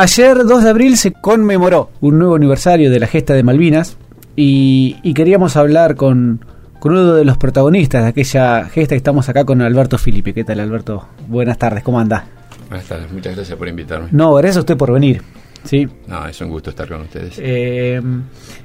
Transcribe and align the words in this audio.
Ayer, 0.00 0.46
2 0.46 0.64
de 0.64 0.70
abril, 0.70 0.96
se 0.96 1.12
conmemoró 1.12 1.90
un 2.00 2.18
nuevo 2.18 2.36
aniversario 2.36 2.90
de 2.90 2.98
la 2.98 3.06
gesta 3.06 3.34
de 3.34 3.42
Malvinas 3.42 3.98
y, 4.34 4.94
queríamos 5.12 5.58
hablar 5.58 5.94
con, 5.94 6.42
uno 6.82 7.12
de 7.12 7.22
los 7.26 7.36
protagonistas 7.36 8.04
de 8.04 8.08
aquella 8.08 8.64
gesta. 8.64 8.94
Estamos 8.94 9.28
acá 9.28 9.44
con 9.44 9.60
Alberto 9.60 9.98
Filipe. 9.98 10.32
¿Qué 10.32 10.42
tal, 10.42 10.60
Alberto? 10.60 11.06
Buenas 11.28 11.58
tardes, 11.58 11.84
¿cómo 11.84 12.00
anda? 12.00 12.24
Buenas 12.70 12.86
tardes, 12.86 13.12
muchas 13.12 13.36
gracias 13.36 13.58
por 13.58 13.68
invitarme. 13.68 14.08
No, 14.10 14.32
gracias 14.32 14.56
a 14.56 14.60
usted 14.60 14.78
por 14.78 14.90
venir. 14.90 15.20
Sí. 15.64 15.88
No, 16.06 16.26
es 16.26 16.40
un 16.40 16.48
gusto 16.48 16.70
estar 16.70 16.88
con 16.88 17.02
ustedes. 17.02 17.34
Eh, 17.38 18.00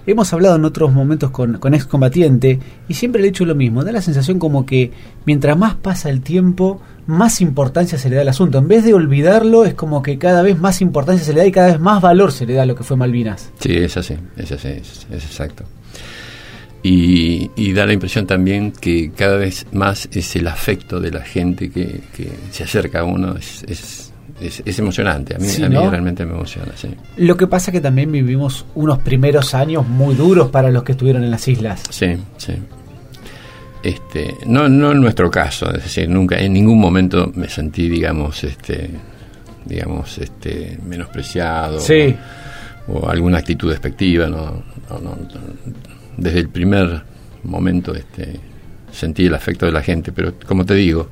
hemos 0.05 0.33
hablado 0.33 0.55
en 0.55 0.65
otros 0.65 0.93
momentos 0.93 1.31
con, 1.31 1.57
con 1.59 1.73
excombatiente 1.73 2.59
y 2.87 2.93
siempre 2.93 3.21
le 3.21 3.27
he 3.27 3.31
dicho 3.31 3.45
lo 3.45 3.55
mismo. 3.55 3.83
Da 3.83 3.91
la 3.91 4.01
sensación 4.01 4.39
como 4.39 4.65
que 4.65 4.91
mientras 5.25 5.57
más 5.57 5.75
pasa 5.75 6.09
el 6.09 6.21
tiempo, 6.21 6.81
más 7.07 7.41
importancia 7.41 7.97
se 7.97 8.09
le 8.09 8.15
da 8.15 8.21
al 8.21 8.29
asunto. 8.29 8.57
En 8.57 8.67
vez 8.67 8.83
de 8.83 8.93
olvidarlo, 8.93 9.65
es 9.65 9.73
como 9.73 10.01
que 10.01 10.17
cada 10.17 10.41
vez 10.41 10.59
más 10.59 10.81
importancia 10.81 11.23
se 11.23 11.33
le 11.33 11.41
da 11.41 11.45
y 11.45 11.51
cada 11.51 11.67
vez 11.67 11.79
más 11.79 12.01
valor 12.01 12.31
se 12.31 12.45
le 12.45 12.53
da 12.53 12.63
a 12.63 12.65
lo 12.65 12.75
que 12.75 12.83
fue 12.83 12.97
Malvinas. 12.97 13.51
Sí, 13.59 13.75
es 13.75 13.95
así, 13.97 14.15
es 14.37 14.51
así, 14.51 14.69
es, 14.69 15.07
exacto. 15.11 15.63
Y, 16.87 17.73
da 17.73 17.87
la 17.87 17.93
impresión 17.93 18.27
también 18.27 18.71
que 18.71 19.11
cada 19.11 19.37
vez 19.37 19.65
más 19.71 20.07
es 20.11 20.35
el 20.35 20.47
afecto 20.47 20.99
de 20.99 21.09
la 21.09 21.21
gente 21.21 21.71
que, 21.71 22.01
se 22.51 22.63
acerca 22.63 22.99
a 22.99 23.03
uno, 23.03 23.35
es 23.35 23.65
es, 23.67 24.04
emocionante. 24.39 25.35
A 25.35 25.37
mí, 25.37 25.47
realmente 25.47 26.25
me 26.25 26.33
emociona. 26.33 26.71
Sí. 26.75 26.89
Lo 27.17 27.37
que 27.37 27.47
pasa 27.47 27.71
es 27.71 27.73
que 27.73 27.81
también 27.81 28.11
vivimos 28.11 28.65
unos 28.75 28.99
primeros 28.99 29.53
años 29.53 29.87
muy 29.87 30.15
duros 30.15 30.49
para 30.49 30.69
los 30.69 30.83
que 30.83 30.93
estuvieron 30.93 31.23
en 31.23 31.31
las 31.31 31.47
islas. 31.47 31.83
Sí, 31.89 32.17
sí. 32.37 32.53
Este, 33.81 34.35
no, 34.47 34.67
no 34.67 34.93
en 34.93 34.99
nuestro 34.99 35.29
caso, 35.29 35.71
es 35.71 35.83
decir, 35.83 36.09
nunca, 36.09 36.39
en 36.39 36.53
ningún 36.53 36.79
momento 36.79 37.31
me 37.35 37.47
sentí, 37.47 37.87
digamos, 37.87 38.43
este, 38.43 38.89
digamos, 39.63 40.17
este, 40.17 40.79
menospreciado 40.83 41.79
o, 42.87 43.07
alguna 43.07 43.37
actitud 43.37 43.69
despectiva. 43.69 44.27
No, 44.27 44.63
no, 44.89 45.17
desde 46.17 46.39
el 46.39 46.49
primer 46.49 47.03
momento, 47.43 47.93
este, 47.93 48.39
sentí 48.91 49.27
el 49.27 49.35
afecto 49.35 49.67
de 49.67 49.71
la 49.71 49.83
gente, 49.83 50.11
pero 50.11 50.33
como 50.47 50.65
te 50.65 50.73
digo, 50.73 51.09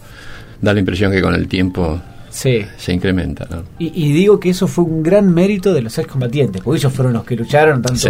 da 0.60 0.74
la 0.74 0.80
impresión 0.80 1.12
que 1.12 1.22
con 1.22 1.36
el 1.36 1.48
tiempo 1.48 2.02
sí. 2.34 2.66
se 2.78 2.94
incrementa. 2.94 3.48
Y, 3.78 4.12
digo 4.12 4.40
que 4.40 4.50
eso 4.50 4.68
fue 4.68 4.84
un 4.84 5.04
gran 5.04 5.34
mérito 5.34 5.74
de 5.74 5.82
los 5.82 5.98
excombatientes, 5.98 6.62
porque 6.62 6.80
ellos 6.80 6.92
fueron 6.92 7.14
los 7.14 7.24
que 7.24 7.36
lucharon 7.36 7.82
tanto 7.82 8.10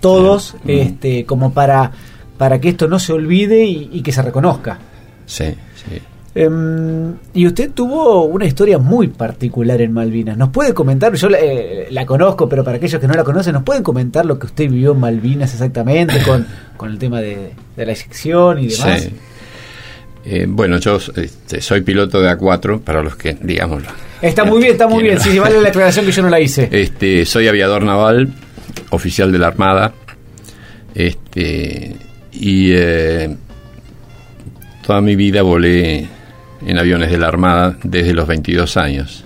todos 0.00 0.56
este, 0.66 1.24
como 1.24 1.52
para, 1.52 1.90
para 2.36 2.60
que 2.60 2.70
esto 2.70 2.88
no 2.88 2.98
se 2.98 3.12
olvide 3.12 3.64
y, 3.64 4.02
que 4.02 4.12
se 4.12 4.22
reconozca. 4.22 4.78
Sí, 5.26 5.46
sí. 5.74 6.00
Em, 6.34 7.14
y 7.34 7.46
usted 7.46 7.72
tuvo 7.72 8.24
una 8.24 8.46
historia 8.46 8.78
muy 8.78 9.08
particular 9.08 9.80
en 9.82 9.92
Malvinas. 9.92 10.36
¿Nos 10.36 10.48
puede 10.48 10.72
comentar? 10.72 11.14
Yo 11.14 11.28
eh, 11.28 11.88
la 11.90 12.06
conozco, 12.06 12.48
pero 12.48 12.64
para 12.64 12.78
aquellos 12.78 13.00
que 13.00 13.06
no 13.06 13.14
la 13.14 13.22
conocen, 13.22 13.52
¿nos 13.52 13.62
pueden 13.62 13.82
comentar 13.82 14.24
lo 14.24 14.38
que 14.38 14.46
usted 14.46 14.68
vivió 14.68 14.92
en 14.92 15.00
Malvinas 15.00 15.52
exactamente 15.52 16.22
con, 16.22 16.46
con 16.76 16.90
el 16.90 16.98
tema 16.98 17.20
de, 17.20 17.52
de 17.76 17.86
la 17.86 17.94
sección 17.94 18.58
y 18.58 18.68
demás? 18.68 19.02
Sí. 19.02 19.14
Eh, 20.24 20.46
bueno, 20.48 20.78
yo 20.78 20.98
este, 21.16 21.60
soy 21.60 21.80
piloto 21.80 22.20
de 22.20 22.30
A4, 22.30 22.80
para 22.80 23.02
los 23.02 23.16
que, 23.16 23.36
digamos... 23.40 23.82
Está 24.20 24.44
muy 24.44 24.60
bien, 24.60 24.72
está 24.72 24.86
muy 24.86 25.02
bien, 25.02 25.18
sí, 25.18 25.36
vale 25.38 25.60
la 25.60 25.70
aclaración 25.70 26.06
que 26.06 26.12
yo 26.12 26.22
no 26.22 26.28
la 26.28 26.40
hice. 26.40 26.68
Este, 26.72 27.24
soy 27.24 27.48
aviador 27.48 27.82
naval, 27.82 28.32
oficial 28.90 29.32
de 29.32 29.38
la 29.38 29.48
Armada, 29.48 29.92
este, 30.94 31.96
y 32.32 32.72
eh, 32.72 33.34
toda 34.86 35.00
mi 35.00 35.16
vida 35.16 35.42
volé 35.42 36.06
en 36.64 36.78
aviones 36.78 37.10
de 37.10 37.18
la 37.18 37.28
Armada 37.28 37.76
desde 37.82 38.14
los 38.14 38.28
22 38.28 38.76
años. 38.76 39.24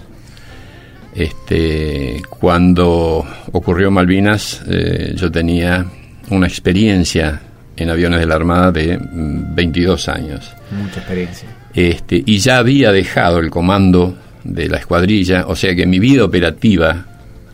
Este, 1.14 2.22
cuando 2.28 3.26
ocurrió 3.52 3.90
Malvinas, 3.90 4.62
eh, 4.68 5.12
yo 5.14 5.30
tenía 5.30 5.86
una 6.30 6.46
experiencia 6.46 7.40
en 7.76 7.90
aviones 7.90 8.20
de 8.20 8.26
la 8.26 8.34
Armada 8.34 8.72
de 8.72 8.98
22 9.00 10.06
mm, 10.06 10.10
años. 10.10 10.52
Mucha 10.70 11.00
experiencia. 11.00 11.48
Este, 11.74 12.22
y 12.24 12.38
ya 12.38 12.58
había 12.58 12.90
dejado 12.92 13.38
el 13.38 13.50
comando 13.50 14.16
de 14.44 14.68
la 14.68 14.78
escuadrilla, 14.78 15.44
o 15.46 15.56
sea 15.56 15.74
que 15.74 15.86
mi 15.86 15.98
vida 15.98 16.24
operativa 16.24 17.04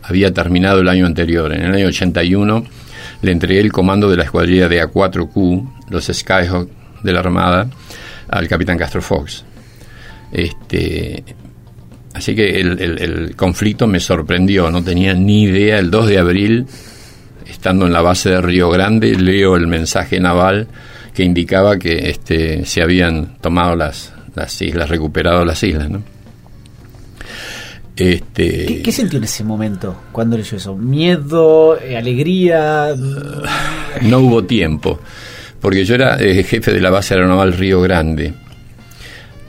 había 0.03 0.33
terminado 0.33 0.81
el 0.81 0.89
año 0.89 1.07
anterior. 1.07 1.53
En 1.53 1.63
el 1.63 1.75
año 1.75 1.89
81 1.89 2.65
le 3.23 3.33
entregué 3.33 3.61
el 3.61 3.73
comando 3.73 4.11
de 4.11 4.17
la 4.17 4.25
escuadrilla 4.25 4.69
de 4.69 4.83
A4Q, 4.85 5.89
los 5.91 6.07
Skyhawk 6.07 6.69
de 7.03 7.13
la 7.13 7.21
Armada, 7.21 7.69
al 8.29 8.49
capitán 8.49 8.79
Castro 8.79 9.03
Fox. 9.03 9.45
Este, 10.31 11.25
así 12.15 12.35
que 12.35 12.61
el, 12.61 12.81
el 12.81 13.37
conflicto 13.37 13.87
me 13.87 14.01
sorprendió, 14.01 14.71
no 14.71 14.83
tenía 14.85 15.15
ni 15.15 15.45
idea. 15.45 15.79
El 15.79 15.91
2 15.91 16.07
de 16.07 16.19
abril 16.19 16.67
estando 17.63 17.87
en 17.87 17.93
la 17.93 18.03
base 18.03 18.29
de 18.31 18.41
Río 18.41 18.71
Grande, 18.71 19.15
leo 19.15 19.55
el 19.55 19.69
mensaje 19.69 20.19
naval 20.19 20.67
que 21.15 21.23
indicaba 21.23 21.79
que 21.79 22.11
este, 22.11 22.67
se 22.67 22.83
habían 22.83 23.37
tomado 23.41 23.77
las, 23.77 24.13
las 24.35 24.61
islas, 24.61 24.89
recuperado 24.89 25.45
las 25.45 25.63
islas. 25.63 25.89
¿no? 25.89 26.03
Este, 27.95 28.83
¿Qué, 28.83 28.91
sintió 28.91 29.19
en 29.19 29.25
ese 29.25 29.45
momento 29.45 29.95
cuando 30.11 30.37
leyó 30.37 30.57
eso? 30.57 30.75
¿Miedo? 30.75 31.79
Eh, 31.81 31.97
¿Alegría? 31.97 32.97
no 34.03 34.19
hubo 34.19 34.43
tiempo, 34.43 34.99
porque 35.61 35.85
yo 35.85 35.95
era 35.95 36.17
eh, 36.17 36.43
jefe 36.43 36.73
de 36.73 36.81
la 36.81 36.91
base 36.91 37.15
aeronaval 37.15 37.53
Río 37.53 37.81
Grande. 37.81 38.35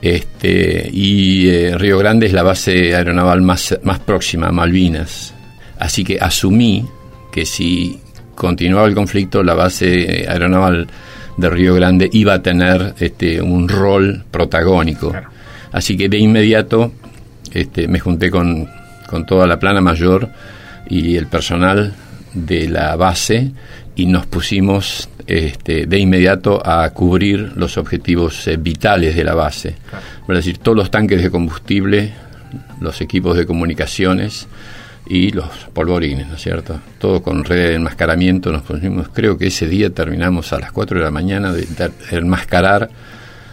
Este, 0.00 0.88
y 0.92 1.48
eh, 1.48 1.76
Río 1.76 1.98
Grande 1.98 2.26
es 2.26 2.32
la 2.32 2.44
base 2.44 2.94
aeronaval 2.94 3.42
más, 3.42 3.76
más 3.82 3.98
próxima 3.98 4.50
a 4.50 4.52
Malvinas. 4.52 5.34
Así 5.80 6.04
que 6.04 6.20
asumí 6.20 6.86
que 7.32 7.44
si 7.44 7.98
continuaba 8.34 8.86
el 8.86 8.94
conflicto, 8.94 9.42
la 9.42 9.54
base 9.54 10.26
aeronaval 10.28 10.88
de 11.36 11.50
Río 11.50 11.74
Grande 11.74 12.08
iba 12.12 12.34
a 12.34 12.42
tener 12.42 12.94
este, 12.98 13.40
un 13.40 13.68
rol 13.68 14.24
protagónico. 14.30 15.12
Así 15.72 15.96
que 15.96 16.08
de 16.08 16.18
inmediato 16.18 16.92
este, 17.52 17.88
me 17.88 17.98
junté 17.98 18.30
con, 18.30 18.68
con 19.08 19.26
toda 19.26 19.46
la 19.46 19.58
plana 19.58 19.80
mayor 19.80 20.28
y 20.88 21.16
el 21.16 21.26
personal 21.26 21.94
de 22.32 22.68
la 22.68 22.96
base 22.96 23.52
y 23.96 24.06
nos 24.06 24.26
pusimos 24.26 25.08
este, 25.26 25.86
de 25.86 25.98
inmediato 25.98 26.60
a 26.64 26.88
cubrir 26.90 27.52
los 27.56 27.78
objetivos 27.78 28.46
eh, 28.46 28.56
vitales 28.56 29.16
de 29.16 29.24
la 29.24 29.34
base. 29.34 29.76
Es 30.28 30.34
decir, 30.36 30.58
todos 30.58 30.76
los 30.76 30.90
tanques 30.90 31.22
de 31.22 31.30
combustible, 31.30 32.12
los 32.80 33.00
equipos 33.00 33.36
de 33.36 33.46
comunicaciones, 33.46 34.46
y 35.06 35.30
los 35.32 35.46
polvorines, 35.72 36.28
¿no 36.28 36.36
es 36.36 36.42
cierto? 36.42 36.80
Todo 36.98 37.22
con 37.22 37.44
red 37.44 37.68
de 37.68 37.74
enmascaramiento 37.74 38.50
nos 38.50 38.62
pusimos, 38.62 39.08
creo 39.08 39.36
que 39.36 39.48
ese 39.48 39.68
día 39.68 39.90
terminamos 39.90 40.52
a 40.52 40.60
las 40.60 40.72
4 40.72 40.98
de 40.98 41.04
la 41.04 41.10
mañana 41.10 41.52
de, 41.52 41.66
enmascarar 42.10 42.88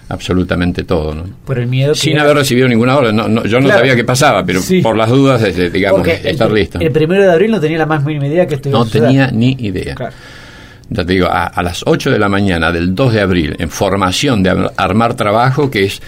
absolutamente 0.07 0.83
todo, 0.83 1.13
¿no? 1.13 1.23
Por 1.45 1.59
el 1.59 1.67
miedo 1.67 1.95
Sin 1.95 2.19
haber 2.19 2.35
recibido 2.37 2.67
ninguna 2.67 2.97
orden, 2.97 3.15
no, 3.15 3.45
yo 3.45 3.59
no 3.59 3.69
sabía 3.69 3.95
qué 3.95 4.03
pasaba, 4.03 4.45
pero 4.45 4.61
por 4.81 4.95
las 4.95 5.09
dudas, 5.09 5.43
digamos, 5.71 6.07
estar 6.07 6.51
listo. 6.51 6.79
El 6.79 6.91
primero 6.91 7.23
de 7.23 7.31
abril 7.31 7.51
no 7.51 7.59
tenía 7.59 7.77
la 7.77 7.85
más 7.85 8.03
mínima 8.03 8.27
idea 8.27 8.45
que 8.47 8.55
esto 8.55 8.69
No 8.69 8.85
tenía 8.85 9.29
ni 9.31 9.55
idea. 9.59 9.95
Ya 10.93 11.05
te 11.05 11.13
digo, 11.13 11.27
a, 11.27 11.45
a, 11.45 11.63
las 11.63 11.83
8 11.85 12.11
de 12.11 12.19
la 12.19 12.27
mañana 12.27 12.69
del 12.69 12.93
2 12.93 13.13
de 13.13 13.21
abril, 13.21 13.55
en 13.59 13.69
formación 13.69 14.43
de 14.43 14.69
armar 14.75 15.13
trabajo, 15.13 15.71
que 15.71 15.85
es 15.85 16.01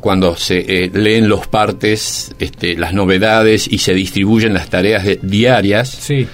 cuando 0.00 0.36
se 0.36 0.84
eh, 0.84 0.90
leen 0.92 1.28
los 1.28 1.46
partes, 1.46 2.34
este, 2.38 2.76
las 2.76 2.94
novedades 2.94 3.68
y 3.70 3.78
se 3.78 3.94
distribuyen 3.94 4.54
las 4.54 4.68
tareas 4.68 5.04
diarias. 5.22 5.88
Sí. 5.88 6.26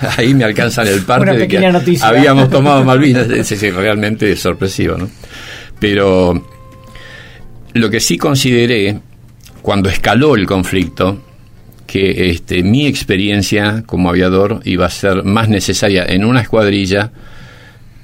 Ahí 0.16 0.34
me 0.34 0.44
alcanzan 0.44 0.86
el 0.86 1.02
parte 1.02 1.36
de 1.36 1.48
que 1.48 1.58
habíamos 2.02 2.50
tomado 2.50 2.84
Malvinas. 2.84 3.28
Es, 3.30 3.74
realmente 3.74 4.34
sorpresivo, 4.36 4.96
¿no? 4.96 5.08
Pero 5.78 6.44
lo 7.74 7.90
que 7.90 8.00
sí 8.00 8.18
consideré 8.18 8.98
cuando 9.62 9.88
escaló 9.88 10.34
el 10.34 10.46
conflicto, 10.46 11.22
que 11.86 12.30
este, 12.30 12.62
mi 12.62 12.86
experiencia 12.86 13.82
como 13.86 14.10
aviador 14.10 14.60
iba 14.64 14.86
a 14.86 14.90
ser 14.90 15.24
más 15.24 15.48
necesaria 15.48 16.04
en 16.06 16.24
una 16.24 16.42
escuadrilla 16.42 17.12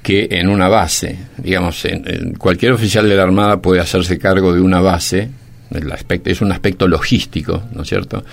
que 0.05 0.27
en 0.29 0.49
una 0.49 0.67
base. 0.67 1.17
Digamos, 1.35 1.83
en, 1.85 2.35
cualquier 2.35 2.73
oficial 2.73 3.09
de 3.09 3.15
la 3.15 3.23
Armada 3.23 3.59
puede 3.59 3.81
hacerse 3.81 4.19
cargo 4.19 4.53
de 4.53 4.61
una 4.61 4.79
base, 4.79 5.31
el 5.71 5.91
aspecto, 5.91 6.29
es 6.29 6.41
un 6.41 6.51
aspecto 6.51 6.87
logístico, 6.87 7.63
¿no 7.73 7.81
es 7.81 7.89
cierto? 7.89 8.23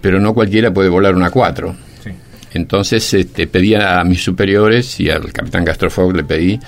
Pero 0.00 0.18
no 0.18 0.32
cualquiera 0.32 0.72
puede 0.72 0.88
volar 0.88 1.14
una 1.14 1.28
4. 1.28 1.76
Entonces 2.54 3.12
este, 3.12 3.46
pedí 3.46 3.74
a 3.74 4.02
mis 4.04 4.22
superiores 4.22 4.98
y 5.00 5.10
al 5.10 5.30
capitán 5.34 5.66
Castrofog 5.66 6.16
le 6.16 6.24
pedí 6.24 6.58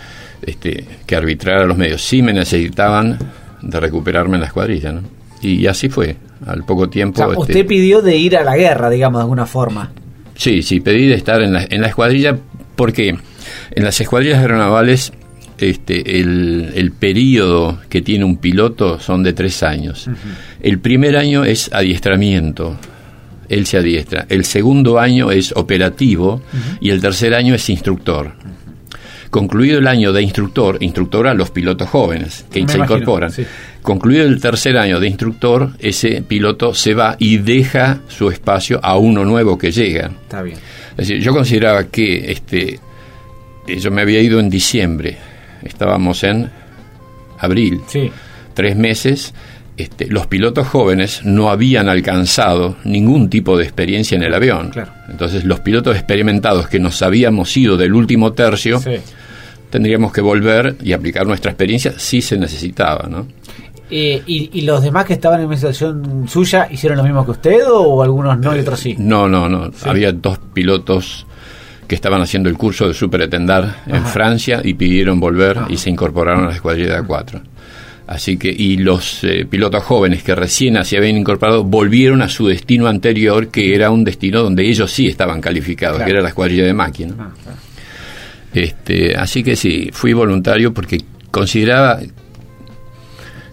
este, 0.42 0.84
que 1.06 1.16
arbitrara 1.16 1.64
los 1.64 1.78
medios. 1.78 2.02
Sí 2.02 2.20
me 2.20 2.34
necesitaban 2.34 3.18
de 3.62 3.80
recuperarme 3.80 4.34
en 4.34 4.42
la 4.42 4.48
escuadrilla, 4.48 4.92
¿no? 4.92 5.00
Y 5.40 5.66
así 5.66 5.88
fue, 5.88 6.16
al 6.46 6.64
poco 6.64 6.90
tiempo. 6.90 7.24
O 7.24 7.40
usted 7.40 7.56
este, 7.56 7.64
pidió 7.64 8.02
de 8.02 8.14
ir 8.18 8.36
a 8.36 8.44
la 8.44 8.58
guerra, 8.58 8.90
digamos, 8.90 9.20
de 9.20 9.22
alguna 9.22 9.46
forma. 9.46 9.90
Sí, 10.36 10.62
sí, 10.62 10.80
pedí 10.80 11.06
de 11.06 11.14
estar 11.14 11.40
en 11.40 11.54
la, 11.54 11.66
en 11.68 11.80
la 11.80 11.88
escuadrilla 11.88 12.36
porque 12.76 13.16
en 13.70 13.84
las 13.84 14.00
escuadrillas 14.00 14.38
aeronavales, 14.38 15.12
este, 15.58 16.20
el, 16.20 16.72
el 16.74 16.92
periodo 16.92 17.78
que 17.88 18.02
tiene 18.02 18.24
un 18.24 18.38
piloto 18.38 18.98
son 18.98 19.22
de 19.22 19.32
tres 19.32 19.62
años. 19.62 20.08
El 20.60 20.78
primer 20.80 21.16
año 21.16 21.44
es 21.44 21.72
adiestramiento, 21.72 22.76
él 23.48 23.66
se 23.66 23.78
adiestra. 23.78 24.26
El 24.28 24.44
segundo 24.44 24.98
año 24.98 25.30
es 25.30 25.52
operativo 25.52 26.42
y 26.80 26.90
el 26.90 27.00
tercer 27.00 27.34
año 27.34 27.54
es 27.54 27.68
instructor. 27.70 28.32
Concluido 29.30 29.80
el 29.80 29.88
año 29.88 30.12
de 30.12 30.22
instructor, 30.22 30.78
instructor 30.80 31.26
a 31.26 31.34
los 31.34 31.50
pilotos 31.50 31.88
jóvenes 31.88 32.46
que 32.52 32.66
se 32.68 32.78
incorporan. 32.78 33.32
Concluido 33.82 34.24
el 34.24 34.40
tercer 34.40 34.78
año 34.78 35.00
de 35.00 35.08
instructor, 35.08 35.72
ese 35.80 36.22
piloto 36.22 36.72
se 36.72 36.94
va 36.94 37.16
y 37.18 37.38
deja 37.38 38.00
su 38.08 38.30
espacio 38.30 38.78
a 38.82 38.96
uno 38.96 39.24
nuevo 39.24 39.58
que 39.58 39.72
llega. 39.72 40.06
Está 40.06 40.42
bien. 40.42 40.56
Es 40.92 41.08
decir, 41.08 41.20
yo 41.20 41.32
consideraba 41.32 41.84
que 41.84 42.30
este, 42.30 42.78
yo 43.66 43.90
me 43.90 44.02
había 44.02 44.20
ido 44.20 44.40
en 44.40 44.50
diciembre, 44.50 45.16
estábamos 45.62 46.22
en 46.24 46.50
abril, 47.38 47.80
Sí. 47.86 48.10
tres 48.54 48.76
meses, 48.76 49.34
este, 49.76 50.06
los 50.06 50.26
pilotos 50.28 50.68
jóvenes 50.68 51.22
no 51.24 51.50
habían 51.50 51.88
alcanzado 51.88 52.76
ningún 52.84 53.28
tipo 53.28 53.56
de 53.58 53.64
experiencia 53.64 54.16
en 54.16 54.22
el 54.22 54.32
avión. 54.34 54.70
Claro. 54.70 54.92
Entonces 55.08 55.44
los 55.44 55.60
pilotos 55.60 55.96
experimentados 55.96 56.68
que 56.68 56.78
nos 56.78 57.02
habíamos 57.02 57.56
ido 57.56 57.76
del 57.76 57.92
último 57.94 58.32
tercio, 58.32 58.78
Sí. 58.80 58.96
tendríamos 59.70 60.12
que 60.12 60.20
volver 60.20 60.76
y 60.82 60.92
aplicar 60.92 61.26
nuestra 61.26 61.50
experiencia 61.50 61.94
si 61.98 62.22
se 62.22 62.38
necesitaba, 62.38 63.08
¿no? 63.08 63.26
Eh, 63.90 64.22
y, 64.26 64.50
y 64.58 64.62
los 64.62 64.82
demás 64.82 65.04
que 65.04 65.12
estaban 65.12 65.40
en 65.40 65.46
una 65.46 65.56
situación 65.56 66.26
suya 66.28 66.68
hicieron 66.70 66.96
lo 66.98 67.04
mismo 67.04 67.24
que 67.24 67.32
usted 67.32 67.60
o 67.68 68.02
algunos 68.02 68.38
no 68.38 68.56
y 68.56 68.60
otros 68.60 68.80
sí? 68.80 68.94
No, 68.98 69.28
no, 69.28 69.48
no. 69.48 69.70
Había 69.84 70.10
dos 70.12 70.38
pilotos 70.54 71.26
que 71.86 71.94
estaban 71.94 72.20
haciendo 72.22 72.48
el 72.48 72.56
curso 72.56 72.88
de 72.88 72.94
superetendar 72.94 73.82
en 73.86 73.96
Ajá. 73.96 74.06
Francia 74.06 74.60
y 74.64 74.74
pidieron 74.74 75.20
volver 75.20 75.58
Ajá. 75.58 75.66
y 75.70 75.76
se 75.76 75.90
incorporaron 75.90 76.44
a 76.44 76.48
la 76.48 76.54
escuadrilla 76.54 76.94
de 76.94 77.02
A4. 77.06 77.40
Así 78.06 78.36
que, 78.36 78.50
y 78.50 78.76
los 78.76 79.24
eh, 79.24 79.46
pilotos 79.48 79.82
jóvenes 79.82 80.22
que 80.22 80.34
recién 80.34 80.82
se 80.84 80.96
habían 80.98 81.16
incorporado 81.16 81.64
volvieron 81.64 82.20
a 82.20 82.28
su 82.28 82.46
destino 82.48 82.86
anterior, 82.86 83.48
que 83.48 83.74
era 83.74 83.90
un 83.90 84.04
destino 84.04 84.42
donde 84.42 84.68
ellos 84.68 84.90
sí 84.92 85.06
estaban 85.06 85.40
calificados, 85.40 85.96
Claro. 85.96 86.06
que 86.06 86.12
era 86.12 86.22
la 86.22 86.28
escuadrilla 86.28 86.64
de 86.64 86.74
máquina. 86.74 87.14
Ah, 87.18 87.30
claro. 87.42 87.58
Este, 88.52 89.16
así 89.16 89.42
que 89.42 89.56
sí, 89.56 89.88
fui 89.92 90.12
voluntario 90.12 90.72
porque 90.74 90.98
consideraba, 91.30 91.98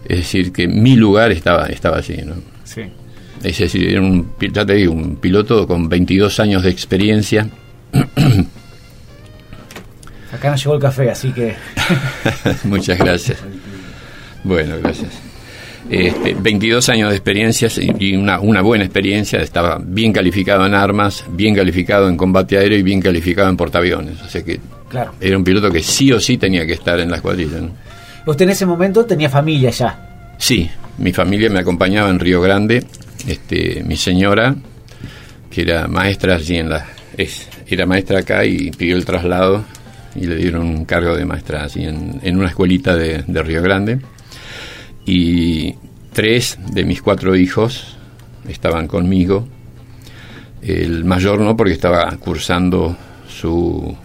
es 0.06 0.18
decir, 0.18 0.52
que 0.52 0.68
mi 0.68 0.96
lugar 0.96 1.32
estaba, 1.32 1.68
estaba 1.68 1.98
allí, 1.98 2.18
¿no? 2.26 2.36
Sí. 2.66 2.82
Es 3.44 3.58
decir, 3.58 3.88
era 3.88 4.02
un, 4.02 4.34
ya 4.54 4.66
te 4.66 4.74
digo, 4.76 4.94
un 4.94 5.16
piloto 5.16 5.66
con 5.66 5.88
22 5.90 6.40
años 6.42 6.62
de 6.64 6.70
experiencia. 6.70 7.48
Acá 10.32 10.52
nos 10.52 10.64
llegó 10.64 10.76
el 10.76 10.82
café, 10.82 11.10
así 11.10 11.32
que 11.32 11.56
Muchas 12.64 12.98
gracias. 12.98 13.40
Bueno, 14.44 14.76
gracias. 14.82 15.12
Este, 15.90 16.36
22 16.36 16.88
años 16.90 17.10
de 17.10 17.16
experiencia 17.16 17.68
y 18.00 18.16
una, 18.16 18.40
una 18.40 18.62
buena 18.62 18.86
experiencia. 18.86 19.42
Estaba 19.42 19.80
bien 19.84 20.14
calificado 20.14 20.66
en 20.66 20.74
armas, 20.74 21.26
bien 21.30 21.54
calificado 21.56 22.08
en 22.08 22.16
combate 22.18 22.58
aéreo 22.58 22.78
y 22.78 22.84
bien 22.84 23.02
calificado 23.02 23.50
en 23.50 23.58
portaaviones. 23.58 24.22
O 24.22 24.30
sea 24.30 24.44
que 24.44 24.60
claro. 24.90 25.14
era 25.20 25.38
un 25.38 25.44
piloto 25.44 25.70
que 25.70 25.84
sí 25.84 26.12
o 26.12 26.20
sí 26.20 26.38
tenía 26.38 26.66
que 26.66 26.74
estar 26.74 27.00
en 27.00 27.10
la 27.10 27.18
escuadrilla. 27.18 27.60
¿no? 27.60 27.72
Usted 28.26 28.46
en 28.46 28.52
ese 28.52 28.66
momento 28.66 29.06
tenía 29.06 29.30
familia 29.30 29.70
ya. 29.72 30.36
Sí, 30.38 30.70
mi 30.98 31.12
familia 31.12 31.50
me 31.50 31.60
acompañaba 31.60 32.10
en 32.10 32.20
Río 32.20 32.42
Grande. 32.42 32.86
Este, 33.28 33.84
mi 33.86 33.98
señora, 33.98 34.56
que 35.50 35.62
era 35.62 35.88
maestra 35.88 36.36
allí 36.36 36.58
en 36.58 36.70
la. 36.70 36.86
Es, 37.18 37.48
era 37.68 37.86
maestra 37.86 38.20
acá 38.20 38.46
y 38.46 38.72
pidió 38.72 38.96
el 38.96 39.06
traslado 39.06 39.64
y 40.16 40.26
le 40.28 40.36
dieron 40.36 40.68
un 40.68 40.86
cargo 40.86 41.16
de 41.16 41.26
maestra 41.26 41.64
allí 41.64 41.86
en, 41.86 42.20
en 42.24 42.38
una 42.38 42.48
escuelita 42.48 42.96
de, 42.96 43.24
de 43.26 43.44
Río 43.44 43.62
Grande. 43.62 44.00
Y 45.06 45.76
tres 46.14 46.58
de 46.72 46.84
mis 46.86 47.02
cuatro 47.02 47.36
hijos 47.36 47.98
estaban 48.48 48.88
conmigo. 48.88 49.48
El 50.62 51.06
mayor 51.06 51.40
no, 51.40 51.58
porque 51.58 51.74
estaba 51.74 52.16
cursando 52.18 52.96
su 53.28 53.96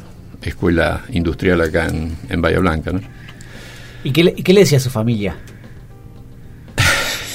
escuela 0.40 1.04
industrial 1.12 1.60
acá 1.60 1.86
en, 1.88 2.16
en 2.28 2.40
Bahía 2.40 2.60
Blanca. 2.60 2.92
¿no? 2.92 3.00
¿Y 4.04 4.12
qué 4.12 4.24
le, 4.24 4.34
qué 4.34 4.52
le 4.52 4.60
decía 4.60 4.78
a 4.78 4.80
su 4.80 4.90
familia? 4.90 5.36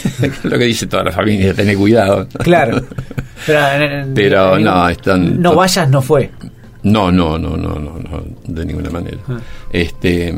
Lo 0.43 0.57
que 0.57 0.65
dice 0.65 0.87
toda 0.87 1.03
la 1.03 1.11
familia, 1.11 1.53
tener 1.53 1.77
cuidado. 1.77 2.27
Claro. 2.39 2.81
Pero, 3.45 3.59
eh, 3.73 4.05
Pero 4.15 4.57
eh, 4.57 4.61
no, 4.61 4.89
están- 4.89 5.41
No 5.41 5.55
vayas, 5.55 5.89
no 5.89 6.01
fue. 6.01 6.29
No, 6.83 7.11
no, 7.11 7.37
no, 7.37 7.55
no, 7.57 7.75
no, 7.75 7.99
no, 7.99 8.23
de 8.47 8.65
ninguna 8.65 8.89
manera. 8.89 9.17
Ah. 9.27 9.39
Este, 9.71 10.35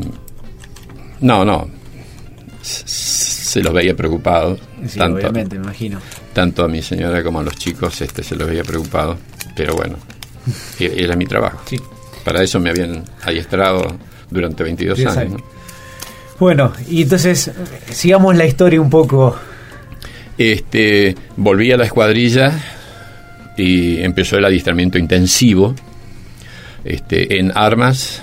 no, 1.20 1.44
no. 1.44 1.68
Se 2.62 3.60
los 3.62 3.72
veía 3.72 3.94
preocupados, 3.94 4.58
Sí, 4.86 4.98
tanto, 4.98 5.18
obviamente, 5.18 5.56
me 5.58 5.64
imagino. 5.64 5.98
tanto 6.32 6.64
a 6.64 6.68
mi 6.68 6.82
señora 6.82 7.22
como 7.22 7.40
a 7.40 7.42
los 7.42 7.54
chicos, 7.56 8.00
este, 8.00 8.22
se 8.22 8.36
los 8.36 8.48
veía 8.48 8.64
preocupados. 8.64 9.18
Pero 9.54 9.74
bueno, 9.74 9.96
e- 10.80 10.94
era 11.04 11.14
mi 11.16 11.26
trabajo. 11.26 11.60
Sí. 11.66 11.78
Para 12.24 12.42
eso 12.42 12.58
me 12.58 12.70
habían 12.70 13.04
adiestrado 13.22 13.96
durante 14.30 14.64
22 14.64 14.96
Diez 14.96 15.08
años. 15.10 15.18
años. 15.18 15.40
¿no? 15.40 15.44
Bueno, 16.40 16.72
y 16.88 17.02
entonces, 17.02 17.48
eh, 17.48 17.52
sigamos 17.90 18.34
la 18.36 18.44
historia 18.46 18.80
un 18.80 18.90
poco. 18.90 19.36
Este, 20.36 21.14
volví 21.36 21.70
a 21.72 21.76
la 21.76 21.84
escuadrilla 21.84 22.52
y 23.56 24.00
empezó 24.02 24.36
el 24.36 24.44
adiestramiento 24.44 24.98
intensivo 24.98 25.74
este, 26.84 27.38
en 27.38 27.52
armas, 27.54 28.22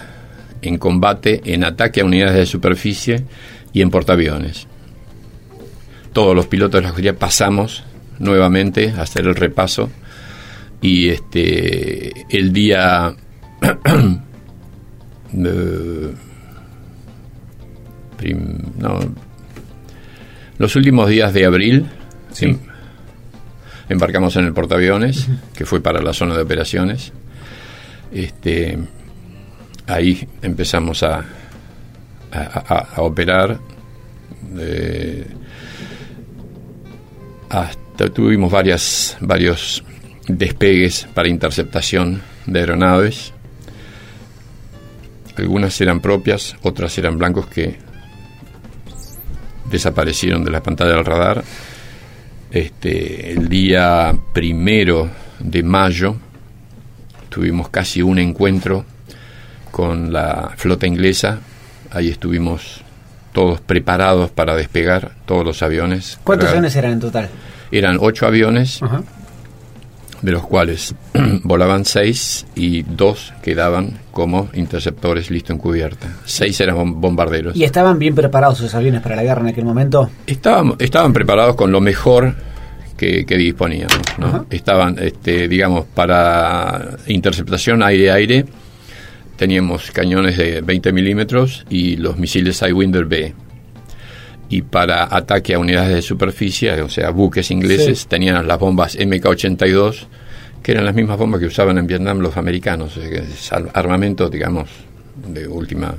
en 0.62 0.78
combate, 0.78 1.42
en 1.46 1.64
ataque 1.64 2.02
a 2.02 2.06
unidades 2.06 2.36
de 2.36 2.46
superficie 2.46 3.24
y 3.74 3.82
en 3.82 3.90
portaaviones. 3.90 4.68
Todos 6.14 6.36
los 6.36 6.48
pilotos 6.48 6.80
de 6.80 6.82
la 6.82 6.88
escuadrilla 6.90 7.18
pasamos 7.18 7.84
nuevamente 8.20 8.94
a 8.98 9.04
hacer 9.04 9.26
el 9.26 9.36
repaso 9.36 9.90
y 10.82 11.10
este 11.10 12.26
el 12.30 12.52
día 12.52 13.16
prim- 18.18 18.58
no, 18.78 19.00
los 20.58 20.76
últimos 20.76 21.10
días 21.10 21.34
de 21.34 21.46
abril 21.46 21.86
Sí. 22.32 22.46
em- 22.46 22.60
embarcamos 23.90 24.36
en 24.38 24.46
el 24.46 24.54
portaaviones, 24.54 25.28
que 25.56 25.66
fue 25.66 25.82
para 25.82 26.02
la 26.02 26.14
zona 26.14 26.36
de 26.36 26.42
operaciones. 26.44 27.12
Este, 28.12 28.78
ahí 29.88 30.28
empezamos 30.42 31.04
a, 31.04 31.18
a, 32.32 32.40
a- 32.42 32.88
a 32.96 33.02
operar. 33.02 33.60
eh, 34.58 35.26
hasta 37.50 38.10
tuvimos 38.10 38.52
varias, 38.52 39.18
varios 39.20 39.84
despegues 40.28 41.08
para 41.14 41.28
interceptación 41.28 42.22
de 42.46 42.60
aeronaves. 42.60 43.34
Algunas 45.38 45.80
eran 45.82 46.00
propias, 46.00 46.56
otras 46.62 46.98
eran 46.98 47.18
blancos 47.18 47.48
que 47.48 47.78
desaparecieron 49.70 50.44
de 50.44 50.52
la 50.52 50.62
pantalla 50.64 50.92
del 50.96 51.06
radar. 51.06 51.44
Este, 52.52 53.32
el 53.32 53.48
día 53.48 54.14
primero 54.34 55.10
de 55.40 55.64
mayo 55.64 56.18
tuvimos 57.30 57.70
casi 57.70 58.02
un 58.02 58.20
encuentro 58.20 58.86
con 59.72 60.12
la 60.12 60.52
flota 60.58 60.86
inglesa. 60.86 61.40
Ahí 61.92 62.10
estuvimos 62.10 62.82
todos 63.32 63.62
preparados 63.62 64.32
para 64.32 64.56
despegar, 64.56 65.14
todos 65.26 65.46
los 65.46 65.64
aviones. 65.64 66.20
¿Cuántos 66.24 66.50
aviones 66.50 66.76
eran 66.76 66.94
en 66.94 67.00
total? 67.00 67.30
Eran 67.72 67.98
ocho 68.00 68.28
aviones. 68.28 68.82
De 70.22 70.32
los 70.32 70.46
cuales 70.46 70.94
volaban 71.44 71.84
seis 71.86 72.46
y 72.56 72.84
dos 72.84 73.34
quedaban 73.42 74.00
como 74.12 74.50
interceptores 74.54 75.32
listo 75.32 75.52
en 75.54 75.60
cubierta. 75.60 76.08
Seis 76.26 76.60
eran 76.62 76.76
bom- 76.78 76.94
bombarderos. 77.02 77.56
¿Y 77.56 77.64
estaban 77.64 77.98
bien 78.00 78.14
preparados 78.16 78.60
esos 78.60 78.76
aviones 78.76 79.02
para 79.02 79.16
la 79.16 79.24
guerra 79.24 79.42
en 79.42 79.48
aquel 79.48 79.66
momento? 79.66 80.10
Estaban, 80.28 80.76
estaban 80.80 81.12
preparados 81.14 81.56
con 81.56 81.72
lo 81.72 81.82
mejor 81.82 82.36
que, 82.98 83.26
que 83.26 83.36
disponíamos. 83.38 83.98
¿no? 84.20 84.46
Estaban, 84.52 84.98
este, 85.00 85.48
digamos, 85.48 85.86
para 85.94 86.98
interceptación 87.08 87.82
aire-aire, 87.82 88.46
teníamos 89.38 89.90
cañones 89.92 90.38
de 90.38 90.62
20 90.62 90.92
milímetros 90.94 91.66
y 91.70 91.96
los 91.98 92.18
misiles 92.18 92.58
Sidewinder 92.58 93.06
B. 93.06 93.34
Y 94.52 94.62
para 94.62 95.06
ataque 95.16 95.54
a 95.56 95.60
unidades 95.60 95.96
de 95.96 96.02
superficie, 96.02 96.80
o 96.82 96.90
sea, 96.90 97.10
buques 97.12 97.50
ingleses, 97.52 98.00
Sí. 98.02 98.08
tenían 98.08 98.46
las 98.48 98.60
bombas 98.60 98.96
MK-82, 99.00 100.06
que 100.62 100.74
eran 100.74 100.86
las 100.86 100.94
mismas 100.94 101.18
bombas 101.18 101.40
que 101.40 101.48
usaban 101.48 101.78
en 101.78 101.88
Vietnam 101.88 102.20
los 102.20 102.38
americanos. 102.38 102.96
o 102.98 103.02
sea, 103.02 103.10
que 103.10 103.18
es 103.20 103.52
ar- 103.54 103.72
armamento, 103.74 104.30
digamos, 104.30 104.70
de 105.28 105.48
última 105.48 105.96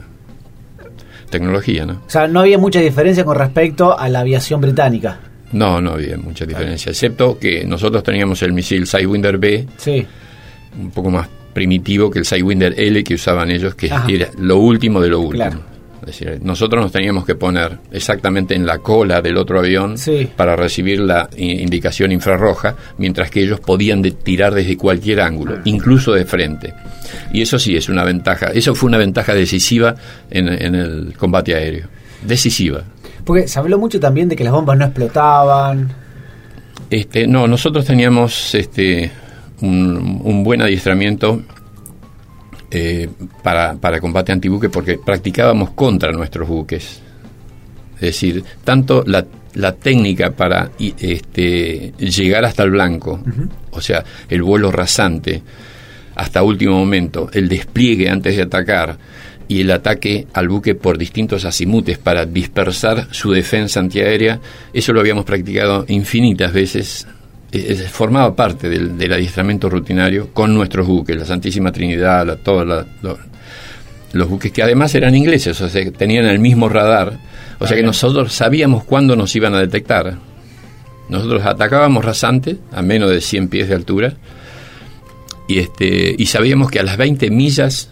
tecnología, 1.31 1.87
¿no? 1.87 2.03
O 2.07 2.11
sea, 2.11 2.29
no 2.29 2.41
había 2.41 2.59
mucha 2.59 2.81
diferencia 2.81 3.25
con 3.25 3.37
respecto 3.37 3.99
a 3.99 4.09
la 4.09 4.21
aviación 4.21 4.61
británica. 4.61 5.19
No, 5.53 5.81
no 5.81 5.93
había 5.93 6.17
mucha 6.17 6.45
diferencia, 6.47 6.91
excepto 6.91 7.39
que 7.39 7.65
nosotros 7.65 8.03
teníamos 8.03 8.43
el 8.43 8.53
misil 8.53 8.87
Sidewinder 8.87 9.39
B, 9.39 9.67
Sí. 9.77 10.07
un 10.81 10.91
poco 10.91 11.11
más 11.11 11.29
primitivo 11.53 12.11
que 12.11 12.19
el 12.19 12.25
Sidewinder 12.25 12.75
L 12.79 13.05
que 13.05 13.15
usaban 13.15 13.51
ellos, 13.51 13.75
que 13.75 13.91
Ajá. 13.91 14.07
era 14.11 14.29
lo 14.39 14.59
último 14.59 15.01
de 15.01 15.09
lo 15.09 15.21
último. 15.21 15.45
Claro. 15.45 15.61
Es 16.03 16.19
decir, 16.19 16.41
nosotros 16.43 16.83
nos 16.83 16.91
teníamos 16.93 17.25
que 17.25 17.35
poner 17.37 17.79
exactamente 17.93 18.55
en 18.57 18.67
la 18.67 18.79
cola 18.79 19.23
del 19.23 19.37
otro 19.37 19.61
avión 19.61 19.97
Sí. 19.97 20.29
para 20.37 20.57
recibir 20.57 20.99
la 21.01 21.29
indicación 21.37 22.11
infrarroja, 22.11 22.75
mientras 22.99 23.31
que 23.31 23.43
ellos 23.43 23.61
podían 23.61 24.03
de- 24.03 24.11
tirar 24.11 24.53
desde 24.53 24.77
cualquier 24.77 25.21
ángulo, 25.21 25.59
incluso 25.65 26.13
de 26.13 26.25
frente. 26.25 26.75
Y 27.33 27.41
eso 27.43 27.59
sí 27.59 27.77
es 27.77 27.89
una 27.89 28.03
ventaja. 28.05 28.47
Eso 28.53 28.75
fue 28.75 28.89
una 28.89 28.99
ventaja 28.99 29.33
decisiva 29.33 29.95
en, 30.31 30.49
en 30.49 30.75
el 30.75 31.15
combate 31.17 31.55
aéreo. 31.55 31.87
Decisiva. 32.27 32.83
Porque 33.25 33.47
se 33.47 33.59
habló 33.61 33.79
mucho 33.79 34.01
también 34.01 34.29
de 34.29 34.35
que 34.35 34.43
las 34.45 34.53
bombas 34.53 34.77
no 34.77 34.85
explotaban. 34.87 35.89
Este, 36.91 37.27
no, 37.27 37.47
nosotros 37.47 37.85
teníamos 37.85 38.55
este, 38.55 39.11
un, 39.61 40.21
un 40.25 40.45
buen 40.45 40.61
adiestramiento 40.63 41.43
eh, 42.75 43.07
para, 43.43 43.75
para 43.75 44.01
combate 44.01 44.33
antibuque 44.33 44.71
porque 44.71 44.97
practicábamos 44.97 45.73
contra 45.73 46.11
nuestros 46.11 46.49
buques. 46.49 47.03
Es 47.97 48.01
decir, 48.01 48.43
tanto 48.65 49.05
la, 49.07 49.27
la 49.55 49.73
técnica 49.73 50.31
para 50.31 50.71
este, 50.79 51.93
llegar 51.99 52.47
hasta 52.47 52.63
el 52.63 52.71
blanco, 52.71 53.21
o 53.73 53.81
sea, 53.83 54.03
el 54.27 54.43
vuelo 54.43 54.73
rasante 54.73 55.43
hasta 56.15 56.43
último 56.43 56.79
momento, 56.79 57.29
el 57.35 57.49
despliegue 57.49 58.09
antes 58.09 58.37
de 58.37 58.43
atacar 58.43 58.97
y 59.49 59.61
el 59.61 59.71
ataque 59.71 60.27
al 60.33 60.49
buque 60.49 60.75
por 60.75 60.97
distintos 60.97 61.45
azimutes 61.45 61.99
para 61.99 62.25
dispersar 62.25 63.09
su 63.11 63.33
defensa 63.33 63.81
antiaérea, 63.81 64.41
eso 64.73 64.95
lo 64.95 65.01
habíamos 65.01 65.27
practicado 65.27 65.85
infinitas 65.89 66.55
veces. 66.55 67.07
Eh, 67.53 67.67
eh, 67.69 67.75
formaba 67.91 68.35
parte 68.35 68.69
del, 68.71 68.97
del 68.97 69.13
adiestramiento 69.13 69.69
rutinario 69.69 70.31
con 70.33 70.55
nuestros 70.55 70.87
buques, 70.87 71.17
la 71.17 71.25
Santísima 71.27 71.71
Trinidad, 71.71 72.27
la, 72.27 72.37
todos 72.37 72.67
la- 72.67 72.87
lo- 73.03 73.19
los 74.15 74.29
buques 74.29 74.51
que 74.53 74.63
además 74.63 74.95
eran 74.95 75.15
ingleses, 75.15 75.61
o 75.61 75.69
sea, 75.69 75.91
tenían 75.93 76.25
el 76.27 76.39
mismo 76.39 76.69
radar, 76.69 77.19
o 77.59 77.67
sea 77.67 77.77
que 77.77 77.83
nosotros 77.83 78.33
sabíamos 78.33 78.85
cuándo 78.85 79.17
nos 79.17 79.35
iban 79.37 79.55
a 79.55 79.61
detectar. 79.61 80.17
Nosotros 81.09 81.45
atacábamos 81.45 82.05
rasante 82.05 82.57
a 82.73 82.81
menos 82.83 83.11
de 83.11 83.21
100 83.21 83.49
pies 83.49 83.69
de 83.69 83.75
altura 83.75 84.15
y 85.49 85.59
este 85.59 86.15
y 86.17 86.27
sabíamos 86.27 86.71
que 86.71 86.79
a 86.81 86.83
las 86.83 86.97
20 86.97 87.31
millas 87.31 87.91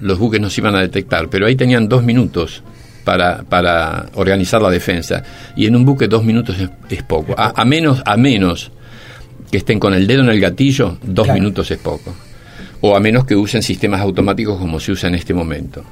los 0.00 0.18
buques 0.18 0.40
nos 0.40 0.56
iban 0.58 0.74
a 0.74 0.80
detectar, 0.80 1.28
pero 1.28 1.46
ahí 1.46 1.56
tenían 1.56 1.88
dos 1.88 2.02
minutos 2.02 2.62
para, 3.04 3.42
para 3.42 4.06
organizar 4.14 4.62
la 4.62 4.70
defensa 4.70 5.22
y 5.56 5.66
en 5.66 5.76
un 5.76 5.84
buque 5.84 6.08
dos 6.08 6.24
minutos 6.24 6.58
es, 6.58 6.70
es 6.88 7.02
poco, 7.02 7.34
a, 7.36 7.52
a 7.60 7.64
menos 7.64 8.02
a 8.06 8.16
menos 8.16 8.72
que 9.52 9.58
estén 9.58 9.78
con 9.78 9.94
el 9.94 10.08
dedo 10.08 10.22
en 10.22 10.30
el 10.30 10.40
gatillo, 10.40 10.98
dos 11.04 11.26
Claro. 11.26 11.38
minutos 11.40 11.70
es 11.70 11.78
poco, 11.78 12.12
o 12.80 12.96
a 12.96 13.00
menos 13.00 13.24
que 13.24 13.36
usen 13.36 13.62
sistemas 13.62 14.00
automáticos 14.00 14.58
como 14.58 14.80
se 14.80 14.90
usa 14.90 15.08
en 15.08 15.14
este 15.14 15.32
momento. 15.34 15.84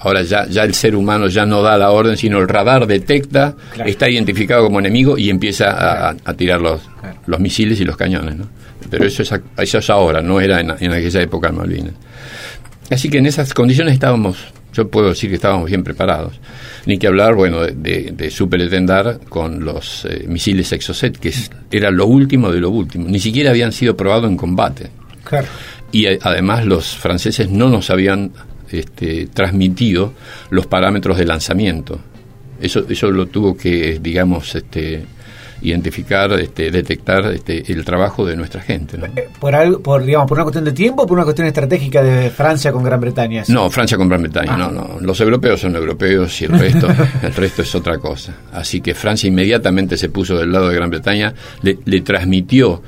Ahora 0.00 0.22
ya, 0.22 0.46
ya 0.46 0.62
el 0.62 0.74
ser 0.74 0.94
humano 0.94 1.26
ya 1.26 1.44
no 1.44 1.60
da 1.60 1.76
la 1.76 1.90
orden, 1.90 2.16
sino 2.16 2.38
el 2.38 2.46
radar 2.46 2.86
detecta, 2.86 3.56
Claro. 3.72 3.90
está 3.90 4.08
identificado 4.08 4.62
como 4.64 4.78
enemigo 4.78 5.18
y 5.18 5.28
empieza 5.28 5.70
a, 6.10 6.16
a 6.24 6.34
tirar 6.34 6.60
los, 6.60 6.82
Claro. 7.00 7.18
los 7.26 7.40
misiles 7.40 7.80
y 7.80 7.84
los 7.84 7.96
cañones. 7.96 8.36
¿no? 8.36 8.46
Pero 8.90 9.06
eso 9.06 9.22
es, 9.24 9.32
eso 9.56 9.78
es 9.78 9.90
ahora, 9.90 10.20
no 10.22 10.40
era 10.40 10.60
en, 10.60 10.72
en 10.78 10.92
aquella 10.92 11.20
época 11.22 11.48
en 11.48 11.56
Malvinas. 11.56 11.94
Así 12.90 13.08
que 13.10 13.18
en 13.18 13.26
esas 13.26 13.52
condiciones 13.54 13.94
estábamos, 13.94 14.36
yo 14.72 14.86
puedo 14.88 15.08
decir 15.08 15.30
que 15.30 15.36
estábamos 15.36 15.66
bien 15.66 15.82
preparados. 15.82 16.34
Ni 16.88 16.98
que 16.98 17.06
hablar, 17.06 17.34
bueno, 17.34 17.60
de, 17.60 18.12
de, 18.16 18.30
superetendar 18.30 19.20
con 19.28 19.62
los 19.62 20.06
eh, 20.06 20.24
misiles 20.26 20.72
Exocet, 20.72 21.18
que 21.18 21.28
es- 21.28 21.50
era 21.70 21.90
lo 21.90 22.06
último 22.06 22.50
de 22.50 22.60
lo 22.60 22.70
último. 22.70 23.06
Ni 23.08 23.20
siquiera 23.20 23.50
habían 23.50 23.72
sido 23.72 23.94
probados 23.94 24.30
en 24.30 24.38
combate. 24.38 24.88
Claro. 25.22 25.46
Y 25.92 26.06
eh, 26.06 26.18
además 26.22 26.64
los 26.64 26.96
franceses 26.96 27.50
no 27.50 27.68
nos 27.68 27.90
habían 27.90 28.32
este, 28.70 29.26
transmitido 29.26 30.14
los 30.48 30.66
parámetros 30.66 31.18
de 31.18 31.26
lanzamiento. 31.26 32.00
Eso, 32.58 32.86
eso 32.88 33.10
lo 33.10 33.26
tuvo 33.26 33.54
que, 33.54 33.98
digamos, 34.00 34.54
este, 34.54 35.04
identificar, 35.62 36.32
este, 36.40 36.70
detectar 36.70 37.24
este, 37.32 37.72
el 37.72 37.84
trabajo 37.84 38.24
de 38.24 38.36
nuestra 38.36 38.60
gente. 38.60 38.96
¿no? 38.98 39.06
Eh, 39.06 39.28
Por, 39.40 39.54
algo, 39.54 39.80
por, 39.80 40.04
digamos, 40.04 40.28
por 40.28 40.38
una 40.38 40.44
cuestión 40.44 40.64
de 40.64 40.72
tiempo 40.72 41.02
o 41.02 41.06
por 41.06 41.16
una 41.16 41.24
cuestión 41.24 41.46
estratégica 41.48 42.02
de 42.02 42.30
Francia 42.30 42.70
con 42.72 42.82
Gran 42.84 43.00
Bretaña. 43.00 43.42
No, 43.48 43.68
Francia 43.70 43.96
con 43.96 44.08
Gran 44.08 44.22
Bretaña, 44.22 44.54
Ah. 44.54 44.56
no, 44.56 44.70
no. 44.70 45.00
Los 45.00 45.20
europeos 45.20 45.60
son 45.60 45.74
europeos 45.76 46.40
y 46.40 46.44
el 46.46 46.58
resto, 46.58 46.86
el 47.22 47.34
resto 47.34 47.62
es 47.62 47.74
otra 47.74 47.98
cosa. 47.98 48.34
Así 48.52 48.80
que 48.80 48.94
Francia 48.94 49.28
inmediatamente 49.28 49.96
se 49.96 50.08
puso 50.08 50.36
del 50.38 50.52
lado 50.52 50.68
de 50.68 50.74
Gran 50.76 50.90
Bretaña, 50.90 51.34
le, 51.62 51.78
le 51.84 52.00
transmitió 52.02 52.82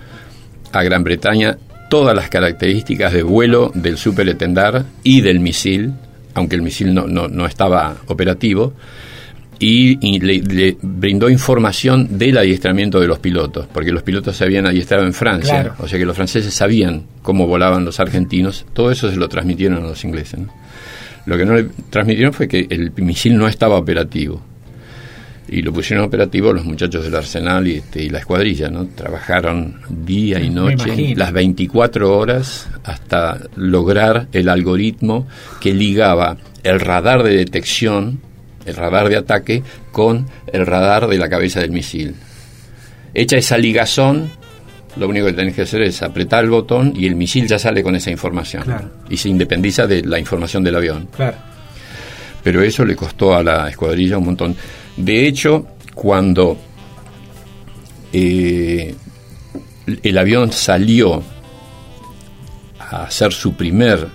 a 0.72 0.82
Gran 0.82 1.02
Bretaña 1.02 1.58
todas 1.88 2.14
las 2.14 2.28
características 2.28 3.12
de 3.12 3.24
vuelo 3.24 3.72
del 3.74 3.96
superetendar 3.98 4.84
y 5.02 5.22
del 5.22 5.40
misil, 5.40 5.92
aunque 6.34 6.54
el 6.54 6.62
misil 6.62 6.94
no, 6.94 7.08
no, 7.08 7.26
no 7.26 7.46
estaba 7.46 7.96
operativo, 8.06 8.72
y, 9.60 9.98
y 10.00 10.18
le, 10.20 10.38
le 10.40 10.76
brindó 10.82 11.28
información 11.30 12.18
del 12.18 12.38
adiestramiento 12.38 12.98
de 12.98 13.06
los 13.06 13.18
pilotos, 13.20 13.66
porque 13.72 13.92
los 13.92 14.02
pilotos 14.02 14.36
se 14.36 14.44
habían 14.44 14.66
adiestrado 14.66 15.04
en 15.04 15.12
Francia, 15.12 15.60
Claro. 15.62 15.74
o 15.78 15.86
sea 15.86 15.98
que 15.98 16.06
los 16.06 16.16
franceses 16.16 16.52
sabían 16.52 17.04
cómo 17.22 17.46
volaban 17.46 17.84
los 17.84 18.00
argentinos, 18.00 18.64
todo 18.72 18.90
eso 18.90 19.10
se 19.10 19.16
lo 19.16 19.28
transmitieron 19.28 19.78
a 19.84 19.88
los 19.88 20.02
ingleses. 20.04 20.40
¿no? 20.40 20.52
Lo 21.26 21.36
que 21.36 21.44
no 21.44 21.54
le 21.54 21.66
transmitieron 21.90 22.32
fue 22.32 22.48
que 22.48 22.66
el 22.70 22.90
misil 22.96 23.36
no 23.36 23.46
estaba 23.46 23.76
operativo. 23.76 24.42
Y 25.52 25.62
lo 25.62 25.72
pusieron 25.72 26.04
operativo 26.06 26.52
los 26.52 26.64
muchachos 26.64 27.02
del 27.04 27.14
Arsenal 27.16 27.66
y, 27.66 27.76
este, 27.76 28.04
y 28.04 28.08
la 28.08 28.20
escuadrilla, 28.20 28.70
¿no? 28.70 28.86
Trabajaron 28.86 29.80
día 29.88 30.38
y 30.40 30.48
noche, 30.48 31.14
las 31.16 31.32
24 31.32 32.16
horas, 32.16 32.68
hasta 32.84 33.40
lograr 33.56 34.28
el 34.32 34.48
algoritmo 34.48 35.26
que 35.60 35.74
ligaba 35.74 36.36
el 36.62 36.78
radar 36.78 37.24
de 37.24 37.36
detección, 37.36 38.20
el 38.70 38.76
radar 38.76 39.08
de 39.08 39.16
ataque, 39.16 39.62
con 39.92 40.26
el 40.52 40.66
radar 40.66 41.06
de 41.08 41.18
la 41.18 41.28
cabeza 41.28 41.60
del 41.60 41.70
misil. 41.72 42.14
Hecha 43.12 43.36
esa 43.36 43.58
ligazón, 43.58 44.30
lo 44.96 45.08
único 45.08 45.26
que 45.26 45.32
tenés 45.34 45.54
que 45.54 45.62
hacer 45.62 45.82
es 45.82 46.02
apretar 46.02 46.44
el 46.44 46.50
botón 46.50 46.92
y 46.96 47.06
el 47.06 47.14
misil 47.16 47.46
ya 47.46 47.58
sale 47.58 47.82
con 47.82 47.94
esa 47.96 48.10
información. 48.10 48.62
Claro. 48.64 48.90
Y 49.08 49.16
se 49.16 49.28
independiza 49.28 49.86
de 49.86 50.02
la 50.02 50.18
información 50.18 50.62
del 50.64 50.76
avión 50.76 51.08
Claro. 51.14 51.36
pero 52.42 52.62
eso 52.62 52.84
le 52.84 52.96
costó 52.96 53.34
a 53.34 53.42
la 53.42 53.68
escuadrilla 53.68 54.18
un 54.18 54.24
montón. 54.26 54.56
De 54.96 55.26
hecho, 55.26 55.66
cuando 55.94 56.56
eh, 58.12 58.94
el 60.02 60.18
avión 60.18 60.52
salió 60.52 61.22
a 62.78 63.04
hacer 63.04 63.32
su 63.32 63.54
primer 63.54 64.08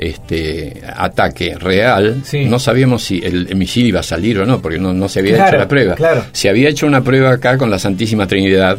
este 0.00 0.80
ataque 0.96 1.54
real, 1.58 2.22
Sí. 2.24 2.46
no 2.46 2.58
sabíamos 2.58 3.04
si 3.04 3.18
el, 3.22 3.54
misil 3.54 3.86
iba 3.86 4.00
a 4.00 4.02
salir 4.02 4.38
o 4.38 4.46
no, 4.46 4.60
porque 4.62 4.78
no, 4.78 4.92
no 4.94 5.08
se 5.08 5.20
había 5.20 5.34
Claro, 5.34 5.48
hecho 5.50 5.58
la 5.58 5.68
prueba. 5.68 5.94
claro. 5.94 6.24
Se 6.32 6.48
había 6.48 6.68
hecho 6.70 6.86
una 6.86 7.02
prueba 7.04 7.32
acá 7.32 7.58
con 7.58 7.70
la 7.70 7.78
Santísima 7.78 8.26
Trinidad 8.26 8.78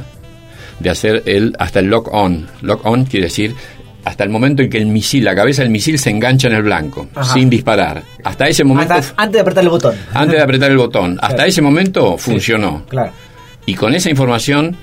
de 0.79 0.89
hacer 0.89 1.21
el 1.27 1.55
hasta 1.59 1.79
el 1.79 1.85
lock 1.87 2.09
on. 2.11 2.47
Lock 2.61 2.85
on 2.85 3.05
quiere 3.05 3.25
decir 3.27 3.53
hasta 4.03 4.23
el 4.23 4.31
momento 4.31 4.63
en 4.63 4.69
que 4.71 4.79
el 4.79 4.87
misil, 4.87 5.23
la 5.23 5.35
cabeza 5.35 5.61
del 5.61 5.69
misil 5.69 5.99
se 5.99 6.09
engancha 6.09 6.47
en 6.47 6.55
el 6.55 6.63
blanco, 6.63 7.07
Ajá. 7.13 7.33
sin 7.35 7.51
disparar. 7.51 8.01
Hasta 8.23 8.47
ese 8.47 8.63
momento, 8.63 8.95
Hasta- 8.95 9.13
antes 9.21 9.33
de 9.35 9.39
apretar 9.41 9.63
el 9.63 9.69
botón. 9.69 9.95
antes 10.11 10.37
de 10.37 10.41
apretar 10.41 10.71
el 10.71 10.77
botón, 10.77 11.19
hasta 11.21 11.35
Claro. 11.35 11.49
ese 11.49 11.61
momento 11.61 12.17
funcionó. 12.17 12.83
Claro. 12.89 13.11
Y 13.67 13.75
con 13.75 13.93
esa 13.93 14.09
información, 14.09 14.75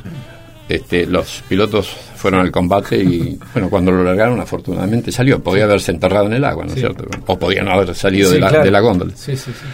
este, 0.69 1.07
los 1.07 1.43
pilotos 1.49 1.89
fueron 2.17 2.41
al 2.41 2.51
combate 2.51 2.97
y, 3.03 3.39
bueno, 3.55 3.71
cuando 3.71 3.91
lo 3.93 4.05
largaron, 4.05 4.39
afortunadamente 4.41 5.11
salió. 5.13 5.43
Podía 5.43 5.65
haberse 5.65 5.93
enterrado 5.93 6.27
en 6.27 6.35
el 6.35 6.45
agua, 6.45 6.65
¿no 6.65 6.69
es 6.71 6.75
Sí. 6.75 6.81
cierto? 6.81 7.07
O 7.27 7.39
podía 7.39 7.63
no 7.63 7.71
haber 7.73 7.95
salido 7.95 8.29
Sí, 8.29 8.35
de, 8.35 8.41
la, 8.41 8.49
claro. 8.49 8.65
de 8.65 8.71
la 8.71 8.81
góndola. 8.81 9.13
Sí, 9.17 9.33
sí, 9.37 9.45
sí. 9.47 9.53
sí. 9.53 9.67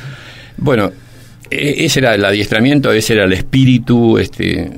Bueno, 0.56 0.92
e- 1.50 1.84
ese 1.84 2.00
era 2.00 2.14
el 2.14 2.24
adiestramiento, 2.24 2.92
ese 2.92 3.14
era 3.14 3.24
el 3.24 3.32
espíritu, 3.32 4.18
este, 4.18 4.70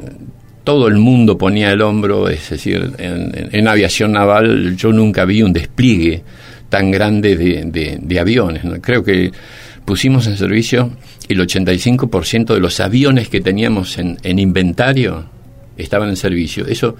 todo 0.64 0.88
el 0.88 0.96
mundo 0.96 1.36
ponía 1.36 1.70
el 1.70 1.82
hombro, 1.82 2.28
es 2.28 2.48
decir, 2.50 2.92
en, 2.98 3.32
en- 3.36 3.48
en 3.52 3.68
aviación 3.68 4.12
naval 4.12 4.76
yo 4.76 4.92
nunca 4.92 5.24
vi 5.24 5.42
un 5.42 5.52
despliegue 5.52 6.22
tan 6.68 6.90
grande 6.90 7.36
de, 7.36 7.64
de- 7.66 7.98
de 8.00 8.20
aviones. 8.20 8.64
¿no? 8.64 8.80
Creo 8.80 9.04
que 9.04 9.30
pusimos 9.84 10.26
en 10.26 10.36
servicio 10.36 10.90
el 11.28 11.40
85% 11.40 12.54
de 12.54 12.60
los 12.60 12.80
aviones 12.80 13.28
que 13.28 13.40
teníamos 13.40 13.98
en, 13.98 14.16
en 14.22 14.38
inventario 14.38 15.26
estaban 15.76 16.08
en 16.08 16.16
servicio. 16.16 16.66
Eso 16.66 16.96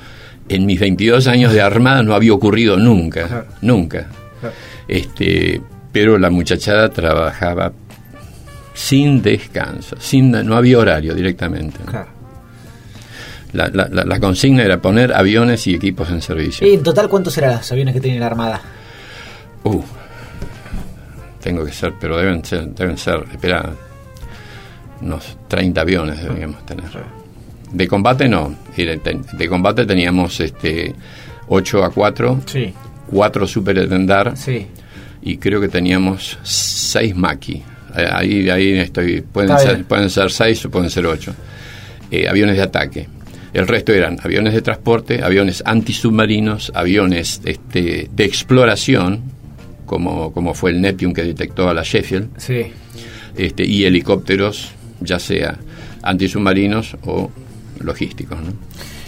en 0.49 0.67
mis 0.67 0.79
22 0.81 1.27
años 1.27 1.53
de 1.53 1.61
armada 1.61 2.03
no 2.03 2.15
había 2.15 2.33
ocurrido 2.33 2.77
nunca, 2.77 3.27
Claro. 3.27 3.47
nunca. 3.63 4.07
Claro. 4.41 4.55
Este, 4.89 5.61
pero 5.93 6.19
la 6.19 6.31
muchachada 6.31 6.89
trabajaba 6.91 7.73
sin 8.75 9.23
descanso, 9.23 9.97
sin 9.99 10.31
no 10.31 10.55
había 10.57 10.79
horario 10.79 11.15
directamente. 11.15 11.79
¿no? 11.85 11.91
Claro. 11.91 12.09
La, 13.53 13.69
la- 13.69 13.89
la- 13.91 14.05
la 14.05 14.21
consigna 14.21 14.63
era 14.65 14.83
poner 14.83 15.15
aviones 15.15 15.67
y 15.67 15.75
equipos 15.75 16.11
en 16.11 16.21
servicio. 16.21 16.67
¿Y 16.67 16.75
en 16.75 16.83
total 16.83 17.09
cuántos 17.09 17.37
eran 17.39 17.57
los 17.57 17.73
aviones 17.73 17.95
que 17.95 18.01
tiene 18.01 18.21
la 18.21 18.27
Armada? 18.27 18.61
Uh, 19.65 19.81
tengo 21.43 21.65
que 21.65 21.73
ser, 21.73 21.95
pero 21.99 22.19
deben 22.19 22.45
ser, 22.45 22.67
deben 22.75 22.99
ser, 22.99 23.25
espera, 23.33 23.71
unos 25.01 25.37
30 25.49 25.81
aviones 25.81 26.23
deberíamos 26.23 26.65
tener. 26.67 26.87
De 27.73 27.89
combate 27.89 28.29
no, 28.29 28.55
de, 28.77 29.49
combate 29.49 29.85
teníamos 29.87 30.41
este 30.41 30.95
8 31.49 31.85
a 31.85 31.91
4, 31.91 32.41
Sí. 32.47 32.73
4 33.11 33.47
super 33.47 33.77
etendar 33.79 34.37
Sí. 34.37 34.67
y 35.23 35.37
creo 35.39 35.61
que 35.61 35.69
teníamos 35.69 36.39
6 36.43 37.15
maqui. 37.17 37.63
Eh, 37.97 38.09
ahí, 38.13 38.51
ahí 38.51 38.73
estoy. 38.79 39.23
Pueden 39.23 39.59
ser, 39.59 39.85
pueden 39.85 40.11
ser 40.11 40.31
seis 40.31 40.65
o 40.67 40.71
pueden 40.71 40.91
ser 40.91 41.07
ocho. 41.07 41.35
Eh, 42.11 42.29
aviones 42.29 42.57
de 42.57 42.63
ataque. 42.63 43.09
El 43.55 43.67
resto 43.67 43.93
eran 43.93 44.19
aviones 44.23 44.53
de 44.53 44.61
transporte, 44.61 45.23
aviones 45.23 45.63
antisubmarinos, 45.65 46.71
aviones 46.75 47.41
este, 47.45 48.09
de 48.13 48.25
exploración, 48.25 49.23
como, 49.87 50.31
como 50.33 50.53
fue 50.53 50.73
el 50.73 50.81
Neptune 50.83 51.15
que 51.15 51.23
detectó 51.23 51.71
a 51.71 51.75
la 51.75 51.83
Sheffield, 51.83 52.29
Sí. 52.39 52.67
este, 53.37 53.65
y 53.65 53.85
helicópteros, 53.85 54.73
ya 55.01 55.19
sea 55.19 55.57
antisubmarinos 56.03 56.97
o 57.07 57.31
logísticos. 57.81 58.39
¿no? 58.41 58.53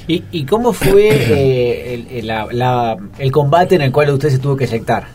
¿Y, 0.06 0.24
y 0.32 0.44
cómo 0.44 0.72
fue 0.72 1.08
eh, 1.10 1.94
el, 1.94 2.18
el- 2.18 2.26
la- 2.26 2.48
la- 2.50 2.96
el 3.18 3.30
combate 3.30 3.74
en 3.76 3.82
el 3.82 3.92
cual 3.92 4.10
usted 4.10 4.30
se 4.30 4.38
tuvo 4.38 4.56
que 4.56 4.64
eyectar? 4.64 5.06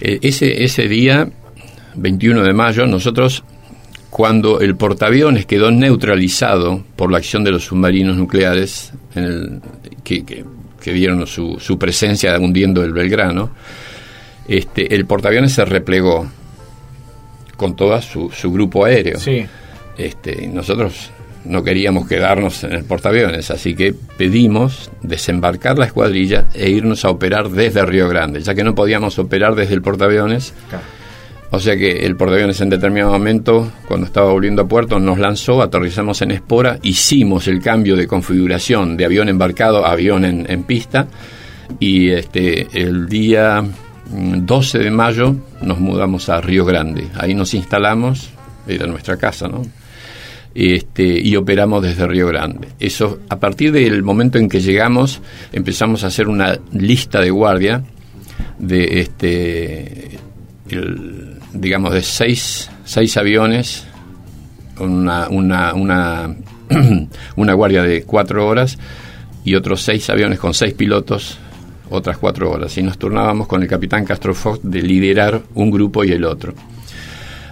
Eh, 0.00 0.18
ese, 0.22 0.64
ese 0.64 0.88
día, 0.88 1.28
21 1.94 2.42
de 2.42 2.52
mayo, 2.52 2.86
nosotros, 2.86 3.44
cuando 4.10 4.60
el 4.60 4.76
portaaviones 4.76 5.46
quedó 5.46 5.70
neutralizado 5.70 6.84
por 6.96 7.10
la 7.10 7.18
acción 7.18 7.44
de 7.44 7.50
los 7.52 7.64
submarinos 7.64 8.16
nucleares 8.16 8.92
en 9.14 9.24
el- 9.24 9.60
que, 10.02 10.24
que- 10.24 10.44
que 10.80 10.92
vieron 10.92 11.26
su, 11.26 11.58
su 11.60 11.78
presencia 11.78 12.38
hundiendo 12.38 12.84
el 12.84 12.92
Belgrano, 12.92 13.50
este, 14.46 14.94
el 14.94 15.06
portaaviones 15.06 15.52
se 15.52 15.64
replegó 15.64 16.26
con 17.56 17.74
todo 17.74 18.00
su, 18.02 18.30
su 18.30 18.52
grupo 18.52 18.84
aéreo. 18.84 19.18
Sí. 19.18 19.46
Este, 19.96 20.46
nosotros 20.48 21.10
no 21.44 21.62
queríamos 21.62 22.08
quedarnos 22.08 22.64
en 22.64 22.72
el 22.72 22.84
portaaviones, 22.84 23.50
así 23.50 23.74
que 23.74 23.94
pedimos 24.16 24.90
desembarcar 25.02 25.78
la 25.78 25.86
escuadrilla 25.86 26.46
e 26.54 26.70
irnos 26.70 27.04
a 27.04 27.10
operar 27.10 27.50
desde 27.50 27.84
Río 27.84 28.08
Grande, 28.08 28.40
ya 28.40 28.54
que 28.54 28.64
no 28.64 28.74
podíamos 28.74 29.18
operar 29.18 29.54
desde 29.54 29.74
el 29.74 29.82
portaaviones. 29.82 30.54
O 31.50 31.60
sea 31.60 31.76
que 31.76 32.04
el 32.04 32.16
portaaviones 32.16 32.60
en 32.60 32.70
determinado 32.70 33.12
momento, 33.12 33.70
cuando 33.86 34.06
estaba 34.06 34.32
volviendo 34.32 34.62
a 34.62 34.68
puerto, 34.68 34.98
nos 34.98 35.18
lanzó, 35.18 35.62
aterrizamos 35.62 36.20
en 36.22 36.32
Espora, 36.32 36.78
hicimos 36.82 37.46
el 37.46 37.60
cambio 37.60 37.94
de 37.94 38.08
configuración 38.08 38.96
de 38.96 39.04
avión 39.04 39.28
embarcado 39.28 39.86
a 39.86 39.92
avión 39.92 40.24
en, 40.24 40.50
en 40.50 40.64
pista 40.64 41.06
y 41.78 42.10
este 42.10 42.66
el 42.72 43.08
día 43.08 43.62
mm, 43.62 44.44
12 44.44 44.78
de 44.78 44.90
mayo 44.90 45.36
nos 45.62 45.78
mudamos 45.78 46.28
a 46.28 46.40
Río 46.40 46.64
Grande. 46.64 47.06
Ahí 47.16 47.34
nos 47.34 47.54
instalamos, 47.54 48.30
era 48.66 48.86
nuestra 48.86 49.16
casa, 49.16 49.46
¿no? 49.46 49.62
Este, 50.54 51.20
y 51.20 51.36
operamos 51.36 51.82
desde 51.82 52.06
Río 52.06 52.28
Grande. 52.28 52.68
Eso, 52.78 53.20
a 53.28 53.38
partir 53.38 53.72
del 53.72 54.02
momento 54.02 54.38
en 54.38 54.48
que 54.48 54.60
llegamos, 54.60 55.20
empezamos 55.52 56.04
a 56.04 56.08
hacer 56.08 56.28
una 56.28 56.58
lista 56.72 57.20
de 57.20 57.30
guardia 57.30 57.82
de 58.58 59.00
este, 59.00 60.18
digamos, 61.52 61.92
de 61.92 62.02
seis, 62.02 62.70
seis 62.84 63.16
aviones, 63.16 63.84
una, 64.78 65.28
una, 65.28 65.74
una, 65.74 66.34
una 67.36 67.52
guardia 67.54 67.82
de 67.82 68.04
cuatro 68.04 68.46
horas 68.46 68.78
y 69.44 69.54
otros 69.54 69.82
seis 69.82 70.08
aviones 70.10 70.38
con 70.38 70.54
seis 70.54 70.74
pilotos 70.74 71.38
otras 71.90 72.16
cuatro 72.18 72.50
horas 72.50 72.76
y 72.78 72.82
nos 72.82 72.98
turnábamos 72.98 73.46
con 73.46 73.62
el 73.62 73.68
capitán 73.68 74.04
Castro 74.04 74.34
Fox 74.34 74.60
de 74.62 74.82
liderar 74.82 75.42
un 75.54 75.70
grupo 75.70 76.04
y 76.04 76.12
el 76.12 76.24
otro. 76.24 76.54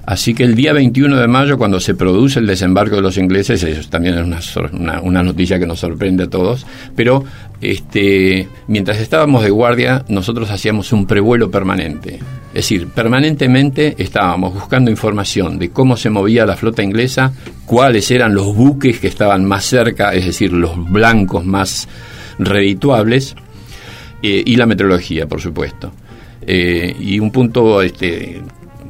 Así 0.04 0.34
que 0.34 0.44
el 0.44 0.54
día 0.54 0.72
21 0.72 1.16
de 1.16 1.28
mayo, 1.28 1.58
cuando 1.58 1.78
se 1.78 1.94
produce 1.94 2.40
el 2.40 2.46
desembarco 2.46 2.96
de 2.96 3.02
los 3.02 3.16
ingleses, 3.18 3.62
eso 3.62 3.88
también 3.88 4.18
es 4.18 4.56
una, 4.56 4.70
una, 4.72 5.00
una 5.00 5.22
noticia 5.22 5.58
que 5.58 5.66
nos 5.66 5.80
sorprende 5.80 6.24
a 6.24 6.30
todos, 6.30 6.66
pero 6.96 7.24
este, 7.60 8.48
mientras 8.66 8.98
estábamos 8.98 9.44
de 9.44 9.50
guardia, 9.50 10.04
nosotros 10.08 10.50
hacíamos 10.50 10.92
un 10.92 11.06
prevuelo 11.06 11.50
permanente. 11.50 12.16
Es 12.48 12.54
decir, 12.54 12.88
permanentemente 12.88 13.94
estábamos 13.98 14.52
buscando 14.52 14.90
información 14.90 15.58
de 15.58 15.70
cómo 15.70 15.96
se 15.96 16.10
movía 16.10 16.44
la 16.44 16.56
flota 16.56 16.82
inglesa, 16.82 17.32
cuáles 17.64 18.10
eran 18.10 18.34
los 18.34 18.54
buques 18.54 18.98
que 18.98 19.06
estaban 19.06 19.44
más 19.44 19.64
cerca, 19.64 20.12
es 20.12 20.26
decir, 20.26 20.52
los 20.52 20.90
blancos 20.90 21.44
más 21.44 21.88
redituables, 22.38 23.36
eh, 24.22 24.42
y 24.44 24.56
la 24.56 24.66
meteorología, 24.66 25.26
por 25.26 25.40
supuesto. 25.40 25.92
Eh, 26.46 26.94
y 26.98 27.18
un 27.18 27.30
punto 27.30 27.82
este, 27.82 28.40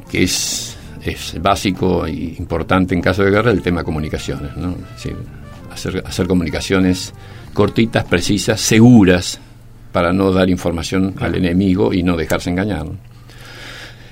que 0.09 0.23
es, 0.23 0.72
es 1.05 1.35
básico 1.41 2.05
e 2.05 2.11
importante 2.11 2.93
en 2.95 3.01
caso 3.01 3.23
de 3.23 3.31
guerra, 3.31 3.51
el 3.51 3.61
tema 3.61 3.81
de 3.81 3.85
comunicaciones. 3.85 4.55
¿no? 4.57 4.71
Es 4.71 5.03
decir, 5.03 5.15
hacer, 5.71 6.03
hacer 6.05 6.27
comunicaciones 6.27 7.13
cortitas, 7.53 8.03
precisas, 8.05 8.59
seguras, 8.61 9.39
para 9.91 10.11
no 10.13 10.31
dar 10.31 10.49
información 10.49 11.13
al 11.19 11.35
enemigo 11.35 11.93
y 11.93 12.01
no 12.03 12.17
dejarse 12.17 12.49
engañar. 12.49 12.85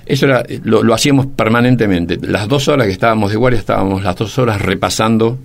Eso 0.06 0.26
era, 0.26 0.44
lo, 0.64 0.84
lo 0.84 0.94
hacíamos 0.94 1.28
permanentemente. 1.28 2.18
Las 2.22 2.48
dos 2.48 2.68
horas 2.68 2.88
que 2.88 2.94
estábamos 2.94 3.32
de 3.32 3.38
guardia, 3.38 3.60
estábamos 3.60 4.04
las 4.04 4.16
dos 4.16 4.38
horas 4.40 4.62
repasando 4.62 5.40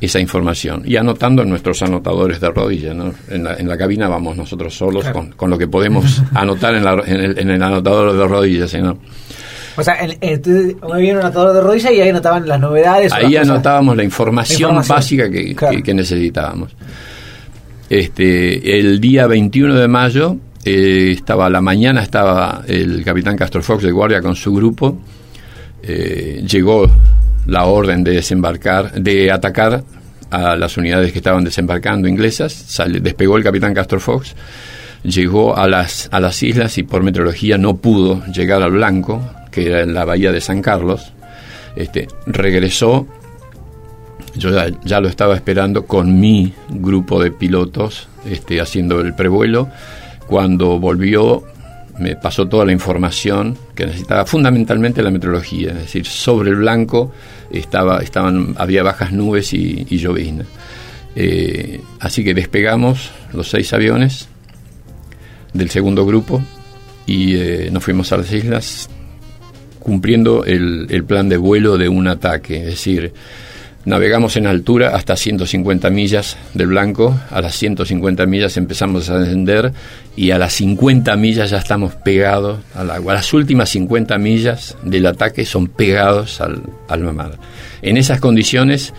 esa 0.00 0.18
información 0.20 0.82
y 0.84 0.96
anotando 0.96 1.42
en 1.42 1.48
nuestros 1.48 1.80
anotadores 1.82 2.40
de 2.40 2.50
rodilla. 2.50 2.92
¿no? 2.92 3.14
En, 3.28 3.44
la, 3.44 3.54
en 3.54 3.68
la 3.68 3.78
cabina 3.78 4.08
vamos 4.08 4.36
nosotros 4.36 4.74
solos 4.76 5.02
Claro. 5.04 5.18
con, 5.20 5.30
con 5.32 5.50
lo 5.50 5.56
que 5.58 5.68
podemos 5.68 6.20
anotar 6.34 6.74
en, 6.74 6.84
la- 6.84 7.02
en 7.06 7.20
el, 7.20 7.38
en 7.38 7.50
el 7.50 7.62
anotador 7.62 8.16
de 8.16 8.26
rodillas. 8.26 8.70
¿sí, 8.70 8.78
no? 8.82 8.98
O 9.76 9.82
sea, 9.82 9.94
en, 10.02 10.10
en, 10.12 10.18
entonces, 10.20 10.76
viene 10.98 11.12
un 11.14 11.20
anotador 11.24 11.54
de 11.54 11.60
rodilla 11.62 11.90
y 11.92 12.00
ahí 12.00 12.08
anotaban 12.10 12.46
las 12.46 12.60
novedades. 12.60 13.12
Ahí 13.12 13.32
las 13.32 13.48
anotábamos 13.48 13.96
la 13.96 14.04
información, 14.04 14.74
La 14.74 14.82
información. 14.82 14.96
básica 14.96 15.30
que, 15.30 15.54
Claro. 15.54 15.76
que- 15.76 15.82
que 15.82 15.94
necesitábamos. 15.94 16.74
Este, 17.90 18.78
el 18.78 19.00
día 19.00 19.26
21 19.26 19.74
de 19.74 19.88
mayo, 19.88 20.36
eh, 20.64 21.10
estaba 21.12 21.46
a 21.46 21.50
la 21.50 21.60
mañana, 21.60 22.02
estaba 22.02 22.62
el 22.66 23.04
capitán 23.04 23.36
Castro 23.36 23.62
Fox 23.62 23.82
de 23.82 23.92
guardia 23.92 24.22
con 24.22 24.34
su 24.34 24.52
grupo. 24.54 24.98
Eh, 25.82 26.42
llegó 26.48 26.88
la 27.46 27.64
orden 27.64 28.04
de 28.04 28.12
desembarcar, 28.12 28.92
de 28.92 29.30
atacar 29.30 29.82
a 30.30 30.56
las 30.56 30.76
unidades 30.78 31.12
que 31.12 31.18
estaban 31.18 31.44
desembarcando 31.44 32.08
inglesas. 32.08 32.52
Sale- 32.52 33.00
despegó 33.00 33.36
el 33.36 33.42
capitán 33.44 33.74
Castro 33.74 34.00
Fox, 34.00 34.34
llegó 35.02 35.56
a 35.56 35.66
las, 35.68 36.08
a 36.12 36.20
las 36.20 36.42
islas 36.42 36.78
y 36.78 36.84
por 36.84 37.02
meteorología 37.02 37.58
no 37.58 37.76
pudo 37.76 38.24
llegar 38.26 38.62
al 38.62 38.70
blanco, 38.70 39.20
que 39.52 39.66
era 39.66 39.82
en 39.82 39.94
la 39.94 40.04
bahía 40.04 40.32
de 40.32 40.40
San 40.40 40.60
Carlos. 40.60 41.12
Este, 41.76 42.08
regresó 42.26 43.06
yo 44.34 44.50
ya, 44.84 45.00
lo 45.00 45.08
estaba 45.08 45.34
esperando 45.34 45.86
con 45.86 46.18
mi 46.18 46.52
grupo 46.70 47.22
de 47.22 47.30
pilotos 47.30 48.08
este, 48.24 48.60
haciendo 48.60 49.00
el 49.00 49.14
prevuelo. 49.14 49.68
Cuando 50.26 50.78
volvió 50.78 51.44
me 51.98 52.16
pasó 52.16 52.48
toda 52.48 52.64
la 52.64 52.72
información 52.72 53.56
que 53.74 53.86
necesitaba, 53.86 54.24
fundamentalmente 54.24 55.02
la 55.02 55.10
meteorología, 55.10 55.72
es 55.72 55.78
decir, 55.78 56.06
sobre 56.06 56.50
el 56.50 56.56
blanco 56.56 57.12
estaba, 57.50 57.98
estaban, 57.98 58.54
había 58.56 58.82
bajas 58.82 59.12
nubes 59.12 59.52
y, 59.52 59.86
y 59.90 59.98
llovizna. 59.98 60.44
Eh, 61.14 61.82
así 62.00 62.24
que 62.24 62.32
despegamos 62.32 63.10
los 63.34 63.50
seis 63.50 63.72
aviones 63.74 64.28
del 65.52 65.68
segundo 65.68 66.06
grupo 66.06 66.42
y 67.04 67.36
eh, 67.36 67.68
nos 67.70 67.84
fuimos 67.84 68.10
a 68.12 68.16
las 68.16 68.32
islas 68.32 68.88
cumpliendo 69.82 70.44
el, 70.44 70.86
el 70.90 71.04
plan 71.04 71.28
de 71.28 71.36
vuelo 71.36 71.78
de 71.78 71.88
un 71.88 72.08
ataque, 72.08 72.58
es 72.58 72.66
decir, 72.66 73.12
Navegamos 73.84 74.36
en 74.36 74.46
altura 74.46 74.94
hasta 74.94 75.16
150 75.16 75.90
millas 75.90 76.36
del 76.54 76.68
blanco, 76.68 77.18
a 77.30 77.40
las 77.40 77.56
150 77.56 78.26
millas 78.26 78.56
empezamos 78.56 79.10
a 79.10 79.18
descender 79.18 79.72
y 80.14 80.30
a 80.30 80.38
las 80.38 80.52
50 80.52 81.16
millas 81.16 81.50
ya 81.50 81.58
estamos 81.58 81.94
pegados 81.96 82.60
al 82.76 82.92
agua. 82.92 83.14
Las 83.14 83.32
últimas 83.32 83.70
50 83.70 84.18
millas 84.18 84.76
del 84.84 85.06
ataque 85.06 85.44
son 85.44 85.66
pegados 85.66 86.40
al, 86.40 86.62
al 86.88 87.00
mar. 87.12 87.32
En 87.82 87.96
esas 87.96 88.20
condiciones 88.20 88.94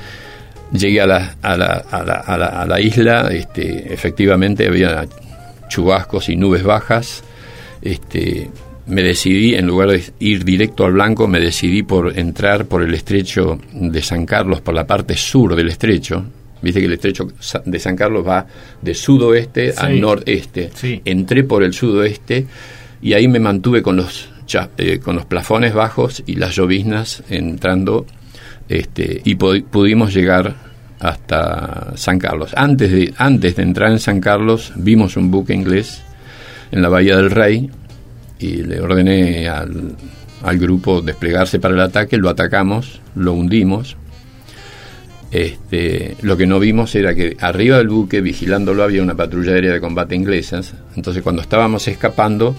llegué 0.74 1.00
a 1.00 1.08
la, 1.08 1.38
a 1.42 1.56
la, 1.56 1.86
a 1.90 2.04
la, 2.04 2.14
a 2.16 2.38
la, 2.38 2.46
a 2.48 2.66
la 2.66 2.82
isla, 2.82 3.30
este, 3.32 3.94
efectivamente 3.94 4.68
había 4.68 5.06
chubascos 5.70 6.28
y 6.28 6.36
nubes 6.36 6.64
bajas. 6.64 7.24
Este, 7.82 8.50
me 8.86 9.02
decidí, 9.02 9.56
en 9.56 9.68
lugar 9.68 9.90
de 9.90 10.04
ir 10.20 10.44
directo 10.44 10.86
al 10.86 10.94
blanco, 10.94 11.28
me 11.28 11.40
decidí 11.40 11.84
por 11.84 12.18
entrar 12.18 12.66
por 12.66 12.82
el 12.84 12.94
estrecho 12.94 13.60
de 13.74 14.02
San 14.02 14.26
Carlos, 14.26 14.62
por 14.62 14.74
la 14.74 14.86
parte 14.86 15.16
sur 15.16 15.56
del 15.56 15.70
estrecho. 15.70 16.26
Viste 16.62 16.80
que 16.80 16.86
el 16.88 16.94
estrecho 16.94 17.28
de 17.66 17.80
San 17.80 17.96
Carlos 17.96 18.26
va 18.28 18.46
de 18.82 18.94
sudoeste 18.94 19.72
Sí. 19.72 19.78
al 19.78 20.00
noreste. 20.02 20.70
Sí. 20.76 21.02
Entré 21.06 21.44
por 21.44 21.64
el 21.64 21.74
sudoeste 21.74 22.46
y 23.02 23.14
ahí 23.14 23.28
me 23.28 23.40
mantuve 23.40 23.82
con 23.82 23.98
los, 23.98 24.30
eh, 24.78 25.00
con 25.00 25.16
los 25.16 25.26
plafones 25.26 25.74
bajos 25.74 26.24
y 26.26 26.36
las 26.36 26.56
lloviznas 26.56 27.24
entrando 27.30 28.06
este, 28.70 29.22
y 29.26 29.36
pu- 29.36 29.64
pudimos 29.66 30.14
llegar 30.14 30.56
hasta 31.00 31.94
San 31.98 32.18
Carlos. 32.18 32.52
Antes 32.56 32.92
de, 32.92 33.14
antes 33.18 33.56
de 33.58 33.64
entrar 33.64 33.92
en 33.92 34.00
San 34.00 34.22
Carlos 34.22 34.72
vimos 34.76 35.18
un 35.18 35.30
buque 35.32 35.54
inglés 35.54 36.02
en 36.72 36.82
la 36.82 36.88
Bahía 36.90 37.18
del 37.18 37.30
Rey 37.30 37.70
le 38.52 38.80
ordené 38.80 39.48
al, 39.48 39.96
al 40.44 40.58
grupo 40.58 41.02
desplegarse 41.02 41.60
para 41.60 41.74
el 41.74 41.80
ataque, 41.80 42.18
lo 42.18 42.30
atacamos, 42.30 43.02
lo 43.16 43.34
hundimos. 43.34 43.98
Este, 45.32 46.16
lo 46.22 46.38
que 46.38 46.46
no 46.46 46.60
vimos 46.60 46.94
era 46.94 47.16
que 47.16 47.36
arriba 47.40 47.78
del 47.78 47.88
buque, 47.88 48.22
vigilándolo, 48.22 48.84
había 48.84 49.02
una 49.02 49.16
patrulla 49.16 49.54
aérea 49.54 49.74
de 49.74 49.82
combate 49.82 50.16
inglesas. 50.16 50.76
Entonces, 50.96 51.24
cuando 51.24 51.42
estábamos 51.42 51.88
escapando, 51.88 52.56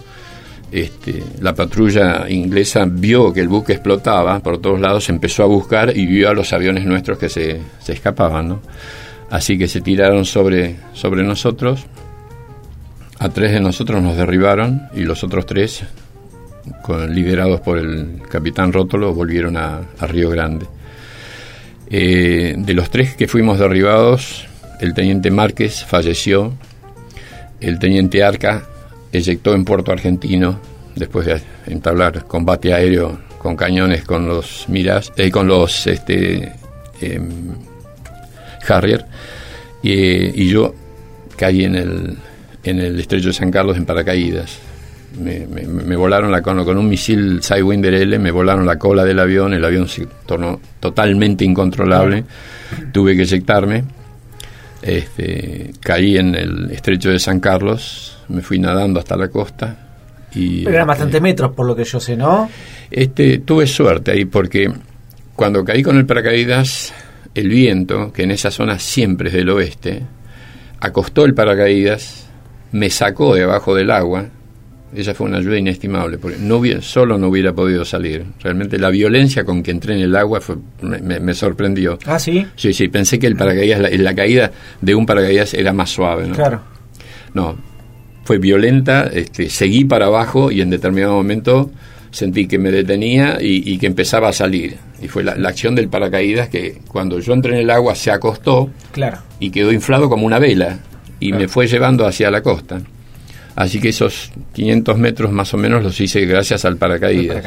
este, 0.72 1.22
la 1.40 1.54
patrulla 1.54 2.28
inglesa 2.28 2.84
vio 2.84 3.32
que 3.32 3.40
el 3.40 3.48
buque 3.48 3.74
explotaba 3.74 4.40
por 4.40 4.58
todos 4.58 4.80
lados, 4.80 5.08
empezó 5.08 5.44
a 5.44 5.46
buscar 5.46 5.96
y 5.96 6.04
vio 6.06 6.28
a 6.28 6.34
los 6.34 6.52
aviones 6.52 6.84
nuestros 6.84 7.16
que 7.16 7.28
se, 7.28 7.60
se 7.80 7.92
escapaban. 7.92 8.58
Así 9.30 9.56
que 9.56 9.68
se 9.68 9.80
tiraron 9.80 10.24
sobre, 10.24 10.76
sobre 10.94 11.22
nosotros. 11.22 11.86
A 13.24 13.30
tres 13.30 13.52
de 13.52 13.60
nosotros 13.60 14.02
nos 14.02 14.18
derribaron 14.18 14.82
y 14.94 15.00
los 15.04 15.24
otros 15.24 15.46
tres, 15.46 15.82
con, 16.82 17.14
liderados 17.14 17.62
por 17.62 17.78
el 17.78 18.20
capitán 18.28 18.70
Rótolo, 18.70 19.14
volvieron 19.14 19.56
a, 19.56 19.80
Río 20.02 20.28
Grande. 20.28 20.66
Eh, 21.88 22.54
de 22.54 22.74
los 22.74 22.90
tres 22.90 23.16
que 23.16 23.26
fuimos 23.26 23.58
derribados, 23.58 24.46
el 24.78 24.92
teniente 24.92 25.30
Márquez 25.30 25.86
falleció, 25.86 26.52
el 27.60 27.78
teniente 27.78 28.22
Arca 28.22 28.64
eyectó 29.10 29.54
en 29.54 29.64
Puerto 29.64 29.90
Argentino 29.90 30.60
después 30.94 31.24
de 31.24 31.40
entablar 31.64 32.26
combate 32.26 32.74
aéreo 32.74 33.18
con 33.38 33.56
cañones 33.56 34.04
con 34.04 34.28
los 34.28 34.66
miras 34.68 35.14
eh, 35.16 35.30
con 35.30 35.48
los 35.48 35.86
este 35.86 36.52
em, 37.00 37.54
Harrier 38.68 39.06
y, 39.82 40.46
yo 40.46 40.74
caí 41.38 41.64
en 41.64 41.74
el 41.74 42.18
en 42.64 42.80
el 42.80 42.98
estrecho 42.98 43.28
de 43.28 43.34
San 43.34 43.50
Carlos 43.50 43.76
en 43.76 43.84
paracaídas 43.84 44.58
me, 45.20 45.94
volaron 45.94 46.32
la 46.32 46.42
con, 46.42 46.64
con 46.64 46.76
un 46.76 46.88
misil 46.88 47.40
Sidewinder 47.40 47.94
L 47.94 48.18
me 48.18 48.32
volaron 48.32 48.66
la 48.66 48.78
cola 48.78 49.04
del 49.04 49.20
avión 49.20 49.54
el 49.54 49.64
avión 49.64 49.86
se 49.86 50.06
tornó 50.26 50.60
totalmente 50.80 51.44
incontrolable 51.44 52.24
tuve 52.92 53.14
que 53.16 53.22
eyectarme 53.22 53.84
este, 54.82 55.70
caí 55.80 56.18
en 56.18 56.34
el 56.34 56.70
estrecho 56.70 57.10
de 57.10 57.18
San 57.18 57.40
Carlos 57.40 58.14
me 58.28 58.42
fui 58.42 58.58
nadando 58.58 59.00
hasta 59.00 59.16
la 59.16 59.28
costa. 59.28 59.76
Y, 60.34 60.64
Pero 60.64 60.76
eran 60.76 60.88
bastantes 60.88 61.20
metros, 61.22 61.52
por 61.52 61.66
lo 61.66 61.76
que 61.76 61.84
yo 61.84 62.00
sé, 62.00 62.16
¿no? 62.16 62.50
Este, 62.90 63.38
tuve 63.38 63.66
suerte 63.66 64.10
ahí 64.10 64.24
porque 64.24 64.70
cuando 65.34 65.64
caí 65.64 65.82
con 65.82 65.96
el 65.96 66.06
paracaídas, 66.06 66.92
el 67.34 67.48
viento, 67.48 68.12
que 68.12 68.24
en 68.24 68.32
esa 68.32 68.50
zona 68.50 68.78
siempre 68.78 69.28
es 69.28 69.34
del 69.34 69.48
oeste, 69.50 70.02
acostó 70.80 71.24
el 71.24 71.34
paracaídas, 71.34 72.28
me 72.74 72.90
sacó 72.90 73.34
debajo 73.36 73.74
del 73.74 73.90
agua. 73.92 74.26
Esa 74.94 75.14
fue 75.14 75.28
una 75.28 75.38
ayuda 75.38 75.58
inestimable, 75.58 76.18
porque 76.18 76.38
no 76.40 76.56
hubiera, 76.56 76.82
solo 76.82 77.18
no 77.18 77.28
hubiera 77.28 77.52
podido 77.52 77.84
salir. 77.84 78.24
Realmente 78.40 78.78
la 78.78 78.90
violencia 78.90 79.44
con 79.44 79.62
que 79.62 79.70
entré 79.70 79.94
en 79.94 80.00
el 80.00 80.14
agua 80.16 80.40
fue, 80.40 80.56
me, 80.82 81.34
sorprendió. 81.34 81.98
¿Ah, 82.04 82.18
sí? 82.18 82.46
Sí, 82.56 82.72
sí, 82.72 82.88
pensé 82.88 83.18
que 83.18 83.28
el 83.28 83.36
paracaídas, 83.36 83.80
la, 83.80 83.90
la 83.90 84.14
caída 84.14 84.50
de 84.80 84.94
un 84.94 85.06
paracaídas 85.06 85.54
era 85.54 85.72
más 85.72 85.90
suave, 85.90 86.26
¿no? 86.26 86.34
Claro. 86.34 86.62
No, 87.32 87.56
fue 88.24 88.38
violenta, 88.38 89.08
este, 89.12 89.50
seguí 89.50 89.84
para 89.84 90.06
abajo 90.06 90.50
y 90.50 90.60
en 90.60 90.70
determinado 90.70 91.14
momento 91.14 91.70
sentí 92.10 92.46
que 92.46 92.58
me 92.58 92.70
detenía 92.72 93.38
y, 93.40 93.78
que 93.78 93.86
empezaba 93.86 94.28
a 94.28 94.32
salir. 94.32 94.76
Y 95.00 95.06
fue 95.06 95.22
la, 95.22 95.32
acción 95.48 95.76
del 95.76 95.88
paracaídas 95.88 96.48
que 96.48 96.80
cuando 96.88 97.20
yo 97.20 97.34
entré 97.34 97.54
en 97.54 97.60
el 97.60 97.70
agua 97.70 97.94
se 97.94 98.10
acostó 98.10 98.70
claro. 98.92 99.18
y 99.38 99.50
quedó 99.50 99.72
inflado 99.72 100.08
como 100.08 100.26
una 100.26 100.38
vela 100.38 100.78
y 101.24 101.32
me 101.32 101.48
fue 101.48 101.66
llevando 101.66 102.06
hacia 102.06 102.30
la 102.30 102.42
costa. 102.42 102.82
Así 103.56 103.80
que 103.80 103.88
esos 103.88 104.30
500 104.52 104.98
metros 104.98 105.32
más 105.32 105.54
o 105.54 105.56
menos 105.56 105.82
los 105.82 105.98
hice 105.98 106.26
gracias 106.26 106.66
al 106.66 106.76
paracaídas. 106.76 107.42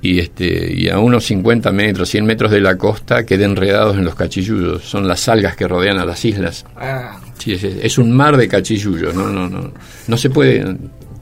Y, 0.00 0.18
este, 0.18 0.72
y 0.72 0.88
a 0.88 0.98
unos 0.98 1.26
50 1.26 1.70
metros, 1.70 2.08
100 2.08 2.24
metros 2.24 2.50
de 2.50 2.60
la 2.60 2.76
costa 2.78 3.24
quedé 3.24 3.44
enredados 3.44 3.96
en 3.96 4.04
los 4.04 4.14
cachillullos. 4.14 4.82
Son 4.84 5.06
las 5.06 5.28
algas 5.28 5.54
que 5.54 5.68
rodean 5.68 5.98
a 5.98 6.06
las 6.06 6.24
islas. 6.24 6.64
Ah. 6.76 7.20
Sí, 7.36 7.52
es, 7.52 7.98
un 7.98 8.10
mar 8.10 8.38
de 8.38 8.48
cachillullo, 8.48 9.12
¿no? 9.12 9.28
No, 9.28 9.48
no, 9.48 9.70
no 10.06 10.16
se 10.16 10.30
puede, 10.30 10.64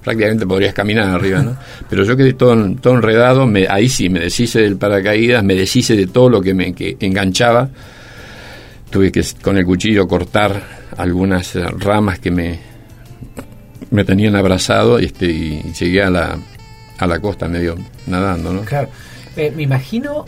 prácticamente 0.04 0.46
podrías 0.46 0.72
caminar 0.72 1.08
arriba, 1.08 1.42
¿no? 1.42 1.56
Pero 1.90 2.04
yo 2.04 2.16
quedé 2.16 2.34
todo, 2.34 2.76
todo 2.80 2.94
enredado, 2.94 3.46
me, 3.46 3.66
ahí 3.66 3.88
sí, 3.88 4.08
me 4.08 4.20
deshice 4.20 4.60
del 4.60 4.76
paracaídas, 4.76 5.42
me 5.42 5.56
deshice 5.56 5.96
de 5.96 6.06
todo 6.06 6.30
lo 6.30 6.40
que 6.40 6.54
me 6.54 6.72
enganchaba. 7.00 7.68
Tuve 8.88 9.10
que 9.10 9.24
con 9.42 9.58
el 9.58 9.64
cuchillo 9.64 10.06
cortar 10.06 10.79
algunas 10.96 11.55
ramas 11.55 12.18
que 12.18 12.31
me, 12.31 12.59
me 13.90 14.05
tenían 14.05 14.37
abrazado 14.37 14.98
este, 14.98 15.26
y 15.26 15.62
llegué 15.79 16.03
a 16.03 16.11
la, 16.11 16.38
a 16.98 17.07
la 17.07 17.18
costa 17.18 17.48
medio 17.48 17.76
nadando, 18.07 18.53
¿no? 18.53 18.62
Claro. 18.62 18.88
Eh, 19.37 19.53
me 19.55 19.62
imagino 19.62 20.24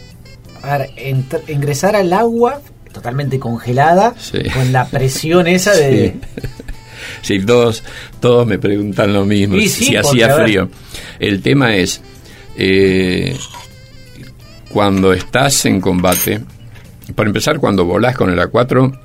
ingresar 1.48 1.96
al 1.96 2.12
agua 2.12 2.60
totalmente 2.92 3.38
congelada, 3.38 4.14
con 4.54 4.72
la 4.72 4.86
presión 4.86 5.46
esa 5.46 5.72
de... 5.72 6.14
Sí. 7.20 7.40
todos, 7.40 7.82
todos 8.20 8.46
me 8.46 8.58
preguntan 8.58 9.12
lo 9.12 9.24
mismo, 9.24 9.58
si 9.60 9.96
hacía 9.96 10.36
frío. 10.36 10.68
El 11.18 11.42
tema 11.42 11.74
es, 11.74 12.00
eh, 12.56 13.36
cuando 14.72 15.12
estás 15.12 15.66
en 15.66 15.80
combate, 15.80 16.40
para 17.16 17.28
empezar, 17.28 17.58
cuando 17.58 17.84
volás 17.84 18.16
con 18.16 18.30
el 18.30 18.38
A4, 18.38 19.00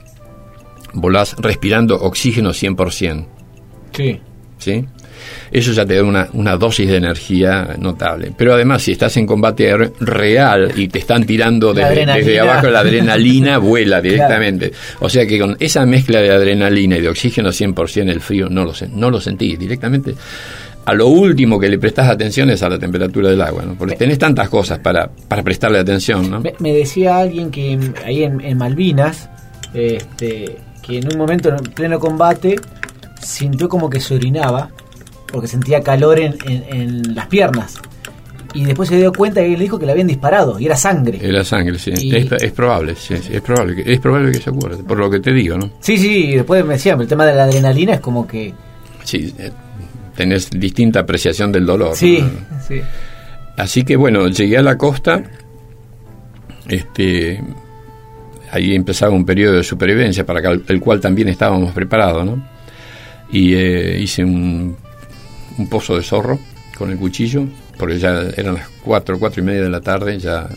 volás 0.94 1.36
respirando 1.38 1.96
oxígeno 1.96 2.52
100%. 2.52 3.26
Sí. 3.94 4.20
¿Sí? 4.58 4.86
eso 5.52 5.72
ya 5.72 5.86
te 5.86 5.96
da 5.96 6.04
una, 6.04 6.30
una, 6.34 6.58
dosis 6.58 6.88
de 6.88 6.98
energía 6.98 7.76
notable. 7.80 8.32
Pero 8.38 8.54
además, 8.54 8.84
si 8.84 8.92
estás 8.92 9.16
en 9.18 9.26
combate 9.26 9.76
real 10.00 10.74
y 10.76 10.88
te 10.88 11.00
están 11.00 11.26
tirando 11.26 11.74
desde, 11.74 12.40
abajo, 12.40 12.70
la 12.70 12.80
adrenalina 12.80 13.58
vuela 13.60 14.02
directamente. 14.02 14.72
O 15.00 15.10
sea 15.10 15.26
que 15.26 15.40
con 15.40 15.56
esa 15.60 15.86
mezcla 15.86 16.22
de 16.22 16.32
adrenalina 16.32 16.98
y 16.98 17.02
de 17.02 17.10
oxígeno 17.10 17.50
100%, 17.50 18.10
el 18.10 18.22
frío 18.22 18.50
no 18.50 18.66
lo, 18.66 18.74
no 18.94 19.10
lo 19.10 19.22
sentí 19.22 19.56
directamente. 19.56 20.16
A 20.86 20.94
lo 20.94 21.08
último 21.08 21.60
que 21.60 21.68
le 21.68 21.80
prestas 21.80 22.08
atención 22.08 22.50
es 22.50 22.64
a 22.64 22.70
la 22.70 22.80
temperatura 22.80 23.30
del 23.30 23.42
agua, 23.42 23.64
¿no? 23.66 23.76
porque 23.76 23.98
tenés 23.98 24.18
tantas 24.18 24.48
cosas 24.48 24.80
para, 24.80 25.10
para 25.10 25.44
prestarle 25.44 25.80
atención. 25.80 26.32
¿no? 26.32 26.42
Me, 26.60 26.74
decía 26.74 27.18
alguien 27.18 27.52
que 27.52 27.78
ahí 28.06 28.24
en, 28.24 28.58
Malvinas, 28.58 29.30
este, 29.74 30.56
que 30.88 31.00
en 31.00 31.12
un 31.12 31.18
momento 31.18 31.50
en 31.50 31.58
pleno 31.58 32.00
combate 32.00 32.56
sintió 33.22 33.68
como 33.68 33.90
que 33.90 34.00
se 34.00 34.16
orinaba 34.16 34.70
porque 35.28 35.48
sentía 35.48 35.82
calor 35.82 36.20
en, 36.20 36.38
en, 36.46 37.14
las 37.14 37.28
piernas. 37.28 37.76
Y 38.54 38.64
después 38.64 38.88
se 38.90 38.96
dio 38.96 39.12
cuenta 39.12 39.42
y 39.42 39.56
le 39.56 39.64
dijo 39.64 39.78
que 39.78 39.86
le 39.86 39.92
habían 39.92 40.08
disparado 40.08 40.58
y 40.58 40.66
era 40.66 40.78
sangre. 40.78 41.20
Era 41.22 41.44
sangre, 41.44 41.78
sí. 41.78 41.92
Es, 41.92 42.52
probable, 42.54 42.96
sí, 42.96 43.14
es 43.14 43.42
probable 43.42 43.76
que 43.76 43.94
es 43.94 44.00
probable 44.00 44.32
que 44.32 44.40
se 44.40 44.50
acuerde, 44.50 44.84
por 44.84 44.98
lo 44.98 45.10
que 45.10 45.20
te 45.20 45.34
digo, 45.34 45.58
¿no? 45.58 45.70
Sí, 45.82 45.98
sí, 45.98 46.36
después 46.36 46.66
me 46.66 46.76
decía, 46.76 46.94
el 46.94 47.08
tema 47.08 47.26
de 47.26 47.36
la 47.36 47.44
adrenalina 47.44 47.96
es 47.96 48.00
como 48.00 48.26
que 48.26 48.54
Sí, 49.04 49.34
eh, 49.38 49.52
tenés 50.16 50.50
distinta 50.50 51.02
apreciación 51.02 51.52
del 51.52 51.66
dolor. 51.66 51.96
Sí, 51.96 52.24
sí. 52.68 52.82
Así 53.56 53.84
que 53.84 53.96
bueno, 53.96 54.28
llegué 54.28 54.58
a 54.58 54.62
la 54.62 54.78
costa 54.78 55.24
este 56.68 57.42
ahí 58.52 58.76
empezaba 58.76 59.14
un 59.14 59.26
periodo 59.26 59.56
de 59.56 59.64
supervivencia 59.64 60.26
para 60.26 60.52
el 60.52 60.80
cual 60.80 61.00
también 61.00 61.30
estábamos 61.30 61.74
preparados, 61.74 62.26
¿no? 62.26 62.48
Y 63.32 63.56
eh, 63.56 64.00
hice 64.00 64.24
un 64.24 64.78
un 65.58 65.68
pozo 65.68 65.96
de 65.96 66.04
zorro 66.04 66.40
con 66.78 66.92
el 66.92 66.98
cuchillo, 66.98 67.48
porque 67.78 68.00
ya 68.00 68.22
eran 68.36 68.56
las 68.56 68.70
4, 68.84 69.20
cuatro 69.20 69.42
y 69.42 69.46
media 69.46 69.64
de 69.64 69.70
la 69.70 69.82
tarde, 69.82 70.20
ya 70.20 70.48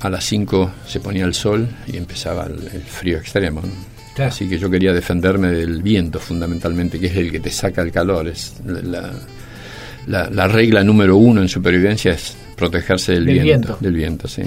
a 0.00 0.10
las 0.10 0.24
5 0.24 0.72
se 0.86 1.00
ponía 1.00 1.24
el 1.24 1.34
sol 1.34 1.68
y 1.86 1.96
empezaba 1.96 2.46
el, 2.46 2.82
frío 2.82 3.18
extremo. 3.18 3.62
Así 4.18 4.48
que 4.48 4.58
yo 4.58 4.70
quería 4.70 4.94
defenderme 4.94 5.48
del 5.48 5.82
viento 5.82 6.18
fundamentalmente, 6.18 6.98
que 6.98 7.06
es 7.06 7.16
el 7.16 7.30
que 7.30 7.40
te 7.40 7.50
saca 7.50 7.82
el 7.82 7.92
calor. 7.92 8.28
Es 8.28 8.54
la, 8.64 9.12
la, 10.06 10.48
regla 10.48 10.82
número 10.82 11.16
uno 11.16 11.42
en 11.42 11.48
supervivencia 11.48 12.12
es 12.12 12.34
protegerse 12.56 13.12
del, 13.12 13.26
viento, 13.26 13.76
Del 13.78 13.92
viento, 13.92 14.26
sí. 14.26 14.42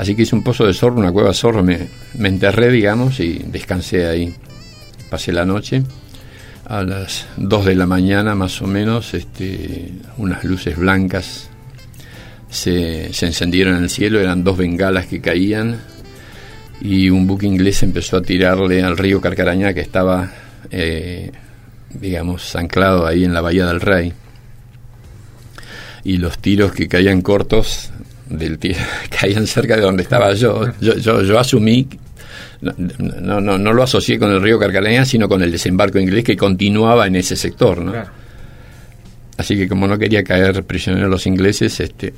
Así 0.00 0.14
que 0.14 0.22
hice 0.22 0.34
un 0.34 0.42
pozo 0.42 0.66
de 0.66 0.72
zorro, 0.72 0.96
una 0.96 1.12
cueva 1.12 1.28
de 1.28 1.34
zorro, 1.34 1.62
me, 1.62 1.78
me 2.14 2.28
enterré, 2.30 2.70
digamos, 2.70 3.20
y 3.20 3.34
descansé 3.34 4.06
ahí. 4.06 4.34
Pasé 5.10 5.30
la 5.30 5.44
noche 5.44 5.82
a 6.64 6.82
las 6.82 7.26
2 7.36 7.66
de 7.66 7.74
la 7.74 7.84
mañana 7.84 8.34
más 8.34 8.62
o 8.62 8.66
menos, 8.66 9.12
este, 9.12 9.92
unas 10.16 10.42
luces 10.44 10.78
blancas 10.78 11.50
se, 12.48 13.08
encendieron 13.26 13.76
en 13.76 13.82
el 13.82 13.90
cielo, 13.90 14.20
eran 14.20 14.42
dos 14.42 14.56
bengalas 14.56 15.06
que 15.06 15.20
caían 15.20 15.80
y 16.80 17.10
un 17.10 17.26
buque 17.26 17.46
inglés 17.46 17.82
empezó 17.82 18.16
a 18.16 18.22
tirarle 18.22 18.82
al 18.82 18.96
río 18.96 19.20
Carcarañá 19.20 19.74
que 19.74 19.80
estaba, 19.80 20.30
eh, 20.70 21.30
digamos, 21.90 22.56
anclado 22.56 23.06
ahí 23.06 23.24
en 23.24 23.34
la 23.34 23.42
bahía 23.42 23.66
del 23.66 23.82
Rey. 23.82 24.14
Y 26.04 26.16
los 26.16 26.38
tiros 26.38 26.72
que 26.72 26.88
caían 26.88 27.20
cortos 27.20 27.90
del 28.30 28.58
caían 29.10 29.46
cerca 29.48 29.76
de 29.76 29.82
donde 29.82 30.02
estaba 30.02 30.32
yo. 30.32 30.64
Yo, 30.80 30.94
yo, 30.96 31.22
yo 31.22 31.38
asumí 31.38 31.86
no, 32.60 33.40
no, 33.40 33.58
no 33.58 33.72
lo 33.72 33.82
asocié 33.82 34.18
con 34.18 34.30
el 34.30 34.42
río 34.42 34.58
Carcarañá, 34.58 35.04
sino 35.04 35.28
con 35.28 35.42
el 35.42 35.50
desembarco 35.50 35.98
inglés 35.98 36.24
que 36.24 36.36
continuaba 36.36 37.06
en 37.06 37.16
ese 37.16 37.36
sector. 37.36 37.80
¿no? 37.80 37.94
Así 39.36 39.56
que 39.56 39.68
como 39.68 39.86
no 39.86 39.98
quería 39.98 40.22
caer 40.22 40.64
prisionero 40.64 41.06
a 41.06 41.10
los 41.10 41.26
ingleses, 41.26 41.80
este, 41.80 42.12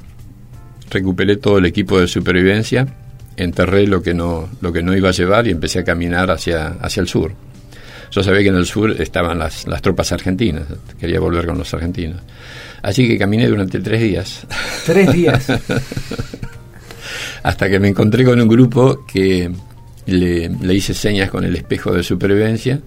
recuperé 0.90 1.36
todo 1.36 1.58
el 1.58 1.66
equipo 1.66 2.00
de 2.00 2.08
supervivencia, 2.08 2.86
enterré 3.36 3.86
lo 3.86 4.02
que 4.02 4.14
no, 4.14 4.48
lo 4.60 4.72
que 4.72 4.82
no 4.82 4.96
iba 4.96 5.10
a 5.10 5.12
llevar 5.12 5.46
y 5.46 5.50
empecé 5.50 5.80
a 5.80 5.84
caminar 5.84 6.30
hacia, 6.30 6.68
hacia 6.80 7.00
el 7.00 7.08
sur. 7.08 7.32
Yo 8.12 8.22
sabía 8.22 8.42
que 8.42 8.48
en 8.48 8.56
el 8.56 8.66
sur 8.66 9.00
estaban 9.00 9.38
las, 9.38 9.66
las 9.66 9.80
tropas 9.80 10.12
argentinas, 10.12 10.64
quería 11.00 11.18
volver 11.18 11.46
con 11.46 11.58
los 11.58 11.72
argentinos. 11.72 12.20
Así 12.82 13.08
que 13.08 13.18
caminé 13.18 13.48
durante 13.48 13.80
tres 13.80 14.00
días. 14.00 14.46
Tres 14.84 15.12
días. 15.12 15.46
Hasta 17.42 17.68
que 17.70 17.80
me 17.80 17.88
encontré 17.88 18.24
con 18.24 18.40
un 18.40 18.48
grupo 18.48 19.04
que 19.06 19.50
le, 20.06 20.48
le 20.48 20.74
hice 20.74 20.92
señas 20.94 21.30
con 21.30 21.44
el 21.44 21.56
espejo 21.56 21.92
de 21.92 22.02
supervivencia. 22.02 22.80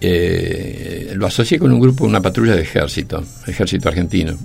Eh, 0.00 1.12
lo 1.14 1.26
asocié 1.26 1.58
con 1.58 1.72
un 1.72 1.80
grupo, 1.80 2.04
una 2.04 2.20
patrulla 2.20 2.56
de 2.56 2.62
ejército, 2.62 3.22
ejército 3.46 3.88
argentino. 3.88 4.36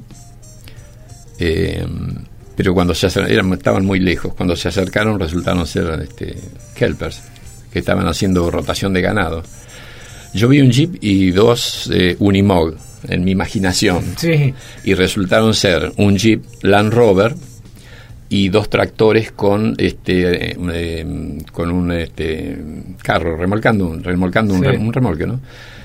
Eh, 1.39 1.86
pero 2.56 2.74
cuando 2.74 2.93
se 2.93 3.08
acercaron, 3.08 3.54
estaban 3.54 3.86
muy 3.86 4.00
lejos. 4.00 4.34
Cuando 4.34 4.56
se 4.56 4.69
acercaron 4.69 5.19
resultaron 5.19 5.67
ser 5.67 6.02
este, 6.02 6.38
kelpers, 6.76 7.21
que 7.76 7.80
estaban 7.80 8.08
haciendo 8.08 8.50
rotación 8.50 8.94
de 8.94 9.02
ganado. 9.02 9.44
Yo 10.34 10.48
vi 10.48 10.62
un 10.62 10.72
jeep 10.72 10.96
y 11.02 11.32
dos 11.32 11.92
eh, 11.94 12.16
Unimog 12.20 12.74
en 13.10 13.26
mi 13.26 13.32
imaginación. 13.32 14.14
Sí. 14.16 14.54
Y 14.86 14.94
resultaron 14.94 15.54
ser 15.54 15.92
un 15.98 16.16
jeep 16.16 16.42
Land 16.62 16.94
Rover 16.94 17.36
y 18.30 18.48
dos 18.48 18.70
tractores 18.70 19.34
con 19.34 19.76
este 19.78 20.52
eh, 20.54 21.38
con 21.52 21.70
un 21.70 21.92
este 21.92 22.58
carro 23.04 23.36
remolcando 23.36 24.00
remolcando 24.02 24.54
un, 24.54 24.62
Sí. 24.62 24.66
re- 24.68 24.78
un 24.78 24.94
remolque 24.94 25.28
no 25.28 25.42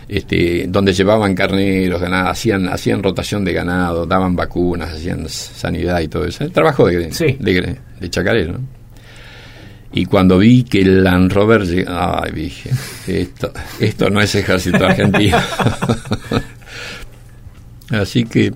este 0.08 0.66
donde 0.68 0.92
llevaban 0.92 1.34
carneros 1.34 2.00
ganado 2.00 2.28
hacían 2.30 2.68
hacían 2.68 3.02
rotación 3.02 3.44
de 3.44 3.52
ganado 3.52 4.06
daban 4.06 4.36
vacunas 4.36 4.94
hacían 4.94 5.28
sanidad 5.28 6.00
y 6.00 6.08
todo 6.08 6.24
eso 6.24 6.44
el 6.44 6.52
trabajo 6.52 6.86
de 6.86 7.12
Sí. 7.12 7.36
de, 7.40 7.76
de 8.00 8.10
chacarero 8.10 8.52
¿no? 8.54 8.60
Y 9.92 10.06
cuando 10.06 10.38
vi 10.38 10.62
que 10.64 10.82
el 10.82 11.02
Land 11.04 11.32
Rover 11.32 11.62
lleg- 11.62 11.86
ay 11.88 12.30
dije 12.32 12.70
esto 13.08 13.52
esto 13.80 14.08
no 14.10 14.20
es 14.20 14.34
ejército 14.34 14.84
argentino 14.86 15.38
Así 17.90 18.24
que 18.24 18.52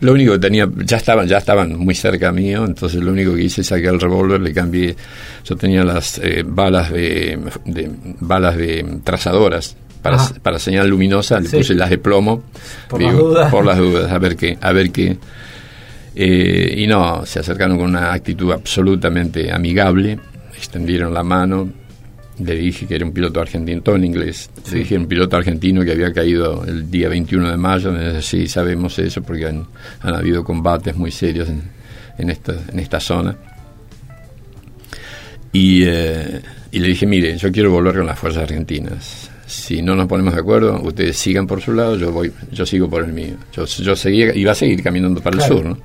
lo 0.00 0.12
único 0.14 0.32
que 0.32 0.38
tenía, 0.38 0.66
ya 0.76 0.96
estaban, 0.96 1.28
ya 1.28 1.36
estaban 1.36 1.76
muy 1.76 1.94
cerca 1.94 2.32
mío, 2.32 2.64
entonces 2.64 3.02
lo 3.02 3.12
único 3.12 3.34
que 3.34 3.42
hice 3.42 3.60
es 3.60 3.66
saqué 3.66 3.88
el 3.88 4.00
revólver, 4.00 4.40
le 4.40 4.54
cambié, 4.54 4.96
yo 5.44 5.56
tenía 5.56 5.84
las 5.84 6.18
eh, 6.24 6.42
balas 6.46 6.90
de, 6.90 7.38
de- 7.66 7.90
balas 8.20 8.56
de 8.56 8.86
trazadoras 9.04 9.76
para, 10.00 10.16
para 10.42 10.58
señal 10.58 10.88
luminosa, 10.88 11.38
le 11.38 11.50
Sí. 11.50 11.58
puse 11.58 11.74
las 11.74 11.90
de 11.90 11.98
plomo, 11.98 12.44
Por 12.88 13.02
las 13.02 13.12
dudas. 13.14 13.50
por 13.50 13.66
las 13.66 13.76
dudas, 13.76 14.10
a 14.12 14.18
ver 14.18 14.36
qué, 14.36 14.56
a 14.58 14.72
ver 14.72 14.90
qué. 14.90 15.18
Eh, 16.14 16.74
y 16.78 16.86
no, 16.86 17.26
se 17.26 17.40
acercaron 17.40 17.76
con 17.76 17.90
una 17.90 18.14
actitud 18.14 18.50
absolutamente 18.52 19.52
amigable, 19.52 20.18
extendieron 20.58 21.12
la 21.14 21.22
mano, 21.22 21.68
le 22.40 22.54
dije 22.54 22.86
que 22.86 22.94
era 22.94 23.04
un 23.04 23.12
piloto 23.12 23.40
argentino, 23.40 23.80
todo 23.82 23.96
en 23.96 24.04
inglés. 24.04 24.50
Le 24.70 24.78
dije 24.80 24.96
un 24.96 25.06
piloto 25.06 25.36
argentino 25.36 25.82
que 25.84 25.90
había 25.92 26.12
caído 26.12 26.64
el 26.64 26.90
día 26.90 27.08
21 27.08 27.50
de 27.50 27.56
mayo. 27.56 27.90
Me 27.92 28.06
dice, 28.08 28.22
sí, 28.22 28.46
sabemos 28.46 28.98
eso 28.98 29.22
porque 29.22 29.46
han, 29.46 29.66
han 30.02 30.14
habido 30.14 30.44
combates 30.44 30.94
muy 30.94 31.10
serios 31.10 31.48
en, 31.48 31.62
en, 32.18 32.30
esta, 32.30 32.54
en 32.72 32.78
esta 32.78 33.00
zona. 33.00 33.36
Y, 35.52 35.82
eh, 35.84 36.40
y 36.70 36.78
le 36.78 36.88
dije, 36.88 37.06
mire, 37.06 37.36
yo 37.38 37.50
quiero 37.50 37.70
volver 37.72 37.96
con 37.96 38.06
las 38.06 38.18
fuerzas 38.18 38.44
argentinas. 38.44 39.30
Si 39.46 39.80
no 39.80 39.96
nos 39.96 40.06
ponemos 40.06 40.34
de 40.34 40.40
acuerdo, 40.40 40.80
ustedes 40.82 41.16
sigan 41.16 41.46
por 41.46 41.62
su 41.62 41.72
lado, 41.72 41.96
yo 41.96 42.12
voy, 42.12 42.30
yo 42.52 42.66
sigo 42.66 42.88
por 42.88 43.02
el 43.02 43.12
mío. 43.14 43.34
Yo, 43.54 43.64
yo 43.64 43.96
seguía, 43.96 44.34
iba 44.36 44.52
a 44.52 44.54
seguir 44.54 44.82
caminando 44.82 45.20
para 45.22 45.38
Claro. 45.38 45.54
el 45.54 45.58
sur, 45.62 45.66
¿no? 45.70 45.78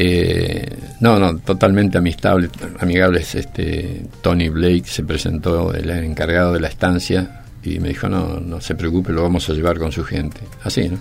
Eh, 0.00 0.64
no, 1.00 1.18
no, 1.18 1.38
totalmente 1.38 1.98
amistable, 1.98 2.48
amigables. 2.78 3.34
Este, 3.34 4.02
Tony 4.22 4.48
Blake 4.48 4.84
se 4.86 5.02
presentó, 5.02 5.74
el 5.74 5.90
encargado 5.90 6.52
de 6.52 6.60
la 6.60 6.68
estancia, 6.68 7.42
y 7.64 7.80
me 7.80 7.88
dijo, 7.88 8.08
no, 8.08 8.38
no 8.38 8.60
se 8.60 8.76
preocupe, 8.76 9.12
lo 9.12 9.22
vamos 9.22 9.50
a 9.50 9.54
llevar 9.54 9.76
con 9.76 9.90
su 9.90 10.04
gente. 10.04 10.38
Así, 10.62 10.88
¿no? 10.88 10.98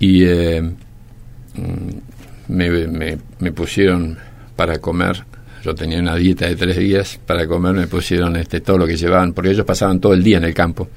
Y 0.00 0.24
eh, 0.24 0.60
mm, 0.60 2.52
me, 2.52 2.70
me, 2.88 3.18
me 3.38 3.52
pusieron 3.52 4.18
para 4.56 4.78
comer, 4.78 5.22
yo 5.64 5.72
tenía 5.76 6.00
una 6.00 6.16
dieta 6.16 6.46
de 6.48 6.56
tres 6.56 6.76
días, 6.76 7.20
para 7.24 7.46
comer 7.46 7.74
me 7.74 7.86
pusieron 7.86 8.34
este 8.34 8.60
todo 8.60 8.78
lo 8.78 8.86
que 8.88 8.96
llevaban, 8.96 9.32
porque 9.32 9.50
ellos 9.52 9.64
pasaban 9.64 10.00
todo 10.00 10.14
el 10.14 10.24
día 10.24 10.38
en 10.38 10.44
el 10.44 10.54
campo, 10.54 10.88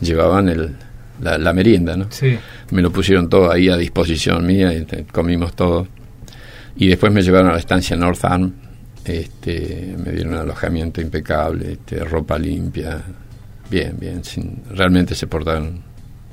llevaban 0.00 0.48
el, 0.48 0.70
la, 1.20 1.36
la 1.36 1.52
merienda, 1.52 1.94
¿no? 1.94 2.06
Sí. 2.10 2.38
me 2.70 2.80
lo 2.80 2.90
pusieron 2.90 3.28
todo 3.28 3.52
ahí 3.52 3.68
a 3.68 3.76
disposición 3.76 4.46
mía 4.46 4.72
y 4.72 4.86
te- 4.86 5.04
comimos 5.04 5.54
todo 5.54 5.86
y 6.76 6.88
después 6.88 7.12
me 7.12 7.22
llevaron 7.22 7.48
a 7.50 7.52
la 7.54 7.58
estancia 7.58 7.96
North 7.96 8.24
Arm 8.24 8.52
este 9.04 9.94
me 10.04 10.10
dieron 10.12 10.34
un 10.34 10.40
alojamiento 10.40 11.00
impecable 11.00 11.72
este, 11.72 12.00
ropa 12.04 12.38
limpia 12.38 13.02
bien 13.70 13.96
bien 13.98 14.24
sin- 14.24 14.62
realmente 14.70 15.14
se 15.14 15.26
portaron 15.26 15.82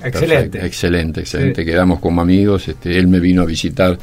Excelente. 0.02 0.58
perfecto, 0.58 0.66
excelente 0.66 1.20
excelente 1.20 1.62
Sí. 1.62 1.66
quedamos 1.70 2.00
como 2.00 2.20
amigos 2.20 2.66
este 2.68 2.98
él 2.98 3.06
me 3.06 3.20
vino 3.20 3.42
a 3.42 3.46
visitar 3.46 3.98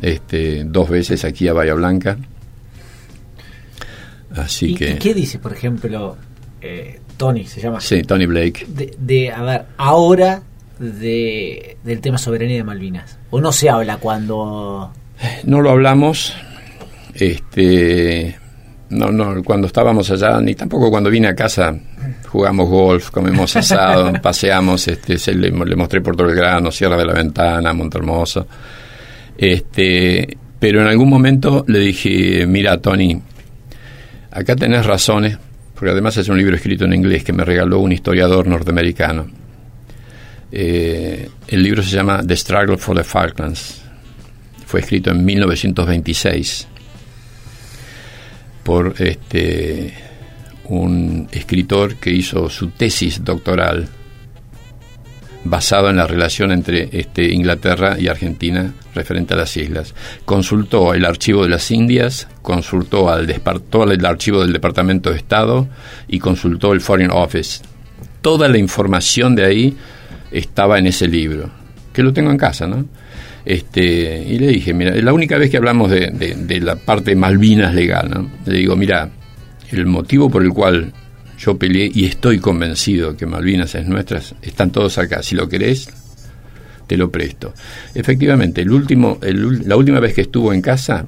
este 0.00 0.64
dos 0.64 0.88
veces 0.88 1.24
aquí 1.24 1.46
a 1.48 1.52
Bahía 1.52 1.74
Blanca 1.74 2.16
así 4.36 4.72
¿Y, 4.72 4.74
que 4.74 4.90
y 4.92 4.94
qué 4.96 5.14
dice, 5.14 5.38
por 5.38 5.52
ejemplo, 5.52 6.16
eh, 6.60 7.00
Tony, 7.16 7.44
se 7.46 7.60
llama? 7.60 7.80
sí 7.80 8.02
Tony 8.02 8.26
Blake 8.26 8.66
De, 8.68 8.94
de, 8.98 9.30
a 9.30 9.42
ver, 9.42 9.64
ahora 9.76 10.42
de, 10.78 11.76
del 11.84 12.00
tema 12.00 12.18
soberanía 12.18 12.56
de 12.56 12.64
Malvinas. 12.64 13.16
¿O 13.30 13.40
no 13.40 13.52
se 13.52 13.70
habla 13.70 13.98
cuando... 13.98 14.92
No 15.44 15.60
lo 15.60 15.70
hablamos, 15.70 16.34
este, 17.14 18.36
no, 18.90 19.10
no, 19.10 19.42
cuando 19.42 19.66
estábamos 19.66 20.10
allá, 20.10 20.40
ni 20.40 20.54
tampoco 20.54 20.90
cuando 20.90 21.10
vine 21.10 21.28
a 21.28 21.34
casa, 21.34 21.74
jugamos 22.28 22.68
golf, 22.68 23.10
comemos 23.10 23.54
asado, 23.56 24.12
paseamos, 24.22 24.86
este, 24.88 25.18
se 25.18 25.34
le, 25.34 25.50
le 25.50 25.76
mostré 25.76 26.00
Puerto 26.00 26.24
Belgrano, 26.24 26.70
Sierra 26.70 26.96
de 26.96 27.04
la 27.04 27.12
Ventana, 27.12 27.72
Montermoso, 27.72 28.46
este, 29.36 30.36
pero 30.58 30.80
en 30.80 30.88
algún 30.88 31.08
momento 31.08 31.64
le 31.68 31.78
dije, 31.78 32.46
mira 32.46 32.78
Tony, 32.78 33.20
acá 34.30 34.56
tenés 34.56 34.86
razones, 34.86 35.38
porque 35.74 35.90
además 35.90 36.16
es 36.16 36.28
un 36.28 36.38
libro 36.38 36.56
escrito 36.56 36.84
en 36.84 36.94
inglés 36.94 37.24
que 37.24 37.32
me 37.32 37.44
regaló 37.44 37.80
un 37.80 37.92
historiador 37.92 38.46
norteamericano. 38.46 39.26
Eh, 40.56 41.28
el 41.48 41.62
libro 41.62 41.82
se 41.82 41.90
llama 41.90 42.22
The 42.24 42.36
Struggle 42.36 42.78
for 42.78 42.96
the 42.96 43.02
Falklands 43.02 43.83
fue 44.74 44.80
escrito 44.80 45.12
en 45.12 45.24
1926 45.24 46.66
por 48.64 48.96
este 48.98 49.94
un 50.64 51.28
escritor 51.30 51.94
que 51.94 52.10
hizo 52.10 52.50
su 52.50 52.70
tesis 52.70 53.22
doctoral 53.22 53.86
basado 55.44 55.90
en 55.90 55.96
la 55.96 56.08
relación 56.08 56.50
entre 56.50 56.88
este, 56.90 57.32
Inglaterra 57.32 58.00
y 58.00 58.08
Argentina 58.08 58.74
referente 58.96 59.34
a 59.34 59.36
las 59.36 59.56
islas. 59.56 59.94
Consultó 60.24 60.92
el 60.92 61.04
archivo 61.04 61.44
de 61.44 61.50
las 61.50 61.70
Indias, 61.70 62.26
consultó 62.42 63.10
al 63.10 63.30
el 63.30 64.04
archivo 64.04 64.40
del 64.40 64.52
Departamento 64.52 65.10
de 65.10 65.18
Estado 65.18 65.68
y 66.08 66.18
consultó 66.18 66.72
el 66.72 66.80
Foreign 66.80 67.12
Office. 67.12 67.62
Toda 68.22 68.48
la 68.48 68.58
información 68.58 69.36
de 69.36 69.44
ahí 69.44 69.76
estaba 70.32 70.80
en 70.80 70.88
ese 70.88 71.06
libro, 71.06 71.48
que 71.92 72.02
lo 72.02 72.12
tengo 72.12 72.32
en 72.32 72.38
casa, 72.38 72.66
¿no? 72.66 72.86
Este, 73.44 74.22
y 74.26 74.38
le 74.38 74.46
dije, 74.48 74.72
mira, 74.72 74.94
la 74.96 75.12
única 75.12 75.36
vez 75.36 75.50
que 75.50 75.58
hablamos 75.58 75.90
de, 75.90 76.10
de- 76.10 76.34
de 76.34 76.60
la 76.60 76.76
parte 76.76 77.14
Malvinas 77.14 77.74
legal, 77.74 78.08
¿no? 78.10 78.30
Le 78.46 78.58
digo, 78.58 78.74
mira, 78.76 79.10
el 79.70 79.84
motivo 79.86 80.30
por 80.30 80.42
el 80.42 80.50
cual 80.50 80.92
yo 81.38 81.58
peleé 81.58 81.90
y 81.92 82.06
estoy 82.06 82.38
convencido 82.38 83.16
que 83.16 83.26
Malvinas 83.26 83.74
es 83.74 83.86
nuestra, 83.86 84.20
están 84.40 84.70
todos 84.70 84.96
acá. 84.98 85.22
Si 85.22 85.34
lo 85.34 85.46
querés, 85.48 85.88
te 86.86 86.96
lo 86.96 87.10
presto. 87.10 87.52
Efectivamente, 87.94 88.62
el 88.62 88.70
último, 88.70 89.18
el 89.22 89.68
la 89.68 89.76
última 89.76 90.00
vez 90.00 90.14
que 90.14 90.22
estuvo 90.22 90.52
en 90.54 90.62
casa, 90.62 91.04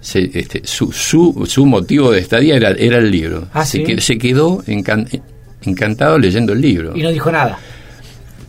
se- 0.00 0.30
este, 0.38 0.60
su, 0.64 0.92
su, 0.92 1.44
su 1.46 1.64
motivo 1.64 2.10
de 2.10 2.20
estadía 2.20 2.56
era, 2.56 2.70
era 2.72 2.98
el 2.98 3.10
libro. 3.10 3.48
Ah, 3.54 3.64
se, 3.64 3.78
¿sí? 3.78 3.84
que- 3.84 4.00
se 4.02 4.18
quedó 4.18 4.62
encan- 4.66 5.08
encantado 5.62 6.18
leyendo 6.18 6.52
el 6.52 6.60
libro. 6.60 6.94
Y 6.94 7.02
no 7.02 7.10
dijo 7.10 7.32
nada. 7.32 7.58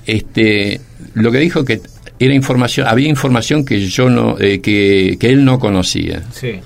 Este, 0.05 0.81
lo 1.13 1.31
que 1.31 1.37
dijo 1.39 1.63
que 1.63 1.81
era 2.19 2.33
información, 2.33 2.87
había 2.87 3.07
información 3.07 3.63
que 3.65 3.79
yo 3.87 4.09
no, 4.09 4.37
eh, 4.39 4.59
que, 4.61 5.17
que 5.19 5.29
él 5.29 5.45
no 5.45 5.57
conocía. 5.59 6.23
Sí. 6.31 6.59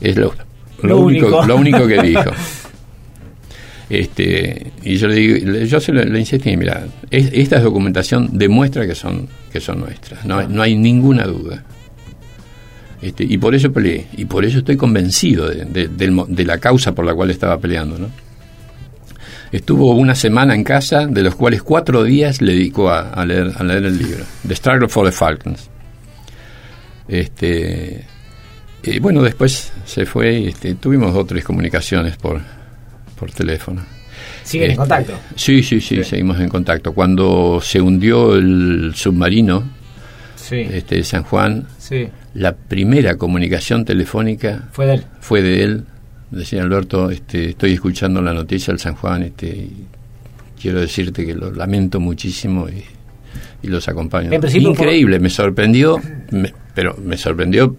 Es 0.00 0.16
lo, 0.16 0.34
lo 0.82 0.88
Lo 0.88 0.98
único, 1.00 1.26
único. 1.26 1.46
lo 1.46 1.56
único 1.56 1.86
que 1.86 2.02
dijo. 2.02 2.30
Este, 3.88 4.72
y 4.84 4.96
yo 4.96 5.08
le 5.08 5.14
digo, 5.16 5.58
yo 5.64 5.80
se 5.80 5.92
le, 5.92 6.04
le 6.04 6.20
insistí, 6.20 6.56
mira, 6.56 6.86
es- 7.10 7.30
esta 7.32 7.58
documentación 7.60 8.28
demuestra 8.32 8.86
que 8.86 8.94
son, 8.94 9.28
que 9.52 9.60
son 9.60 9.80
nuestras, 9.80 10.24
no, 10.24 10.38
hay- 10.38 10.46
no 10.48 10.62
hay 10.62 10.76
ninguna 10.76 11.24
duda. 11.24 11.64
Este, 13.02 13.24
y 13.24 13.36
por 13.38 13.54
eso 13.54 13.72
peleé, 13.72 14.06
y 14.16 14.26
por 14.26 14.44
eso 14.44 14.58
estoy 14.58 14.76
convencido 14.76 15.48
de, 15.48 15.64
de- 15.64 15.88
de 15.88 16.44
la 16.44 16.58
causa 16.58 16.94
por 16.94 17.04
la 17.04 17.14
cual 17.14 17.30
estaba 17.30 17.58
peleando, 17.58 17.98
¿no? 17.98 18.08
Estuvo 19.52 19.92
una 19.94 20.14
semana 20.14 20.54
en 20.54 20.62
casa, 20.64 21.06
de 21.06 21.22
los 21.22 21.34
cuales 21.34 21.62
cuatro 21.62 22.04
días 22.04 22.40
le 22.40 22.52
dedicó 22.52 22.90
a, 22.90 23.10
a 23.10 23.26
leer, 23.26 23.50
a 23.56 23.64
leer 23.64 23.84
el 23.84 23.98
libro, 23.98 24.24
The 24.46 24.54
Struggle 24.54 24.88
for 24.88 25.04
the 25.06 25.12
Falklands. 25.12 25.68
Este, 27.08 28.04
y 28.82 28.98
bueno, 29.00 29.22
después 29.22 29.72
se 29.84 30.06
fue 30.06 30.32
y 30.38 30.48
este, 30.48 30.74
tuvimos 30.76 31.12
dos 31.12 31.24
o 31.24 31.26
tres 31.26 31.44
comunicaciones 31.44 32.16
por, 32.16 32.40
por 33.18 33.30
teléfono. 33.32 33.82
¿Siguen 34.44 34.66
en 34.66 34.70
Este, 34.72 34.78
contacto? 34.78 35.12
Sí, 35.34 35.62
sí, 35.62 35.80
sí, 35.80 35.96
Sí. 35.96 36.04
seguimos 36.04 36.38
en 36.40 36.48
contacto. 36.48 36.92
Cuando 36.92 37.60
se 37.62 37.80
hundió 37.80 38.36
el 38.36 38.92
submarino 38.94 39.64
Sí, 40.36 40.66
este, 40.70 40.96
de 40.96 41.04
San 41.04 41.22
Juan, 41.24 41.66
sí. 41.78 42.08
la 42.34 42.54
primera 42.54 43.16
comunicación 43.16 43.84
telefónica 43.84 44.68
Fue 44.72 44.86
de 44.86 44.94
él. 44.94 45.04
fue 45.20 45.42
de 45.42 45.62
él. 45.62 45.84
Decía 46.30 46.62
Alberto, 46.62 47.10
este, 47.10 47.50
estoy 47.50 47.72
escuchando 47.72 48.22
la 48.22 48.32
noticia 48.32 48.72
del 48.72 48.78
San 48.78 48.94
Juan, 48.94 49.22
este, 49.24 49.48
y 49.48 49.72
quiero 50.60 50.80
decirte 50.80 51.26
que 51.26 51.34
lo 51.34 51.52
lamento 51.52 51.98
muchísimo 51.98 52.68
y, 52.68 52.84
y 53.66 53.68
los 53.68 53.88
acompaño. 53.88 54.30
Increíble, 54.54 55.18
me 55.18 55.28
sorprendió, 55.30 56.00
me- 56.30 56.52
pero 56.74 56.96
me 57.04 57.16
sorprendió, 57.16 57.74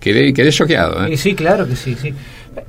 quedé, 0.00 0.32
quedé 0.32 0.50
choqueado. 0.50 1.06
¿eh? 1.06 1.12
Y 1.12 1.16
sí, 1.16 1.34
claro 1.34 1.66
que 1.68 1.76
sí, 1.76 1.94
sí. 2.00 2.12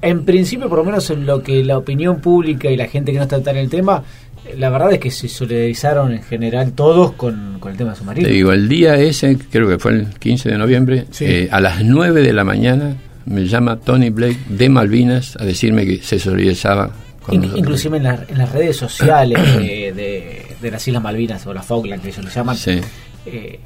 En 0.01 0.23
principio, 0.23 0.69
por 0.69 0.77
lo 0.77 0.85
menos 0.85 1.09
en 1.09 1.25
lo 1.25 1.41
que 1.43 1.63
la 1.63 1.77
opinión 1.77 2.21
pública 2.21 2.69
y 2.69 2.77
la 2.77 2.87
gente 2.87 3.11
que 3.11 3.17
no 3.17 3.23
está 3.23 3.41
tan 3.41 3.57
en 3.57 3.63
el 3.63 3.69
tema, 3.69 4.03
eh, 4.45 4.55
la 4.57 4.69
verdad 4.69 4.93
es 4.93 4.99
que 4.99 5.09
se 5.11 5.27
solidarizaron 5.27 6.13
en 6.13 6.21
general 6.23 6.73
todos 6.73 7.13
con, 7.13 7.57
con 7.59 7.71
el 7.71 7.77
tema 7.77 7.95
submarino. 7.95 8.27
Te 8.27 8.33
digo, 8.33 8.51
el 8.53 8.69
día 8.69 8.95
ese, 8.97 9.35
creo 9.51 9.67
que 9.67 9.79
fue 9.79 9.93
el 9.93 10.07
15 10.19 10.49
de 10.51 10.57
noviembre, 10.59 11.05
Sí. 11.09 11.25
eh, 11.25 11.49
a 11.51 11.59
las 11.59 11.83
9 11.83 12.21
de 12.21 12.33
la 12.33 12.43
mañana 12.43 12.95
me 13.25 13.45
llama 13.47 13.77
Tony 13.79 14.09
Blake 14.09 14.39
de 14.49 14.69
Malvinas 14.69 15.35
a 15.39 15.45
decirme 15.45 15.85
que 15.85 16.01
se 16.01 16.19
solidarizaba 16.19 16.91
con 17.21 17.35
In- 17.35 17.51
inclusive 17.57 17.97
en, 17.97 18.03
la- 18.03 18.25
en 18.27 18.37
las 18.37 18.51
redes 18.51 18.75
sociales 18.77 19.39
de, 19.57 19.93
de- 19.93 20.45
de 20.61 20.71
las 20.71 20.87
Islas 20.87 21.01
Malvinas 21.03 21.45
o 21.47 21.53
las 21.53 21.65
Falkland, 21.65 22.01
que 22.01 22.09
ellos 22.09 22.23
lo 22.25 22.31
llaman, 22.31 22.55
Sí. 22.57 22.79
eh, 23.25 23.59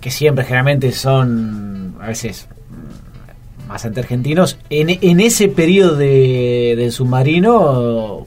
que 0.00 0.10
siempre 0.10 0.44
generalmente 0.44 0.92
son 0.92 1.96
a 2.00 2.06
veces 2.08 2.46
mm, 2.70 3.68
bastante 3.68 4.00
argentinos, 4.00 4.58
en, 4.70 4.90
en 4.90 5.20
ese 5.20 5.48
periodo 5.48 5.96
de, 5.96 6.74
del 6.76 6.92
submarino, 6.92 8.24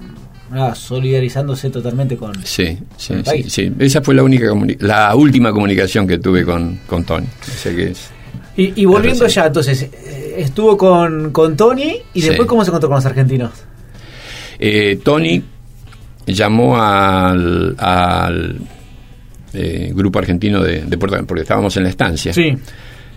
solidarizándose 0.76 1.69
totalmente 1.69 2.17
con... 2.17 2.34
Sí, 2.43 2.78
sí, 2.98 3.13
el 3.13 3.19
sí, 3.19 3.24
país. 3.24 3.54
sí. 3.54 3.72
Esa 3.80 4.02
fue 4.02 4.15
la 4.15 4.24
única 4.24 4.48
la 4.80 5.15
última 5.15 5.52
comunicación 5.52 6.08
que 6.08 6.17
tuve 6.17 6.43
con, 6.43 6.80
con 6.88 7.04
Tony. 7.04 7.28
O 7.28 7.58
sea 7.58 7.76
que 7.76 7.91
es- 7.91 8.10
Y, 8.58 8.82
y 8.82 8.86
volviendo 8.86 9.26
allá, 9.26 9.45
entonces, 9.45 9.84
eh, 9.84 10.18
estuvo 10.43 10.78
con, 10.78 11.32
con 11.32 11.56
Tony 11.58 11.95
y 12.13 12.21
Sí. 12.21 12.28
después 12.30 12.47
cómo 12.47 12.63
se 12.63 12.69
encontró 12.69 12.89
con 12.89 12.95
los 12.97 13.06
argentinos. 13.06 13.52
Eh, 14.60 14.99
Tony 15.04 15.41
llamó 16.28 16.82
al, 16.82 17.75
al, 17.78 18.60
eh, 19.54 19.91
grupo 19.95 20.19
argentino 20.19 20.62
de, 20.62 20.82
de 20.82 20.97
Puerto 20.97 21.25
porque 21.25 21.41
estábamos 21.43 21.75
en 21.78 21.84
la 21.84 21.89
estancia. 21.89 22.34
Sí, 22.34 22.54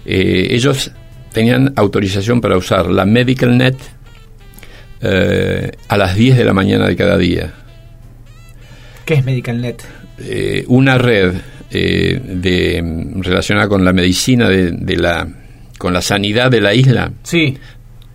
Eh, 0.04 0.48
ellos 0.50 0.90
tenían 1.32 1.72
autorización 1.76 2.40
para 2.40 2.56
usar 2.56 2.86
la 2.90 3.04
Medical 3.04 3.56
Net 3.56 3.76
eh, 5.00 5.70
a 5.88 5.96
las 5.96 6.14
10 6.16 6.36
de 6.38 6.44
la 6.44 6.52
mañana 6.52 6.86
de 6.86 6.96
cada 6.96 7.16
día. 7.16 7.52
¿qué 9.04 9.14
es 9.14 9.24
MedicalNet? 9.24 9.82
Eh, 10.18 10.64
una 10.68 10.96
red 10.96 11.34
eh, 11.70 12.20
de, 12.24 13.12
relacionada 13.20 13.66
con 13.68 13.84
la 13.84 13.92
medicina 13.92 14.48
de, 14.48 14.70
de 14.72 14.96
la 14.96 15.26
con 15.82 15.92
la 15.92 16.00
sanidad 16.00 16.48
de 16.48 16.60
la 16.60 16.74
isla. 16.74 17.10
Sí, 17.24 17.58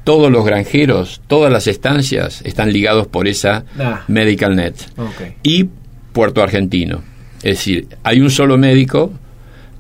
Todos 0.06 0.32
los 0.32 0.46
granjeros, 0.46 1.20
todas 1.28 1.52
las 1.52 1.68
estancias 1.68 2.42
están 2.46 2.72
ligados 2.72 3.08
por 3.08 3.28
esa 3.28 3.66
Ah. 3.78 4.06
Medical 4.08 4.56
Net. 4.56 4.76
ok. 4.96 5.36
y 5.44 5.66
Puerto 6.14 6.42
Argentino. 6.42 7.02
Es 7.44 7.58
decir, 7.58 7.88
hay 8.04 8.22
un 8.22 8.30
solo 8.32 8.58
médico 8.58 9.12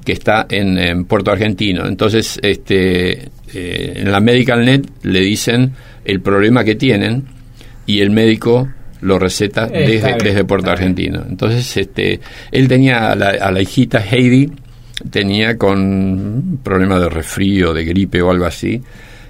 que 0.03 0.11
está 0.11 0.45
en, 0.49 0.77
en 0.77 1.05
Puerto 1.05 1.31
Argentino. 1.31 1.87
Entonces, 1.87 2.39
este, 2.43 3.29
eh, 3.53 3.93
en 4.01 4.11
la 4.11 4.19
Medical 4.19 4.65
Net 4.65 4.85
le 5.03 5.21
dicen 5.21 5.71
el 6.03 6.19
problema 6.19 6.65
que 6.65 6.75
tienen 6.75 7.23
y 7.85 8.01
el 8.01 8.09
médico 8.09 8.67
lo 8.99 9.19
receta 9.19 9.63
Está 9.67 9.77
desde, 9.79 10.17
desde 10.23 10.43
Puerto. 10.43 10.69
Argentino. 10.71 11.23
Entonces, 11.29 11.77
este, 11.77 12.19
él 12.51 12.67
tenía 12.67 13.11
a 13.13 13.15
la, 13.15 13.29
a 13.29 13.49
la 13.49 13.61
hijita 13.61 13.99
Heidi, 14.03 14.51
tenía 15.07 15.57
con 15.57 16.59
problema 16.63 16.99
de 16.99 17.09
resfrío, 17.09 17.73
de 17.73 17.85
gripe 17.85 18.21
o 18.21 18.31
algo 18.31 18.45
así. 18.45 18.81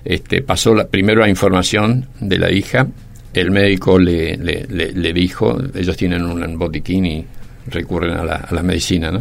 Este, 0.06 0.42
pasó 0.42 0.74
la, 0.74 0.88
primero 0.88 1.22
la 1.22 1.30
información 1.30 2.08
de 2.20 2.38
la 2.40 2.52
hija, 2.52 2.88
el 3.34 3.52
médico 3.52 4.00
le, 4.00 4.38
le, 4.38 4.66
le- 4.70 4.92
le 4.94 5.14
dijo, 5.14 5.58
ellos 5.76 5.98
tienen 5.98 6.24
un 6.24 6.58
botiquín 6.58 7.06
y 7.06 7.26
recurren 7.70 8.12
a 8.18 8.24
la, 8.24 8.36
a 8.36 8.54
la 8.54 8.64
medicina, 8.64 9.12
¿no? 9.12 9.20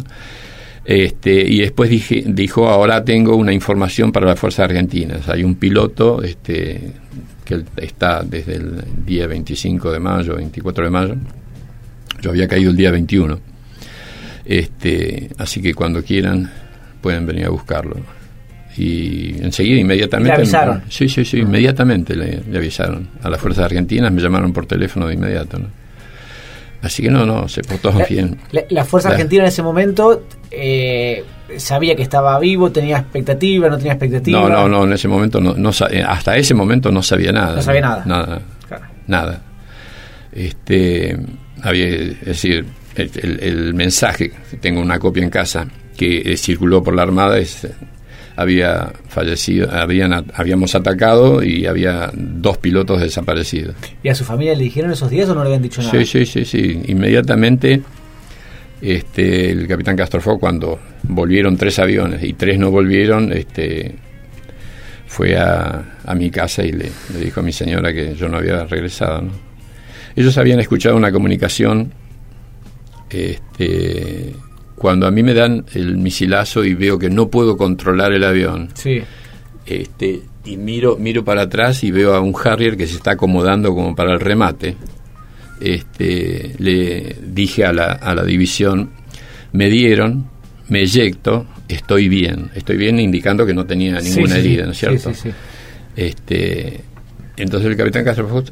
Este, 0.85 1.33
y 1.45 1.59
después 1.59 1.89
dije, 1.89 2.23
dijo, 2.27 2.69
ahora 2.69 3.03
tengo 3.03 3.35
una 3.35 3.51
información 3.51 4.13
para 4.13 4.25
las 4.27 4.39
fuerzas 4.39 4.65
argentinas. 4.69 5.27
Hay 5.27 5.43
un 5.43 5.55
piloto 5.55 6.23
este, 6.23 6.93
que 7.43 7.63
está 7.75 8.23
desde 8.23 8.55
el 8.55 8.83
día 9.05 9.27
25 9.27 9.91
de 9.91 9.99
mayo, 9.99 10.35
24 10.37 10.85
de 10.85 10.89
mayo. 10.89 11.15
Yo 12.21 12.29
había 12.29 12.47
caído 12.47 12.71
el 12.71 12.77
día 12.77 12.91
21. 12.91 13.37
Este, 14.47 15.29
así 15.37 15.61
que 15.61 15.73
cuando 15.73 16.01
quieran 16.03 16.49
pueden 17.01 17.25
venir 17.25 17.45
a 17.45 17.49
buscarlo. 17.49 17.97
Y 18.77 19.35
enseguida, 19.43 19.79
inmediatamente... 19.79 20.29
¿Le 20.31 20.35
avisaron? 20.37 20.83
Sí, 20.89 21.09
sí, 21.09 21.25
sí, 21.25 21.39
inmediatamente 21.39 22.15
le, 22.15 22.41
le 22.49 22.57
avisaron. 22.57 23.09
A 23.23 23.29
las 23.29 23.41
fuerzas 23.41 23.65
argentinas 23.65 24.11
me 24.11 24.21
llamaron 24.21 24.53
por 24.53 24.65
teléfono 24.67 25.07
de 25.07 25.15
inmediato. 25.15 25.57
¿no? 25.57 25.65
Así 26.83 27.01
que 27.01 27.09
no, 27.09 27.25
no, 27.25 27.47
se 27.49 27.61
portó 27.63 27.91
La, 27.91 28.05
bien. 28.05 28.37
la- 28.51 28.61
la 28.69 28.85
Fuerza 28.85 29.09
La- 29.09 29.15
Argentina 29.15 29.41
en 29.43 29.47
ese 29.49 29.63
momento 29.63 30.27
eh, 30.51 31.23
sabía 31.57 31.95
que 31.95 32.03
estaba 32.03 32.37
vivo, 32.39 32.71
tenía 32.71 32.99
expectativa, 32.99 33.67
no 33.67 33.77
tenía 33.77 33.93
expectativa. 33.93 34.39
No, 34.41 34.47
no, 34.47 34.67
no, 34.69 34.83
en 34.83 34.93
ese 34.93 35.07
momento 35.07 35.41
no, 35.41 35.55
no 35.55 35.71
eh, 35.89 36.03
hasta 36.07 36.37
ese 36.37 36.53
momento 36.53 36.91
no 36.91 37.01
sabía 37.01 37.31
nada. 37.31 37.55
No 37.55 37.61
sabía 37.63 37.81
nada. 37.81 38.03
Nada, 38.05 38.41
Claro. 38.67 38.85
nada. 39.07 39.41
Este, 40.31 41.17
había, 41.63 41.87
es 41.87 42.25
decir, 42.25 42.65
el, 42.97 43.11
el- 43.21 43.39
el 43.43 43.73
mensaje, 43.73 44.31
tengo 44.61 44.81
una 44.81 44.99
copia 44.99 45.23
en 45.23 45.29
casa, 45.29 45.67
que 45.95 46.17
eh, 46.33 46.37
circuló 46.37 46.83
por 46.83 46.95
la 46.95 47.03
Armada 47.03 47.37
es 47.39 47.63
eh, 47.65 47.71
había 48.35 48.91
fallecido, 49.09 49.71
habían, 49.71 50.13
habíamos 50.35 50.75
atacado 50.75 51.41
y 51.41 51.65
había 51.65 52.11
dos 52.13 52.57
pilotos 52.59 53.01
desaparecidos. 53.01 53.75
¿Y 54.03 54.09
a 54.09 54.15
su 54.15 54.23
familia 54.23 54.53
le 54.53 54.63
dijeron 54.63 54.91
esos 54.91 55.09
días 55.09 55.27
o 55.29 55.33
no 55.33 55.41
le 55.41 55.47
habían 55.47 55.63
dicho 55.63 55.81
nada? 55.81 55.91
Sí, 55.91 56.05
sí, 56.05 56.25
sí, 56.25 56.45
sí. 56.45 56.81
Inmediatamente 56.85 57.81
este, 58.81 59.49
el 59.51 59.67
capitán 59.67 59.95
Castrofó, 59.95 60.37
cuando 60.39 60.79
volvieron 61.03 61.57
tres 61.57 61.79
aviones 61.79 62.21
y 62.23 62.33
tres 62.33 62.59
no 62.59 62.69
volvieron, 62.69 63.33
este, 63.33 63.95
fue 65.07 65.35
a, 65.35 65.97
a 66.05 66.13
mi 66.15 66.29
casa 66.29 66.63
y 66.63 66.71
le, 66.73 66.91
le 67.13 67.19
dijo 67.19 67.39
a 67.39 67.43
mi 67.43 67.51
señora 67.51 67.91
que 67.91 68.13
yo 68.13 68.29
no 68.29 68.37
había 68.37 68.65
regresado. 68.65 69.23
¿no? 69.23 69.31
Ellos 70.15 70.37
habían 70.37 70.59
escuchado 70.59 70.95
una 70.95 71.11
comunicación 71.11 71.91
este, 73.09 74.33
cuando 74.75 75.07
a 75.07 75.11
mí 75.11 75.23
me 75.23 75.33
dan 75.33 75.65
el 75.73 75.97
misilazo 75.97 76.63
y 76.63 76.73
veo 76.73 76.99
que 76.99 77.09
no 77.09 77.29
puedo 77.29 77.57
controlar 77.57 78.13
el 78.13 78.23
avión 78.23 78.69
Sí. 78.75 79.01
este, 79.65 80.21
y 80.45 80.57
miro, 80.57 80.97
miro 80.97 81.23
para 81.25 81.43
atrás 81.43 81.83
y 81.83 81.91
veo 81.91 82.13
a 82.13 82.21
un 82.21 82.33
Harrier 82.41 82.77
que 82.77 82.87
se 82.87 82.95
está 82.95 83.11
acomodando 83.11 83.73
como 83.75 83.95
para 83.95 84.13
el 84.13 84.19
remate. 84.19 84.75
Este, 85.59 86.53
le 86.59 87.17
dije 87.33 87.65
a 87.65 87.73
la, 87.73 87.91
a 87.93 88.13
la 88.15 88.23
división, 88.23 88.91
me 89.51 89.69
dieron, 89.69 90.29
me 90.69 90.81
eyecto, 90.83 91.47
estoy 91.67 92.07
bien. 92.07 92.49
Estoy 92.55 92.77
bien 92.77 92.99
indicando 92.99 93.45
que 93.45 93.53
no 93.53 93.65
tenía 93.65 93.99
ninguna 93.99 94.35
sí, 94.35 94.39
herida, 94.39 94.65
¿no 94.65 94.71
es 94.71 94.77
cierto? 94.77 95.13
sí. 95.13 95.31
Este, 95.95 96.81
entonces 97.37 97.69
el 97.69 97.75
capitán 97.75 98.05
Castro 98.05 98.43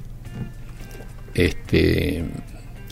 este, 1.35 2.23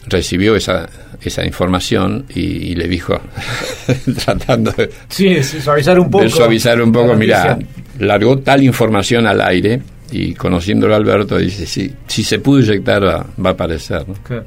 recibió 0.08 0.56
esa, 0.56 0.88
esa 1.22 1.46
información 1.46 2.26
y, 2.34 2.42
y 2.42 2.76
le 2.76 2.88
dijo, 2.88 3.20
tratando 4.26 4.72
de, 4.72 4.90
Sí, 5.08 5.42
suavizar 5.44 6.00
un 6.00 6.10
poco. 6.12 6.24
de 6.24 6.30
suavizar 6.30 6.82
un 6.82 6.92
poco, 6.92 7.10
la 7.10 7.16
mira, 7.16 7.60
largó 8.00 8.40
tal 8.40 8.64
información 8.64 9.26
al 9.28 9.42
aire 9.42 9.82
y 10.12 10.34
conociéndolo 10.34 10.96
Alberto 10.96 11.38
dice, 11.38 11.66
sí, 11.66 11.94
si 12.08 12.24
se 12.24 12.40
pudo 12.40 12.60
inyectar 12.60 13.04
va, 13.04 13.26
va 13.44 13.50
a 13.52 13.54
aparecer. 13.54 14.08
¿no? 14.08 14.14
Claro. 14.16 14.46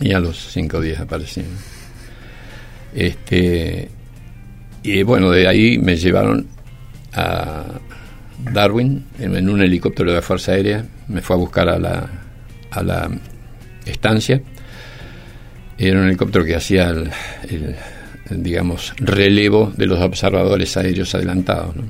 Y 0.00 0.12
a 0.12 0.18
los 0.18 0.36
cinco 0.50 0.80
días 0.80 1.00
apareció. 1.00 1.44
Este, 2.94 3.88
y 4.82 5.02
bueno, 5.02 5.30
de 5.30 5.46
ahí 5.48 5.78
me 5.78 5.96
llevaron 5.96 6.46
a 7.12 7.64
Darwin 8.52 9.04
en, 9.18 9.36
en 9.36 9.48
un 9.48 9.62
helicóptero 9.62 10.10
de 10.10 10.16
la 10.16 10.22
Fuerza 10.22 10.52
Aérea. 10.52 10.84
Me 11.08 11.20
fue 11.22 11.36
a 11.36 11.38
buscar 11.38 11.68
a 11.68 11.78
la, 11.78 12.08
a 12.70 12.82
la 12.82 13.10
estancia. 13.86 14.40
Era 15.78 16.00
un 16.00 16.06
helicóptero 16.06 16.44
que 16.44 16.54
hacía 16.54 16.88
el, 16.90 17.10
digamos, 18.30 18.92
relevo 18.98 19.72
de 19.76 19.86
los 19.86 20.00
observadores 20.00 20.76
aéreos 20.76 21.14
adelantados. 21.14 21.74
¿no? 21.76 21.82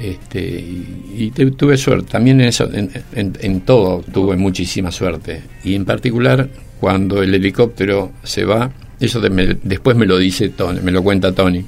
Este, 0.00 0.40
y, 0.40 1.30
tuve 1.56 1.76
suerte, 1.76 2.10
también 2.10 2.40
en, 2.40 2.48
eso, 2.48 2.68
en, 2.72 3.60
todo 3.60 4.02
tuve 4.12 4.36
muchísima 4.36 4.90
suerte. 4.90 5.42
Y 5.62 5.76
en 5.76 5.84
particular, 5.84 6.48
cuando 6.80 7.22
el 7.22 7.32
helicóptero 7.34 8.12
se 8.24 8.44
va, 8.44 8.72
eso 8.98 9.20
de- 9.20 9.30
me- 9.30 9.56
después 9.62 9.96
me 9.96 10.06
lo 10.06 10.18
dice 10.18 10.48
Tony, 10.48 10.80
me 10.80 10.90
lo 10.90 11.02
cuenta 11.04 11.32
Tony. 11.32 11.64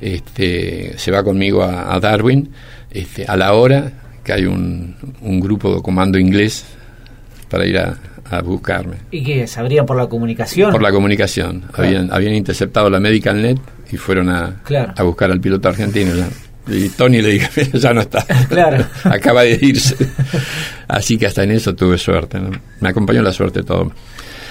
Este, 0.00 0.94
se 0.98 1.10
va 1.10 1.22
conmigo 1.24 1.62
a, 1.62 1.94
a 1.94 2.00
Darwin, 2.00 2.50
este, 2.90 3.24
a 3.26 3.36
la 3.36 3.54
hora 3.54 3.92
que 4.24 4.32
hay 4.34 4.44
un, 4.44 4.94
un 5.22 5.40
grupo 5.40 5.74
de 5.76 5.82
comando 5.82 6.18
inglés 6.18 6.64
para 7.50 7.66
ir 7.66 7.78
a, 7.78 7.98
a 8.30 8.40
buscarme. 8.42 8.96
¿Y 9.10 9.22
qué? 9.24 9.46
¿Sabrían 9.46 9.84
por 9.86 9.96
la 9.96 10.06
comunicación? 10.06 10.70
Por 10.72 10.82
la 10.82 10.92
comunicación. 10.92 11.64
Habían, 11.74 12.12
habían 12.12 12.34
interceptado 12.34 12.88
la 12.90 13.00
Medical 13.00 13.40
Net 13.42 13.58
y 13.90 13.96
fueron 13.96 14.28
a, 14.30 14.60
Claro. 14.64 14.92
a 14.96 15.02
buscar 15.02 15.30
al 15.30 15.40
piloto 15.40 15.68
argentino. 15.68 16.14
ya. 16.14 16.28
Y 16.72 16.88
Tony 16.90 17.20
le 17.22 17.30
dije, 17.30 17.48
"Mira, 17.56 17.78
ya 17.78 17.92
no 17.94 18.00
está. 18.02 18.24
Claro. 18.48 18.84
Acaba 19.04 19.42
de 19.42 19.58
irse. 19.60 19.96
Así 20.88 21.18
que 21.18 21.26
hasta 21.26 21.42
en 21.42 21.50
eso 21.52 21.74
tuve 21.74 21.98
suerte. 21.98 22.38
¿no? 22.38 22.50
Me 22.80 22.88
acompañó 22.90 23.22
la 23.22 23.32
suerte 23.32 23.62
todo. 23.62 23.90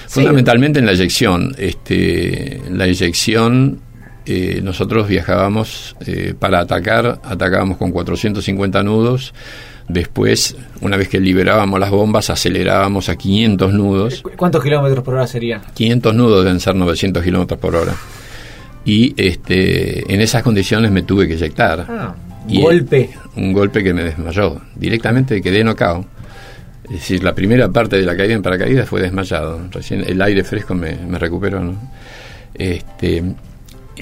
Sí. 0.06 0.16
Fundamentalmente 0.22 0.80
en 0.80 0.86
la 0.86 0.92
eyección. 0.94 1.54
Este, 1.58 2.62
la 2.72 2.86
eyección, 2.88 3.80
eh, 4.26 4.60
nosotros 4.64 5.08
viajábamos 5.08 5.96
eh, 6.06 6.34
para 6.38 6.60
atacar, 6.60 7.22
atacábamos 7.24 7.78
con 7.78 7.92
450 7.92 8.84
nudos. 8.84 9.34
Después, 9.90 10.56
una 10.82 10.98
vez 10.98 11.10
que 11.10 11.20
liberábamos 11.20 11.80
las 11.80 11.90
bombas, 11.90 12.30
acelerábamos 12.30 13.10
a 13.10 13.16
500 13.16 13.74
nudos. 13.74 14.22
¿Cu- 14.22 14.32
¿Cuántos 14.38 14.64
kilómetros 14.64 15.04
por 15.04 15.16
hora 15.16 15.26
serían? 15.28 15.62
500 15.74 16.14
nudos 16.16 16.46
deben 16.46 16.60
ser 16.60 16.76
900 16.76 17.24
kilómetros 17.24 17.60
por 17.60 17.76
hora. 17.76 17.94
Y 18.86 19.14
este, 19.18 20.14
en 20.14 20.22
esas 20.22 20.44
condiciones 20.44 20.92
me 20.92 21.02
tuve 21.02 21.28
que 21.28 21.34
eyectar. 21.34 21.86
Ah, 21.90 22.16
Y, 22.48 22.62
golpe. 22.62 23.02
eh, 23.02 23.10
un 23.36 23.52
golpe 23.52 23.84
que 23.84 23.94
me 23.94 24.04
desmayó. 24.04 24.62
Directamente 24.76 25.42
quedé 25.42 25.64
nocao. 25.64 26.06
Es 26.86 26.92
decir, 26.92 27.24
la 27.24 27.34
primera 27.36 27.70
parte 27.70 27.98
de 27.98 28.04
la 28.04 28.16
caída 28.16 28.34
en 28.36 28.42
paracaídas 28.42 28.88
fue 28.88 29.02
desmayado. 29.02 29.60
Recién 29.72 30.04
el 30.08 30.22
aire 30.22 30.44
fresco 30.44 30.74
me, 30.76 30.96
me 31.08 31.18
recuperó. 31.20 31.60
¿no? 31.62 31.76
Este, 32.54 33.24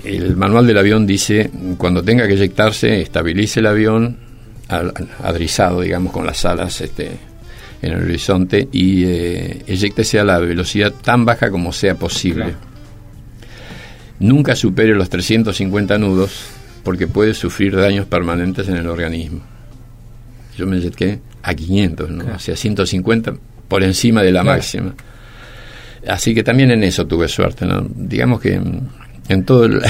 el 0.03 0.35
manual 0.35 0.67
del 0.67 0.77
avión 0.77 1.07
dice, 1.07 1.49
cuando 1.77 2.03
tenga 2.03 2.27
que 2.27 2.33
eyectarse, 2.33 3.01
estabilice 3.01 3.59
el 3.61 3.65
avión 3.67 4.17
adrizado, 4.69 5.81
digamos, 5.81 6.11
con 6.13 6.25
las 6.25 6.43
alas 6.45 6.81
este, 6.81 7.11
en 7.81 7.91
el 7.93 8.03
horizonte 8.03 8.67
y 8.71 9.03
eh, 9.05 9.63
eyéctese 9.67 10.19
a 10.19 10.23
la 10.23 10.39
velocidad 10.39 10.91
tan 10.93 11.25
baja 11.25 11.49
como 11.49 11.71
sea 11.73 11.95
posible. 11.95 12.43
Claro. 12.45 12.57
Nunca 14.19 14.55
supere 14.55 14.95
los 14.95 15.09
350 15.09 15.97
nudos 15.97 16.45
porque 16.83 17.07
puede 17.07 17.33
sufrir 17.33 17.75
daños 17.75 18.05
permanentes 18.07 18.67
en 18.67 18.77
el 18.77 18.87
organismo. 18.87 19.41
Yo 20.57 20.65
me 20.65 20.77
eyecté 20.77 21.19
a 21.43 21.53
500, 21.53 22.09
¿no? 22.09 22.23
Claro. 22.23 22.35
o 22.37 22.39
sea, 22.39 22.55
150 22.55 23.33
por 23.67 23.83
encima 23.83 24.23
de 24.23 24.31
la 24.31 24.41
Claro. 24.41 24.57
máxima. 24.57 24.95
Así 26.07 26.33
que 26.33 26.43
también 26.43 26.71
en 26.71 26.83
eso 26.83 27.05
tuve 27.05 27.27
suerte, 27.27 27.65
¿no? 27.65 27.85
Digamos 27.93 28.39
que 28.41 28.59
en 29.29 29.43
todo 29.45 29.65
el, 29.65 29.81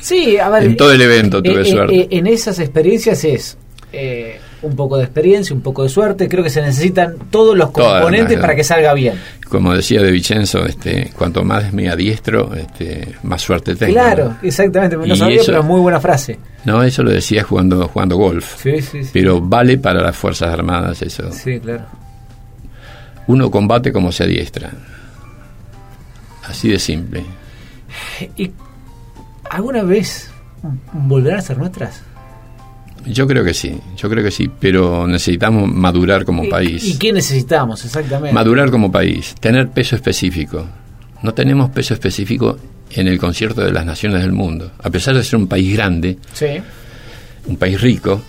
Sí, 0.00 0.38
a 0.38 0.48
ver. 0.48 0.62
en 0.64 0.76
todo 0.76 0.92
el 0.92 1.00
evento 1.02 1.42
tuve 1.42 1.58
eh, 1.58 1.62
eh, 1.62 1.64
suerte. 1.70 1.94
eh, 2.00 2.08
en 2.10 2.26
esas 2.26 2.58
experiencias 2.58 3.22
es 3.24 3.58
eh, 3.92 4.40
un 4.62 4.74
poco 4.76 4.96
de 4.96 5.04
experiencia, 5.04 5.54
un 5.54 5.62
poco 5.62 5.82
de 5.82 5.88
suerte. 5.88 6.28
Creo 6.28 6.42
que 6.42 6.50
se 6.50 6.62
necesitan 6.62 7.16
todos 7.30 7.56
los 7.56 7.70
componentes 7.70 8.38
para 8.38 8.54
que 8.54 8.64
salga 8.64 8.94
bien. 8.94 9.14
Como 9.48 9.74
decía 9.74 10.00
De 10.02 10.10
Vicenzo, 10.10 10.64
este, 10.64 11.10
cuanto 11.16 11.44
más 11.44 11.72
me 11.72 11.88
adiestro, 11.90 12.54
este, 12.54 13.14
más 13.22 13.42
suerte 13.42 13.74
tengo. 13.76 13.92
Claro, 13.92 14.36
exactamente. 14.42 14.96
No 14.96 15.04
Y 15.06 15.16
sabía, 15.16 15.36
eso- 15.36 15.46
pero 15.52 15.62
muy 15.62 15.80
buena 15.80 16.00
frase. 16.00 16.38
No, 16.64 16.82
eso 16.82 17.02
lo 17.02 17.10
decía 17.10 17.42
jugando, 17.42 17.86
jugando 17.88 18.16
golf. 18.16 18.56
Sí, 18.62 18.80
sí, 18.80 19.04
sí. 19.04 19.10
Pero 19.12 19.40
vale 19.40 19.76
para 19.78 20.00
las 20.00 20.16
Fuerzas 20.16 20.48
Armadas 20.52 21.02
eso. 21.02 21.30
Sí, 21.32 21.58
claro. 21.60 21.84
Uno 23.26 23.50
combate 23.50 23.92
como 23.92 24.10
se 24.12 24.24
adiestra. 24.24 24.70
Así 26.44 26.68
de 26.68 26.78
simple. 26.78 27.24
¿Y 28.36 28.50
alguna 29.50 29.82
vez 29.82 30.30
volverán 30.92 31.38
a 31.38 31.42
ser 31.42 31.58
nuestras? 31.58 32.02
Yo 33.06 33.26
creo 33.26 33.44
que 33.44 33.52
sí, 33.54 33.78
yo 33.96 34.08
creo 34.08 34.22
que 34.22 34.30
sí, 34.30 34.50
pero 34.60 35.06
necesitamos 35.06 35.68
madurar 35.72 36.24
como 36.24 36.44
¿Y- 36.44 36.48
país. 36.48 36.84
¿Y 36.84 36.98
qué 36.98 37.12
necesitamos 37.12 37.84
exactamente? 37.84 38.32
Madurar 38.32 38.70
como 38.70 38.92
país, 38.92 39.34
tener 39.40 39.68
peso 39.70 39.96
específico. 39.96 40.64
No 41.22 41.34
tenemos 41.34 41.70
peso 41.70 41.94
específico 41.94 42.58
en 42.90 43.08
el 43.08 43.18
concierto 43.18 43.62
de 43.62 43.72
las 43.72 43.84
naciones 43.86 44.22
del 44.22 44.32
mundo. 44.32 44.70
A 44.82 44.90
pesar 44.90 45.14
de 45.16 45.24
ser 45.24 45.36
un 45.38 45.46
país 45.48 45.72
grande, 45.74 46.18
Sí. 46.32 46.46
un 47.46 47.56
país 47.56 47.80
rico, 47.80 48.20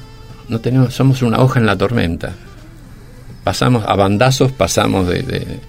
no 0.50 0.60
tenemos, 0.60 0.94
somos 0.94 1.22
una 1.22 1.40
hoja 1.40 1.60
en 1.60 1.66
la 1.66 1.78
tormenta. 1.78 2.34
Pasamos 3.44 3.84
a 3.86 3.96
bandazos, 3.96 4.52
pasamos 4.52 5.08
de, 5.08 5.22
de- 5.24 5.60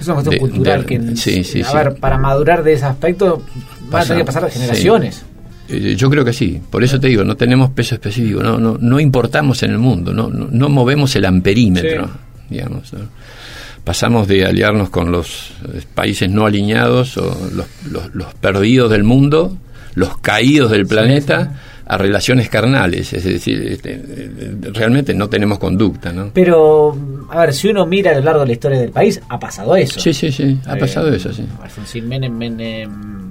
Es 0.00 0.06
una 0.06 0.14
cuestión 0.16 0.34
De- 0.34 0.38
cultural 0.40 0.80
de- 0.84 0.86
que, 0.86 1.16
sí, 1.16 1.44
sí, 1.44 1.62
a 1.62 1.70
sí. 1.70 1.76
ver, 1.76 1.94
para 1.96 2.18
madurar 2.18 2.62
de 2.62 2.72
ese 2.74 2.84
aspecto 2.84 3.42
van 3.88 4.02
a 4.02 4.04
tener 4.04 4.18
que 4.18 4.26
pasar 4.26 4.50
generaciones. 4.50 5.24
Eh, 5.72 5.96
Yo 5.96 6.08
creo 6.10 6.24
que 6.24 6.32
sí, 6.32 6.60
por 6.70 6.84
eso 6.84 7.00
te 7.00 7.08
digo, 7.08 7.24
no 7.24 7.36
tenemos 7.36 7.70
peso 7.70 7.94
específico, 7.94 8.42
no, 8.42 8.58
no, 8.58 8.76
no 8.80 9.00
importamos 9.00 9.62
en 9.62 9.70
el 9.72 9.78
mundo, 9.78 10.12
no, 10.12 10.28
no, 10.28 10.48
no 10.50 10.68
movemos 10.68 11.14
el 11.16 11.24
amperímetro, 11.24 12.06
Sí. 12.06 12.10
digamos. 12.50 12.92
¿no? 12.92 13.00
Pasamos 13.84 14.28
de 14.28 14.44
aliarnos 14.44 14.90
con 14.90 15.10
los 15.10 15.50
eh, 15.74 15.80
países 15.94 16.30
no 16.30 16.46
alineados 16.46 17.16
o 17.18 17.36
los, 17.52 17.66
los- 17.90 18.14
los 18.14 18.34
perdidos 18.34 18.90
del 18.90 19.02
mundo, 19.02 19.56
los 19.94 20.16
caídos 20.18 20.70
del 20.70 20.86
planeta, 20.86 21.58
a 21.84 21.98
relaciones 21.98 22.48
carnales, 22.48 23.12
es 23.12 23.24
decir, 23.24 23.60
este, 23.68 23.94
eh, 23.94 24.56
realmente 24.72 25.12
no 25.14 25.28
tenemos 25.28 25.58
conducta, 25.58 26.12
¿no? 26.12 26.30
Pero, 26.32 26.96
a 27.28 27.40
ver, 27.40 27.52
si 27.52 27.68
uno 27.68 27.84
mira 27.84 28.12
a 28.12 28.14
lo 28.14 28.20
largo 28.22 28.40
de 28.42 28.46
la 28.46 28.52
historia 28.52 28.78
del 28.78 28.90
país, 28.90 29.20
ha 29.28 29.38
pasado 29.38 29.74
eso. 29.76 29.98
Sí, 30.00 30.14
sí, 30.14 30.30
sí, 30.30 30.58
ha 30.64 30.76
Eh, 30.76 30.78
pasado 30.80 31.12
eso, 31.12 31.32
sí. 31.32 31.44
Alfonsín 31.60 32.08
Menem, 32.08 32.32
Menem, 32.34 33.21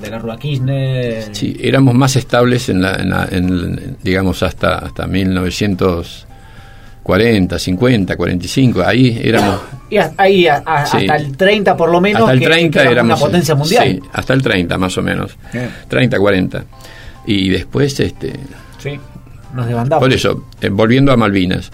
de 0.00 0.10
la 0.10 0.18
Rúa 0.18 0.38
Kirchner. 0.38 1.24
Sí, 1.32 1.56
éramos 1.60 1.94
más 1.94 2.16
estables 2.16 2.68
en, 2.68 2.82
la, 2.82 2.94
en, 2.96 3.10
la- 3.10 3.28
en- 3.30 3.96
digamos 4.02 4.42
hasta 4.42 4.78
hasta 4.78 5.06
1940, 5.06 7.58
50, 7.58 8.16
45, 8.16 8.82
ahí 8.84 9.20
éramos 9.22 9.60
Y 9.90 9.96
hasta, 9.98 10.22
ahí, 10.22 10.46
a- 10.46 10.62
a- 10.66 10.86
Sí. 10.86 10.96
hasta 10.98 11.16
el 11.16 11.36
30 11.36 11.76
por 11.76 11.90
lo 11.90 12.00
menos, 12.00 12.22
hasta 12.22 12.32
el 12.32 12.38
que- 12.40 12.46
30 12.46 12.82
que 12.82 12.88
éramos 12.88 12.92
éramos 12.92 13.20
una 13.20 13.26
potencia 13.26 13.54
mundial. 13.54 13.84
Sí, 13.84 14.00
hasta 14.12 14.32
el 14.34 14.42
30 14.42 14.78
más 14.78 14.96
o 14.98 15.02
menos. 15.02 15.36
Bien. 15.52 15.70
30, 15.88 16.18
40. 16.18 16.64
Y 17.26 17.48
después 17.50 17.98
este 18.00 18.32
Sí, 18.78 18.98
nos 19.54 19.66
desbandamos. 19.66 20.02
por 20.02 20.12
eso, 20.12 20.46
eh, 20.60 20.68
volviendo 20.68 21.12
a 21.12 21.16
Malvinas, 21.16 21.70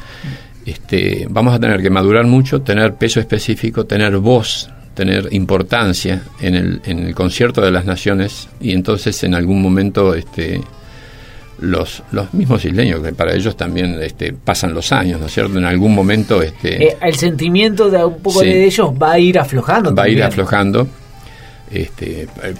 este, 0.66 1.26
vamos 1.30 1.54
a 1.54 1.58
tener 1.58 1.80
que 1.82 1.90
madurar 1.90 2.26
mucho, 2.26 2.60
tener 2.62 2.94
peso 2.94 3.18
específico, 3.20 3.84
tener 3.86 4.16
voz, 4.18 4.70
tener 5.00 5.28
importancia 5.32 6.22
en 6.42 6.54
el, 6.54 6.80
en 6.84 6.98
el 7.06 7.14
concierto 7.14 7.62
de 7.62 7.70
las 7.70 7.86
naciones 7.86 8.48
y 8.60 8.72
entonces 8.72 9.24
en 9.24 9.34
algún 9.34 9.62
momento 9.62 10.14
este, 10.14 10.60
los, 11.58 12.02
los 12.12 12.34
mismos 12.34 12.62
isleños, 12.66 13.00
que 13.02 13.12
para 13.14 13.32
ellos 13.34 13.56
también 13.56 13.98
este, 14.02 14.34
pasan 14.34 14.74
los 14.74 14.92
años, 14.92 15.18
¿no 15.18 15.26
es 15.26 15.32
cierto? 15.32 15.56
En 15.56 15.64
algún 15.64 15.94
momento 15.94 16.42
este, 16.42 16.84
Eh, 16.88 16.96
el 17.00 17.14
sentimiento 17.14 17.88
de 17.88 18.04
un 18.04 18.18
poco 18.20 18.40
Sí. 18.40 18.46
de 18.48 18.64
ellos 18.66 18.90
va 18.90 19.12
a 19.12 19.18
ir 19.18 19.38
aflojando. 19.38 19.94
va 19.94 20.02
a 20.02 20.08
ir 20.10 20.22
aflojando. 20.22 20.86
Este, 21.70 22.22
eh, 22.22 22.54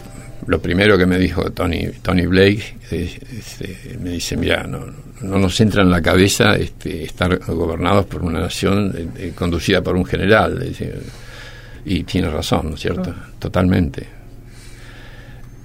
lo 0.47 0.59
primero 0.62 0.97
que 0.97 1.05
me 1.05 1.18
dijo 1.18 1.51
Tony, 1.53 1.88
Tony 2.01 2.24
Blake, 2.24 2.62
eh, 2.91 3.18
este, 3.38 3.99
me 4.03 4.11
dice, 4.12 4.34
mira, 4.38 4.62
no, 4.66 4.80
no 5.20 5.38
nos 5.38 5.61
entra 5.61 5.82
en 5.82 5.91
la 5.91 6.01
cabeza 6.01 6.55
este, 6.57 7.05
estar 7.05 7.38
gobernados 7.49 8.07
por 8.07 8.22
una 8.22 8.41
nación 8.41 8.95
eh, 8.97 9.07
eh, 9.18 9.32
conducida 9.34 9.82
por 9.82 9.95
un 9.95 10.07
general. 10.07 10.53
Y 11.85 12.05
tiene 12.05 12.28
razón, 12.31 12.70
¿no 12.70 12.74
es 12.74 12.81
cierto? 12.81 13.14
Totalmente. 13.39 14.07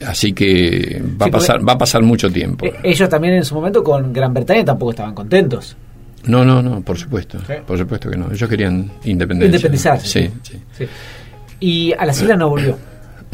Así 0.06 0.34
que 0.34 1.02
va, 1.20 1.26
Sí, 1.26 1.30
a 1.30 1.32
pasar, 1.32 1.68
va 1.68 1.74
a 1.74 1.78
pasar 1.78 2.02
mucho 2.04 2.30
tiempo. 2.30 2.66
Eh, 2.66 2.74
ellos 2.84 3.08
también 3.10 3.36
en 3.36 3.46
su 3.46 3.56
momento 3.56 3.84
con 3.84 4.12
Gran 4.12 4.34
Bretaña 4.34 4.66
tampoco 4.66 4.92
estaban 4.92 5.16
contentos. 5.16 5.76
No, 6.26 6.44
no, 6.44 6.62
no, 6.62 6.82
por 6.82 6.98
supuesto. 6.98 7.40
Sí. 7.48 7.54
Por 7.66 7.78
supuesto 7.78 8.10
que 8.10 8.18
no. 8.18 8.32
Ellos 8.32 8.50
querían 8.50 8.92
independencia. 9.04 9.56
Independizarse. 9.56 10.08
Sí, 10.08 10.32
sí. 10.44 10.60
Sí. 10.78 10.86
Y 11.60 11.94
a 11.94 12.06
las 12.06 12.22
islas 12.22 12.38
no 12.38 12.50
volvió, 12.50 12.78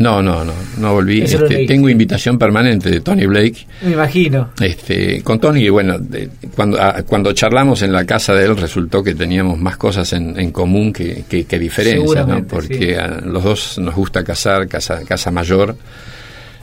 No, 0.01 0.21
no, 0.21 0.43
no, 0.43 0.53
no 0.77 0.93
volví. 0.93 1.21
Este, 1.21 1.65
tengo 1.67 1.87
invitación 1.89 2.37
permanente 2.39 2.89
de 2.89 3.01
Tony 3.01 3.25
Blake. 3.25 3.67
me 3.83 3.91
imagino. 3.91 4.49
Este, 4.59 5.21
con 5.21 5.39
Tony, 5.39 5.69
bueno, 5.69 5.99
de- 5.99 6.29
cuando, 6.55 6.81
a- 6.81 7.03
cuando 7.03 7.33
charlamos 7.33 7.81
en 7.81 7.91
la 7.93 8.05
casa 8.05 8.33
de 8.33 8.45
él 8.45 8.57
resultó 8.57 9.03
que 9.03 9.13
teníamos 9.15 9.59
más 9.59 9.77
cosas 9.77 10.11
en, 10.13 10.39
en 10.39 10.51
común 10.51 10.91
que, 10.91 11.23
que, 11.29 11.45
que 11.45 11.59
diferencias, 11.59 12.27
¿no? 12.27 12.45
Porque 12.47 12.77
sí. 12.77 12.93
a 12.93 13.07
los 13.07 13.43
dos 13.43 13.77
nos 13.79 13.95
gusta 13.95 14.23
cazar, 14.23 14.67
casa, 14.67 15.01
casa 15.07 15.29
mayor, 15.31 15.75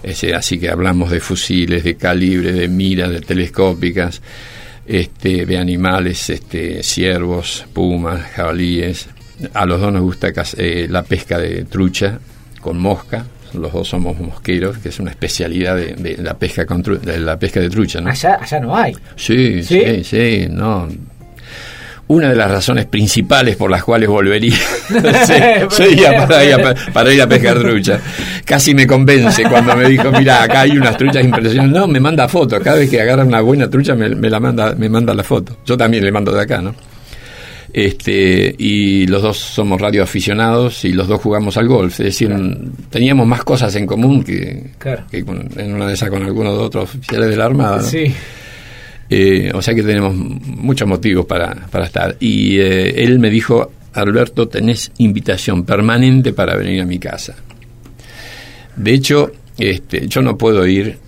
ese, 0.02 0.34
así 0.34 0.58
que 0.58 0.68
hablamos 0.70 1.10
de 1.10 1.20
fusiles, 1.20 1.84
de 1.84 1.96
calibre, 1.96 2.52
de 2.52 2.68
miras, 2.68 3.10
de 3.10 3.20
telescópicas, 3.20 4.20
este, 4.86 5.44
de 5.44 5.58
animales, 5.58 6.30
este, 6.30 6.82
ciervos, 6.82 7.66
pumas, 7.72 8.22
jabalíes. 8.32 9.08
A 9.54 9.66
los 9.66 9.80
dos 9.80 9.92
nos 9.92 10.02
gusta 10.02 10.32
eh, 10.56 10.86
la 10.90 11.02
pesca 11.02 11.38
de 11.38 11.64
trucha 11.64 12.18
con 12.60 12.78
mosca. 12.78 13.24
Los 13.54 13.72
dos 13.72 13.88
somos 13.88 14.18
mosqueros, 14.20 14.76
que 14.78 14.90
es 14.90 15.00
una 15.00 15.10
especialidad 15.10 15.74
de, 15.76 15.94
de 15.94 16.16
la 16.22 16.34
pesca 16.34 16.66
con 16.66 16.82
tru- 16.84 17.00
de 17.00 17.18
la 17.18 17.38
pesca 17.38 17.60
de 17.60 17.70
trucha, 17.70 18.00
¿no? 18.00 18.10
Allá, 18.10 18.38
allá 18.42 18.60
no 18.60 18.76
hay. 18.76 18.92
Sí, 19.16 19.62
¿Sí? 19.62 19.80
sí, 19.80 20.04
sí, 20.04 20.46
no. 20.50 20.86
una 22.08 22.28
de 22.28 22.36
las 22.36 22.50
razones 22.50 22.84
principales 22.86 23.56
por 23.56 23.70
las 23.70 23.82
cuales 23.84 24.08
volvería 24.08 24.54
sería 25.70 26.26
para 26.26 26.44
ir, 26.44 26.54
a, 26.54 26.74
para 26.92 27.12
ir, 27.12 27.22
a, 27.22 27.26
pescar 27.28 27.58
trucha. 27.58 28.00
Casi 28.44 28.74
me 28.74 28.86
convence 28.86 29.42
cuando 29.44 29.74
me 29.76 29.88
dijo, 29.88 30.10
mira, 30.12 30.42
acá 30.42 30.62
hay 30.62 30.72
unas 30.76 30.96
truchas 30.98 31.24
impresionantes. 31.24 31.78
No, 31.80 31.86
me 31.86 32.00
manda 32.00 32.28
fotos. 32.28 32.60
Cada 32.62 32.76
vez 32.78 32.90
que 32.90 33.00
agarra 33.00 33.24
una 33.24 33.40
buena 33.40 33.68
trucha 33.70 33.94
me, 33.94 34.08
la 34.10 34.40
manda, 34.40 34.74
me 34.74 34.88
manda 34.90 35.14
la 35.14 35.22
foto. 35.24 35.56
Yo 35.64 35.76
también 35.76 36.04
le 36.04 36.12
mando 36.12 36.32
de 36.32 36.42
acá, 36.42 36.60
¿no? 36.60 36.74
Este, 37.72 38.54
y 38.58 39.06
los 39.06 39.22
dos 39.22 39.38
somos 39.38 39.80
radioaficionados 39.80 40.84
y 40.84 40.92
los 40.92 41.06
dos 41.06 41.20
jugamos 41.20 41.56
al 41.56 41.68
golf. 41.68 42.00
Es 42.00 42.06
decir, 42.06 42.34
teníamos 42.90 43.26
más 43.26 43.44
cosas 43.44 43.74
en 43.76 43.86
común 43.86 44.24
que, 44.24 44.70
en 45.14 45.74
una 45.74 45.86
de 45.86 45.94
esas 45.94 46.10
con 46.10 46.22
algunos 46.22 46.56
de 46.56 46.64
otros 46.64 46.94
oficiales 46.94 47.28
de 47.28 47.36
la 47.36 47.44
Armada. 47.44 47.82
Sí. 47.82 48.12
Eh, 49.10 49.50
o 49.54 49.62
sea 49.62 49.74
que 49.74 49.82
tenemos 49.82 50.14
muchos 50.14 50.88
motivos 50.88 51.26
para, 51.26 51.54
para 51.70 51.86
estar. 51.86 52.16
Y 52.20 52.58
eh, 52.58 53.04
él 53.04 53.18
me 53.18 53.30
dijo, 53.30 53.70
Alberto, 53.92 54.48
tenés 54.48 54.92
invitación 54.98 55.64
permanente 55.64 56.32
para 56.32 56.56
venir 56.56 56.80
a 56.80 56.84
mi 56.84 56.98
casa. 56.98 57.34
De 58.76 58.92
hecho, 58.92 59.32
este, 59.58 60.06
yo 60.08 60.22
no 60.22 60.38
puedo 60.38 60.66
ir, 60.66 60.98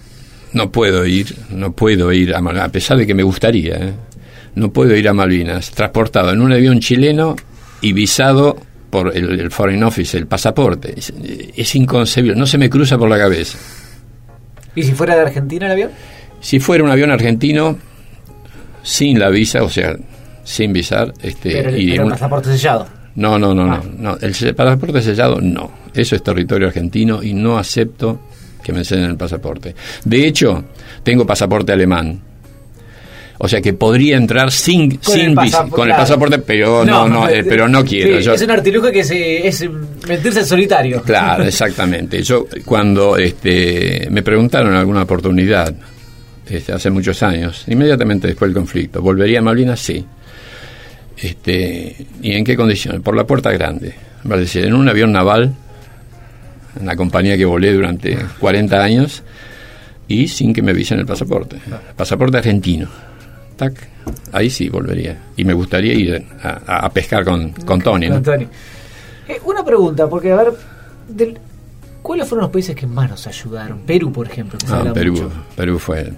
no 0.52 0.72
puedo 0.72 1.06
ir, 1.06 1.34
no 1.50 1.72
puedo 1.72 2.12
ir, 2.12 2.34
a, 2.34 2.38
a 2.38 2.68
pesar 2.68 2.96
de 2.98 3.06
que 3.06 3.14
me 3.14 3.22
gustaría, 3.22 3.76
¿eh? 3.76 3.92
No 4.54 4.72
puedo 4.72 4.94
ir 4.96 5.08
a 5.08 5.12
Malvinas, 5.12 5.70
transportado 5.70 6.32
en 6.32 6.40
un 6.40 6.52
avión 6.52 6.80
chileno 6.80 7.36
y 7.80 7.92
visado 7.92 8.56
por 8.90 9.16
el, 9.16 9.50
Foreign 9.50 9.84
Office, 9.84 10.18
el 10.18 10.26
pasaporte. 10.26 10.94
Es, 10.96 11.12
es, 11.56 11.74
inconcebible, 11.76 12.38
no 12.38 12.46
se 12.46 12.58
me 12.58 12.68
cruza 12.68 12.98
por 12.98 13.08
la 13.08 13.18
cabeza. 13.18 13.58
¿Y 14.74 14.82
si 14.82 14.92
fuera 14.92 15.14
de 15.14 15.22
Argentina 15.22 15.66
el 15.66 15.72
avión? 15.72 15.90
Si 16.40 16.58
fuera 16.58 16.82
un 16.82 16.90
avión 16.90 17.10
argentino, 17.10 17.78
sin 18.82 19.18
la 19.18 19.28
visa, 19.28 19.62
o 19.62 19.68
sea, 19.68 19.96
sin 20.44 20.72
visar. 20.72 21.12
Este, 21.22 21.50
pero, 21.50 21.76
y 21.76 21.92
el 21.92 22.08
pasaporte 22.08 22.50
sellado. 22.50 22.86
No, 23.14 23.38
no, 23.38 23.54
no, 23.54 23.66
no, 23.66 23.74
ah. 23.74 23.82
no. 23.98 24.16
El 24.20 24.54
pasaporte 24.54 25.02
sellado 25.02 25.40
no. 25.40 25.72
Eso 25.94 26.16
es 26.16 26.22
territorio 26.22 26.68
argentino 26.68 27.22
y 27.22 27.34
no 27.34 27.58
acepto 27.58 28.20
que 28.62 28.72
me 28.72 28.80
enseñen 28.80 29.10
el 29.10 29.16
pasaporte. 29.16 29.74
De 30.04 30.26
hecho, 30.26 30.64
tengo 31.02 31.26
pasaporte 31.26 31.72
alemán. 31.72 32.20
O 33.42 33.48
sea 33.48 33.62
que 33.62 33.72
podría 33.72 34.18
entrar 34.18 34.52
sin, 34.52 34.96
con, 34.96 35.14
sin 35.14 35.30
el, 35.30 35.50
con 35.70 35.88
el 35.88 35.96
pasaporte, 35.96 36.40
pero 36.40 36.84
no, 36.84 37.08
no, 37.08 37.26
eh, 37.26 37.42
pero 37.42 37.66
no 37.70 37.82
quiero. 37.82 38.18
es 38.18 38.42
un 38.42 38.50
artilugio 38.50 38.92
que 38.92 39.00
es 39.48 39.64
meterse 40.06 40.40
en 40.40 40.46
solitario. 40.46 41.02
Claro, 41.02 41.44
exactamente. 41.44 42.22
Yo 42.22 42.46
cuando 42.66 43.16
este, 43.16 44.08
me 44.10 44.22
preguntaron 44.22 44.74
alguna 44.74 45.04
oportunidad 45.04 45.74
este, 46.50 46.70
hace 46.70 46.90
muchos 46.90 47.22
años, 47.22 47.64
inmediatamente 47.66 48.26
después 48.26 48.50
del 48.50 48.56
conflicto. 48.56 49.00
¿Volvería 49.00 49.38
a 49.38 49.42
Malvinas? 49.42 49.80
Sí. 49.80 50.04
Este, 51.16 51.96
¿Y 52.20 52.32
en 52.32 52.44
qué 52.44 52.54
condiciones? 52.56 53.00
Por 53.00 53.16
la 53.16 53.24
puerta 53.24 53.50
grande. 53.52 53.94
Vale 54.22 54.42
decir, 54.42 54.66
en 54.66 54.74
un 54.74 54.86
avión 54.86 55.12
naval, 55.12 55.54
en 56.78 56.84
la 56.84 56.94
compañía 56.94 57.38
que 57.38 57.46
volé 57.46 57.72
durante 57.72 58.18
40 58.38 58.82
años, 58.82 59.22
y 60.08 60.28
sin 60.28 60.52
que 60.52 60.60
me 60.60 60.74
visen 60.74 60.98
el 60.98 61.06
pasaporte. 61.06 61.56
Pasaporte 61.96 62.36
argentino. 62.36 63.09
Tac. 63.60 63.74
Ahí 64.32 64.48
sí 64.48 64.70
volvería. 64.70 65.18
Y 65.36 65.44
me 65.44 65.52
gustaría 65.52 65.92
ir 65.92 66.26
a, 66.42 66.88
pescar 66.90 67.26
con, 67.26 67.50
con 67.50 67.82
Tony. 67.82 68.06
Eh, 68.06 69.38
una 69.44 69.62
pregunta, 69.62 70.08
porque 70.08 70.32
a 70.32 70.36
ver, 70.36 70.52
del, 71.06 71.38
¿Cuáles 72.00 72.26
fueron 72.26 72.44
los 72.44 72.52
países 72.52 72.74
que 72.74 72.86
más 72.86 73.10
nos 73.10 73.26
ayudaron? 73.26 73.80
Perú, 73.80 74.10
por 74.10 74.26
ejemplo. 74.26 74.58
Perú, 74.94 75.30
Perú 75.54 75.78
fue, 75.78 76.10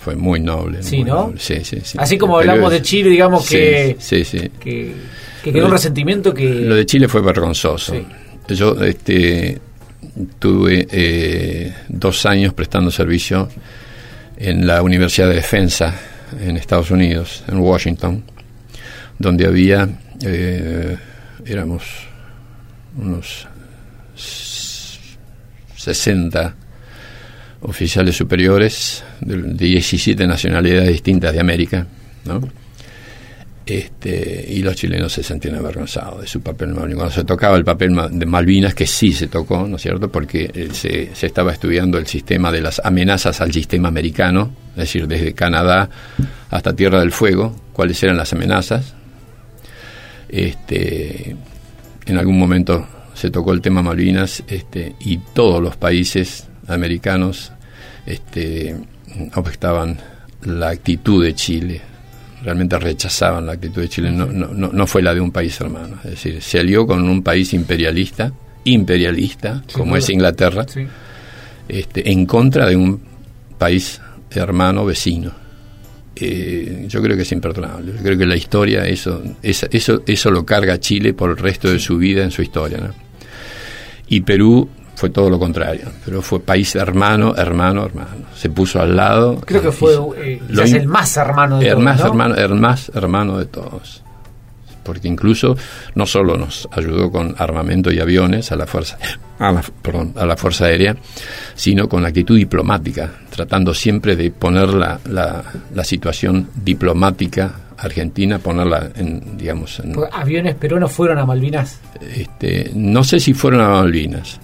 fue, 0.00 0.16
muy 0.16 0.40
noble. 0.40 0.82
Sí, 0.82 1.04
¿no? 1.04 1.32
Sí, 1.38 1.64
sí, 1.64 1.78
sí. 1.84 1.96
Así 2.00 2.18
como 2.18 2.38
hablamos 2.38 2.72
de 2.72 2.82
Chile, 2.82 3.10
digamos 3.10 3.48
que, 3.48 3.96
sí, 4.00 4.24
sí, 4.24 4.50
que, 4.58 4.92
quedó 5.44 5.66
un 5.66 5.72
resentimiento 5.72 6.34
que... 6.34 6.48
Lo 6.48 6.74
de 6.74 6.84
Chile 6.84 7.06
fue 7.06 7.22
vergonzoso. 7.22 7.94
Yo 8.48 8.74
este, 8.82 9.60
tuve 10.40 10.88
eh, 10.90 11.72
dos 11.88 12.26
años 12.26 12.52
prestando 12.52 12.90
servicio 12.90 13.48
en 14.36 14.66
la 14.66 14.82
Universidad 14.82 15.28
de 15.28 15.36
Defensa 15.36 15.94
en 16.40 16.56
Estados 16.56 16.90
Unidos, 16.90 17.44
en 17.48 17.58
Washington, 17.58 18.24
donde 19.18 19.46
había, 19.46 19.88
eh, 20.22 20.96
éramos 21.44 21.82
unos 22.96 23.46
60 25.76 26.54
oficiales 27.62 28.16
superiores 28.16 29.02
de, 29.20 29.42
17 29.52 30.26
nacionalidades 30.26 30.88
distintas 30.88 31.32
de 31.32 31.40
América, 31.40 31.86
¿no? 32.24 32.40
Este, 33.64 34.44
y 34.48 34.62
los 34.62 34.74
chilenos 34.74 35.12
se 35.12 35.22
sentían 35.22 35.54
avergonzados 35.54 36.22
de 36.22 36.26
su 36.26 36.40
papel 36.40 36.70
en 36.70 36.74
Malvinas. 36.74 36.96
Cuando 36.96 37.14
se 37.14 37.24
tocaba 37.24 37.56
el 37.56 37.64
papel 37.64 37.96
de 38.10 38.26
Malvinas, 38.26 38.74
que 38.74 38.86
sí 38.86 39.12
se 39.12 39.28
tocó, 39.28 39.68
¿no 39.68 39.76
es 39.76 39.82
cierto? 39.82 40.10
Porque 40.10 40.50
eh, 40.52 40.68
se, 40.72 41.14
se, 41.14 41.26
estaba 41.26 41.52
estudiando 41.52 41.96
el 41.98 42.06
sistema 42.06 42.50
de 42.50 42.60
las 42.60 42.80
amenazas 42.84 43.40
al 43.40 43.52
sistema 43.52 43.88
americano, 43.88 44.50
es 44.72 44.76
decir, 44.78 45.06
desde 45.06 45.32
Canadá 45.34 45.88
hasta 46.50 46.74
Tierra 46.74 47.00
del 47.00 47.12
Fuego, 47.12 47.54
cuáles 47.72 48.02
eran 48.02 48.16
las 48.16 48.32
amenazas. 48.32 48.94
Este, 50.28 51.36
en 52.06 52.18
algún 52.18 52.38
momento 52.38 52.86
se 53.14 53.30
tocó 53.30 53.52
el 53.52 53.60
tema 53.60 53.82
Malvinas 53.82 54.42
este, 54.48 54.96
y 55.00 55.18
todos 55.18 55.62
los 55.62 55.76
países 55.76 56.48
americanos 56.66 57.52
este, 58.06 58.76
la 60.42 60.70
actitud 60.70 61.22
de 61.22 61.34
Chile, 61.34 61.82
realmente 62.42 62.78
rechazaban 62.78 63.46
la 63.46 63.52
actitud 63.52 63.82
de 63.82 63.88
Chile, 63.88 64.10
no, 64.10 64.26
no, 64.26 64.48
no, 64.72 64.86
fue 64.86 65.02
la 65.02 65.14
de 65.14 65.20
un 65.20 65.30
país 65.30 65.60
hermano, 65.60 65.96
es 66.04 66.10
decir, 66.10 66.42
se 66.42 66.58
alió 66.58 66.86
con 66.86 67.08
un 67.08 67.22
país 67.22 67.52
imperialista, 67.54 68.32
imperialista, 68.64 69.62
como 69.72 69.96
es 69.96 70.08
Inglaterra, 70.10 70.66
este, 71.68 72.10
en 72.10 72.26
contra 72.26 72.66
de 72.66 72.76
un 72.76 73.00
país 73.58 74.00
hermano 74.30 74.84
vecino. 74.84 75.32
Eh, 76.14 76.86
yo 76.88 77.02
creo 77.02 77.16
que 77.16 77.22
es 77.22 77.32
imperdonable. 77.32 77.92
Yo 77.96 78.02
creo 78.02 78.18
que 78.18 78.26
la 78.26 78.36
historia, 78.36 78.84
eso, 78.86 79.22
eso, 79.42 79.66
eso, 79.70 80.02
eso 80.06 80.30
lo 80.30 80.44
carga 80.44 80.78
Chile 80.78 81.14
por 81.14 81.30
el 81.30 81.36
resto 81.36 81.70
de 81.70 81.78
su 81.78 81.96
vida 81.96 82.22
en 82.22 82.30
su 82.30 82.42
historia. 82.42 82.78
¿no? 82.78 82.94
Y 84.08 84.20
Perú 84.20 84.68
fue 84.94 85.10
todo 85.10 85.30
lo 85.30 85.38
contrario. 85.38 85.86
Pero 86.04 86.22
fue 86.22 86.40
país 86.40 86.74
hermano, 86.76 87.34
hermano, 87.36 87.84
hermano. 87.84 88.26
Se 88.34 88.50
puso 88.50 88.80
al 88.80 88.96
lado. 88.96 89.40
Creo 89.44 89.62
que 89.62 89.72
fue 89.72 89.94
eh, 90.16 90.40
el 90.50 90.86
más 90.86 91.16
hermano 91.16 91.58
de 91.58 91.66
el 91.66 91.72
todos. 91.72 91.84
Más 91.84 92.00
hermano, 92.00 92.34
el 92.34 92.54
más 92.54 92.92
hermano 92.94 93.38
de 93.38 93.46
todos. 93.46 94.02
Porque 94.82 95.06
incluso 95.06 95.56
no 95.94 96.06
solo 96.06 96.36
nos 96.36 96.68
ayudó 96.72 97.10
con 97.10 97.36
armamento 97.38 97.92
y 97.92 98.00
aviones 98.00 98.50
a 98.50 98.56
la 98.56 98.66
fuerza, 98.66 98.98
a 99.38 99.52
la, 99.52 99.62
perdón, 99.80 100.12
a 100.16 100.26
la 100.26 100.36
fuerza 100.36 100.64
aérea, 100.64 100.96
sino 101.54 101.88
con 101.88 102.02
la 102.02 102.08
actitud 102.08 102.36
diplomática, 102.36 103.12
tratando 103.30 103.74
siempre 103.74 104.16
de 104.16 104.32
poner 104.32 104.74
la, 104.74 104.98
la, 105.08 105.44
la 105.72 105.84
situación 105.84 106.48
diplomática 106.64 107.54
Argentina, 107.82 108.38
ponerla 108.38 108.90
en, 108.94 109.36
digamos... 109.36 109.80
En, 109.80 109.94
¿Aviones 110.12 110.54
peruanos 110.54 110.92
fueron 110.92 111.18
a 111.18 111.26
Malvinas? 111.26 111.80
Este, 112.00 112.70
no 112.74 113.04
sé 113.04 113.20
si 113.20 113.34
fueron 113.34 113.60
a 113.60 113.68
Malvinas, 113.68 114.40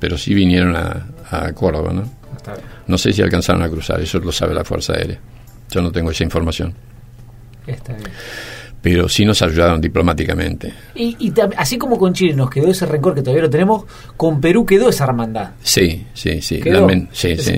pero 0.00 0.18
sí 0.18 0.34
vinieron 0.34 0.74
a, 0.74 1.06
a 1.30 1.52
Córdoba, 1.52 1.92
¿no? 1.92 2.18
No 2.86 2.96
sé 2.96 3.12
si 3.12 3.20
alcanzaron 3.20 3.62
a 3.62 3.68
cruzar, 3.68 4.00
eso 4.00 4.18
lo 4.18 4.32
sabe 4.32 4.54
la 4.54 4.64
Fuerza 4.64 4.94
Aérea. 4.94 5.18
Yo 5.70 5.82
no 5.82 5.92
tengo 5.92 6.10
esa 6.10 6.24
información. 6.24 6.72
Está 7.66 7.92
bien 7.92 8.08
pero 8.80 9.08
sí 9.08 9.24
nos 9.24 9.42
ayudaron 9.42 9.80
diplomáticamente. 9.80 10.72
Y, 10.94 11.16
y 11.18 11.32
así 11.56 11.76
como 11.78 11.98
con 11.98 12.12
Chile 12.12 12.34
nos 12.34 12.48
quedó 12.48 12.68
ese 12.68 12.86
rencor 12.86 13.14
que 13.14 13.22
todavía 13.22 13.42
lo 13.42 13.50
tenemos, 13.50 13.84
con 14.16 14.40
Perú 14.40 14.64
quedó 14.64 14.88
esa 14.88 15.04
hermandad. 15.04 15.50
Sí, 15.62 16.06
sí, 16.14 16.40
sí. 16.40 16.60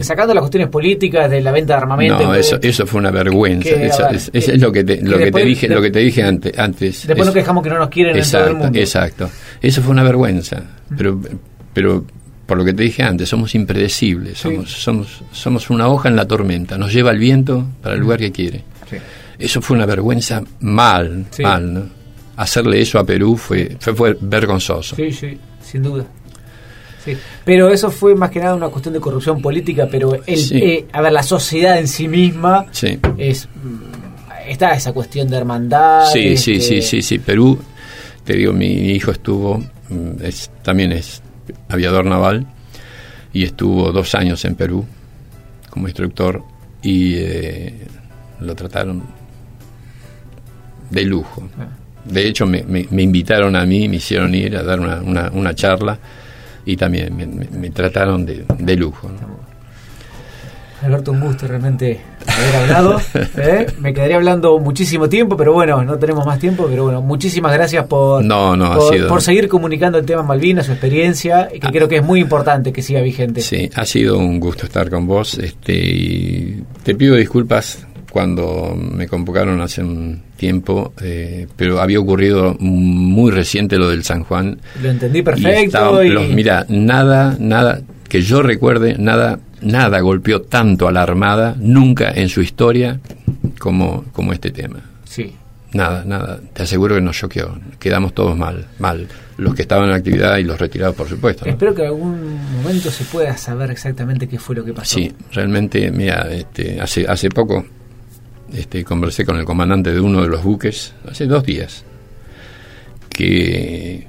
Sacando 0.03 0.35
las 0.35 0.43
cuestiones 0.43 0.69
políticas 0.69 1.31
de 1.31 1.41
la 1.41 1.53
venta 1.53 1.75
de 1.75 1.81
armamento. 1.81 2.23
No, 2.23 2.35
eso, 2.35 2.59
eso 2.63 2.87
fue 2.87 3.01
una 3.01 3.11
vergüenza. 3.11 3.71
eso, 3.71 4.09
es, 4.33 4.61
lo 4.61 4.73
que 4.73 4.85
te, 4.85 5.03
lo 5.03 5.19
que, 5.19 5.31
te 5.31 5.45
dije, 5.45 5.69
lo 5.69 5.83
que 5.83 5.91
te 5.91 5.99
dije 6.01 6.23
antes. 6.23 6.59
antes 6.59 7.07
después 7.07 7.27
nos 7.27 7.35
quejamos 7.35 7.63
que 7.63 7.71
no 7.71 7.79
nos 7.79 7.89
quieren 7.89 8.17
exacto, 8.17 8.39
en 8.39 8.45
todo 8.45 8.57
el 8.57 8.65
mundo. 8.65 8.79
Exacto. 8.79 9.31
Eso 9.61 9.83
fue 9.83 9.93
una 9.93 10.03
vergüenza. 10.03 10.63
Pero, 10.97 11.21
pero 11.73 12.05
por 12.47 12.59
lo 12.59 12.65
que 12.65 12.73
te 12.73 12.83
dije 12.83 13.03
antes, 13.03 13.29
somos 13.29 13.55
impredecibles, 13.55 14.39
somos, 14.39 14.73
somos, 14.73 15.23
somos 15.31 15.71
una 15.71 15.87
hoja 15.89 16.09
en 16.09 16.17
la 16.17 16.27
tormenta, 16.27 16.77
nos 16.77 16.93
lleva 16.93 17.13
el 17.13 17.19
viento 17.19 17.65
para 17.83 17.95
el 17.95 18.01
lugar 18.01 18.19
que 18.19 18.33
quiere. 18.33 18.65
Sí. 18.91 18.97
Eso 19.41 19.63
fue 19.63 19.77
una 19.77 19.87
vergüenza 19.87 20.43
mal, 20.61 21.27
mal, 21.43 21.75
¿no? 21.75 21.83
Hacerle 22.37 22.81
eso 22.81 22.99
a 22.99 23.05
Perú 23.05 23.37
fue, 23.37 23.77
fue, 23.81 24.17
vergonzoso. 24.21 24.97
Sí, 24.97 25.13
sí, 25.13 25.39
sin 25.63 25.83
duda. 25.83 26.05
Sí. 27.05 27.17
Pero 27.45 27.71
eso 27.71 27.91
fue 27.91 28.15
más 28.15 28.31
que 28.31 28.41
nada 28.41 28.55
una 28.55 28.69
cuestión 28.69 28.93
de 28.95 29.01
corrupción 29.01 29.41
política, 29.41 29.89
pero 29.91 30.15
el, 30.15 30.53
eh, 30.53 30.87
a 30.93 31.01
ver, 31.01 31.13
la 31.13 31.23
sociedad 31.23 31.79
en 31.79 31.89
sí 31.89 32.07
misma 32.09 32.67
es 33.17 33.47
mm, 33.47 34.51
está 34.51 34.73
esa 34.73 34.93
cuestión 34.93 35.29
de 35.29 35.37
hermandad. 35.39 36.07
Sí, 36.13 36.37
sí, 36.37 36.61
sí, 36.61 36.83
sí, 36.83 37.01
sí. 37.01 37.19
Perú, 37.19 37.59
te 38.25 38.35
digo, 38.35 38.53
mi 38.53 38.91
hijo 38.91 39.11
estuvo, 39.11 39.59
mm, 39.89 40.23
es, 40.23 40.51
también 40.63 40.93
es 40.93 41.23
aviador 41.69 42.05
naval 42.05 42.47
y 43.33 43.45
estuvo 43.45 43.93
dos 43.93 44.15
años 44.15 44.45
en 44.45 44.55
Perú 44.55 44.85
como 45.71 45.89
instructor 45.89 46.43
y 46.83 47.15
eh, 47.17 47.75
lo 48.41 48.55
trataron 48.55 49.20
de 50.91 51.05
lujo. 51.05 51.49
De 52.05 52.27
hecho, 52.27 52.47
me, 52.47 52.65
me, 52.65 53.03
invitaron 53.03 53.57
a 53.57 53.65
mí, 53.65 53.89
me 53.89 53.97
hicieron 53.97 54.35
ir 54.35 54.57
a 54.57 54.63
dar 54.63 54.81
una, 54.81 55.01
una, 55.01 55.31
una 55.33 55.55
charla 55.55 55.99
y 56.65 56.77
también 56.77 57.15
me, 57.53 57.71
trataron 57.71 58.25
de, 58.25 58.45
de 58.59 58.77
lujo. 58.77 59.11
Alberto, 60.83 61.13
un 61.13 61.21
gusto 61.21 61.47
realmente 61.47 62.01
haber 62.27 62.57
hablado. 62.57 63.01
¿eh? 63.37 63.67
Me 63.81 63.93
quedaría 63.93 64.17
hablando 64.17 64.59
muchísimo 64.59 65.11
tiempo, 65.11 65.37
pero 65.37 65.53
bueno, 65.53 65.85
no 65.85 65.99
tenemos 65.99 66.25
más 66.25 66.39
tiempo. 66.39 66.67
Pero 66.71 66.85
bueno, 66.85 67.03
muchísimas 67.03 67.53
gracias 67.53 67.87
por, 67.87 68.25
no, 68.25 68.57
no, 68.57 68.79
por, 69.09 69.21
seguir 69.21 69.47
comunicando 69.49 69.99
el 69.99 70.07
tema 70.07 70.23
Malvinas, 70.23 70.67
su 70.67 70.73
experiencia, 70.73 71.49
que 71.49 71.67
ah. 71.67 71.71
creo 71.71 71.87
que 71.87 71.97
es 71.97 72.05
muy 72.05 72.21
importante 72.21 72.73
que 72.73 72.81
siga 72.81 73.03
vigente. 73.03 73.43
Sí, 73.43 73.69
ha 73.75 73.85
sido 73.85 74.17
un 74.17 74.41
gusto 74.41 74.65
estar 74.65 74.89
con 74.89 75.07
vos. 75.07 75.39
Este, 75.39 75.75
y 75.75 76.65
te 76.83 76.95
pido 76.95 77.17
disculpas 77.17 77.87
cuando 78.11 78.77
me 78.77 79.07
convocaron 79.07 79.61
hace 79.61 79.83
un 79.83 80.23
tiempo, 80.37 80.93
eh, 81.01 81.47
pero 81.57 81.81
había 81.81 82.01
ocurrido 82.01 82.57
muy 82.59 83.31
reciente 83.31 83.79
lo 83.79 83.89
del 83.89 84.05
San 84.05 84.25
Juan. 84.25 84.59
Lo 84.83 84.91
entendí 84.91 85.23
perfecto. 85.23 86.01
mira, 86.33 86.67
nada, 86.69 87.37
nada, 87.39 87.81
que 88.09 88.23
yo 88.23 88.43
recuerde, 88.43 88.97
nada 88.99 89.39
nada 89.63 90.01
golpeó 90.01 90.43
tanto 90.43 90.89
a 90.89 90.93
la 90.93 91.03
Armada 91.03 91.55
nunca 91.59 92.11
en 92.11 92.29
su 92.29 92.41
historia 92.41 93.01
como, 93.59 94.05
como 94.13 94.33
este 94.33 94.51
tema. 94.51 94.81
Sí. 95.05 95.35
Nada, 95.73 96.05
nada. 96.05 96.41
Te 96.53 96.65
aseguro 96.65 96.97
que 96.97 97.01
nos 97.01 97.17
choqueó. 97.17 97.57
Quedamos 97.79 98.13
todos 98.13 98.37
mal, 98.37 98.67
mal. 98.79 99.07
Los 99.37 99.55
que 99.55 99.63
estaban 99.63 99.89
en 99.89 99.95
actividad 99.95 100.37
y 100.39 100.43
los 100.43 100.59
retirados, 100.59 100.97
por 100.97 101.09
supuesto. 101.09 101.47
Espero 101.47 101.75
que 101.75 101.83
en 101.83 101.89
algún 101.89 102.39
momento 102.57 102.91
se 102.91 103.05
pueda 103.05 103.37
saber 103.37 103.71
exactamente 103.71 104.27
qué 104.27 104.39
fue 104.39 104.57
lo 104.57 104.65
que 104.65 104.73
pasó. 104.73 104.99
Sí, 104.99 105.13
realmente, 105.33 105.91
mira, 105.93 106.29
este, 106.31 106.81
hace, 106.81 107.07
hace 107.07 107.29
poco 107.31 107.65
este, 108.53 108.85
conversé 108.85 109.25
con 109.25 109.37
el 109.37 109.45
comandante 109.45 109.93
de 109.93 110.01
uno 110.01 110.23
de 110.23 110.29
los 110.29 110.43
buques, 110.43 110.95
hace 111.09 111.27
dos 111.27 111.45
días, 111.45 111.85
que 113.09 114.07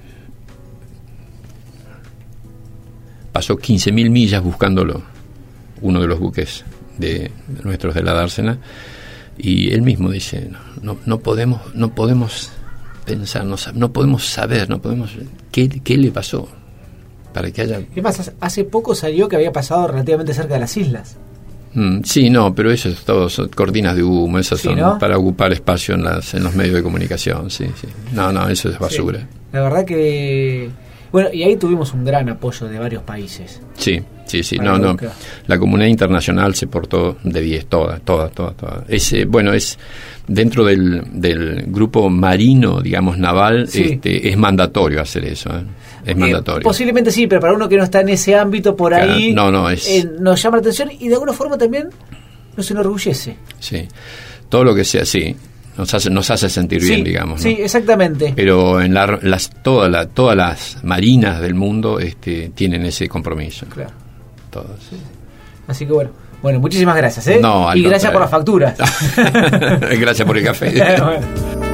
pasó 3.31 3.57
15.000 3.57 4.09
millas 4.09 4.43
buscándolo 4.43 5.03
uno 5.81 6.01
de 6.01 6.07
los 6.07 6.19
buques 6.19 6.63
de, 6.97 7.31
nuestros 7.63 7.95
de 7.95 8.03
la 8.03 8.13
dársena, 8.13 8.59
y 9.37 9.71
él 9.73 9.81
mismo 9.81 10.11
dice, 10.11 10.49
no, 10.81 10.97
no, 11.05 11.19
podemos, 11.19 11.73
no 11.73 11.95
podemos 11.95 12.51
pensar, 13.05 13.45
no, 13.45 13.55
no, 13.73 13.91
podemos 13.91 14.27
saber, 14.27 14.69
no 14.69 14.81
podemos 14.81 15.11
qué, 15.51 15.69
qué 15.69 15.97
le 15.97 16.11
pasó 16.11 16.47
para 17.33 17.51
que 17.51 17.61
haya... 17.61 17.81
¿Qué 17.93 18.01
pasa? 18.01 18.33
Hace 18.39 18.65
poco 18.65 18.93
salió 18.93 19.27
que 19.29 19.37
había 19.37 19.51
pasado 19.51 19.87
relativamente 19.87 20.33
cerca 20.33 20.55
de 20.55 20.59
las 20.59 20.75
islas. 20.77 21.17
Mm, 21.73 22.01
sí, 22.03 22.29
no, 22.29 22.53
pero 22.53 22.71
eso 22.71 22.89
es 22.89 23.03
todo, 23.03 23.29
son 23.29 23.47
cortinas 23.49 23.95
de 23.95 24.03
humo, 24.03 24.39
esas 24.39 24.59
son 24.59 24.77
para 24.99 25.17
ocupar 25.17 25.53
espacio 25.53 25.95
en, 25.95 26.03
las, 26.03 26.33
en 26.33 26.43
los 26.43 26.53
medios 26.53 26.75
de 26.75 26.83
comunicación, 26.83 27.49
sí, 27.49 27.65
sí. 27.79 27.87
No, 28.13 28.31
no, 28.31 28.49
eso 28.49 28.69
es 28.69 28.77
basura. 28.77 29.25
La 29.53 29.61
verdad 29.61 29.85
que... 29.85 30.69
Bueno, 31.11 31.29
y 31.33 31.43
ahí 31.43 31.55
tuvimos 31.57 31.93
un 31.93 32.05
gran 32.05 32.29
apoyo 32.29 32.67
de 32.67 32.79
varios 32.79 33.03
países. 33.03 33.61
Sí, 33.75 34.01
Sí, 34.31 34.43
sí, 34.43 34.57
no, 34.57 34.77
no. 34.77 34.95
La 35.47 35.59
comunidad 35.59 35.89
internacional 35.89 36.55
se 36.55 36.67
portó 36.67 37.17
de 37.21 37.41
10, 37.41 37.65
toda, 37.65 37.99
toda, 37.99 38.29
toda, 38.29 38.53
toda. 38.53 38.85
Es, 38.87 39.11
eh, 39.11 39.25
bueno, 39.25 39.51
es 39.51 39.77
dentro 40.25 40.63
del, 40.63 41.03
del 41.11 41.65
grupo 41.67 42.09
marino, 42.09 42.79
digamos, 42.79 43.17
naval, 43.17 43.63
este, 43.63 44.29
es 44.29 44.37
mandatorio 44.37 45.01
hacer 45.01 45.25
eso. 45.25 45.49
¿eh? 45.49 45.63
Es 46.05 46.11
eh, 46.13 46.15
mandatorio. 46.15 46.63
Posiblemente 46.63 47.11
sí, 47.11 47.27
pero 47.27 47.41
para 47.41 47.53
uno 47.53 47.67
que 47.67 47.75
no 47.75 47.83
está 47.83 47.99
en 47.99 48.07
ese 48.07 48.33
ámbito 48.37 48.73
por 48.73 48.93
ahí, 48.93 49.33
no, 49.33 49.51
no, 49.51 49.69
es... 49.69 50.07
nos 50.21 50.41
llama 50.41 50.57
la 50.57 50.61
atención 50.61 50.89
y 50.97 51.09
de 51.09 51.15
alguna 51.15 51.33
forma 51.33 51.57
también 51.57 51.89
nos 52.55 52.71
enorgullece. 52.71 53.35
Sí, 53.59 53.85
todo 54.47 54.63
lo 54.63 54.73
que 54.73 54.85
sea 54.85 55.01
así 55.01 55.35
nos 55.81 55.93
hace, 55.93 56.09
nos 56.09 56.31
hace 56.31 56.49
sentir 56.49 56.81
bien, 56.81 57.03
digamos. 57.03 57.41
Sí, 57.41 57.57
exactamente. 57.59 58.33
Pero 58.35 58.81
en 58.81 58.93
las, 58.93 59.51
todas 59.61 60.35
las 60.35 60.77
marinas 60.83 61.41
del 61.41 61.55
mundo 61.55 61.99
este, 61.99 62.51
tienen 62.55 62.85
ese 62.85 63.09
compromiso. 63.09 63.65
Claro 63.65 64.01
todos. 64.51 64.91
Así 65.67 65.87
que 65.87 65.93
bueno. 65.93 66.11
Bueno, 66.43 66.59
muchísimas 66.59 66.95
gracias, 66.95 67.27
¿eh? 67.27 67.41
y 67.75 67.83
gracias 67.83 68.11
por 68.11 68.21
las 68.21 68.31
facturas. 68.31 68.75
gracias 69.99 70.27
por 70.27 70.37
el 70.37 70.43
café. 70.43 70.73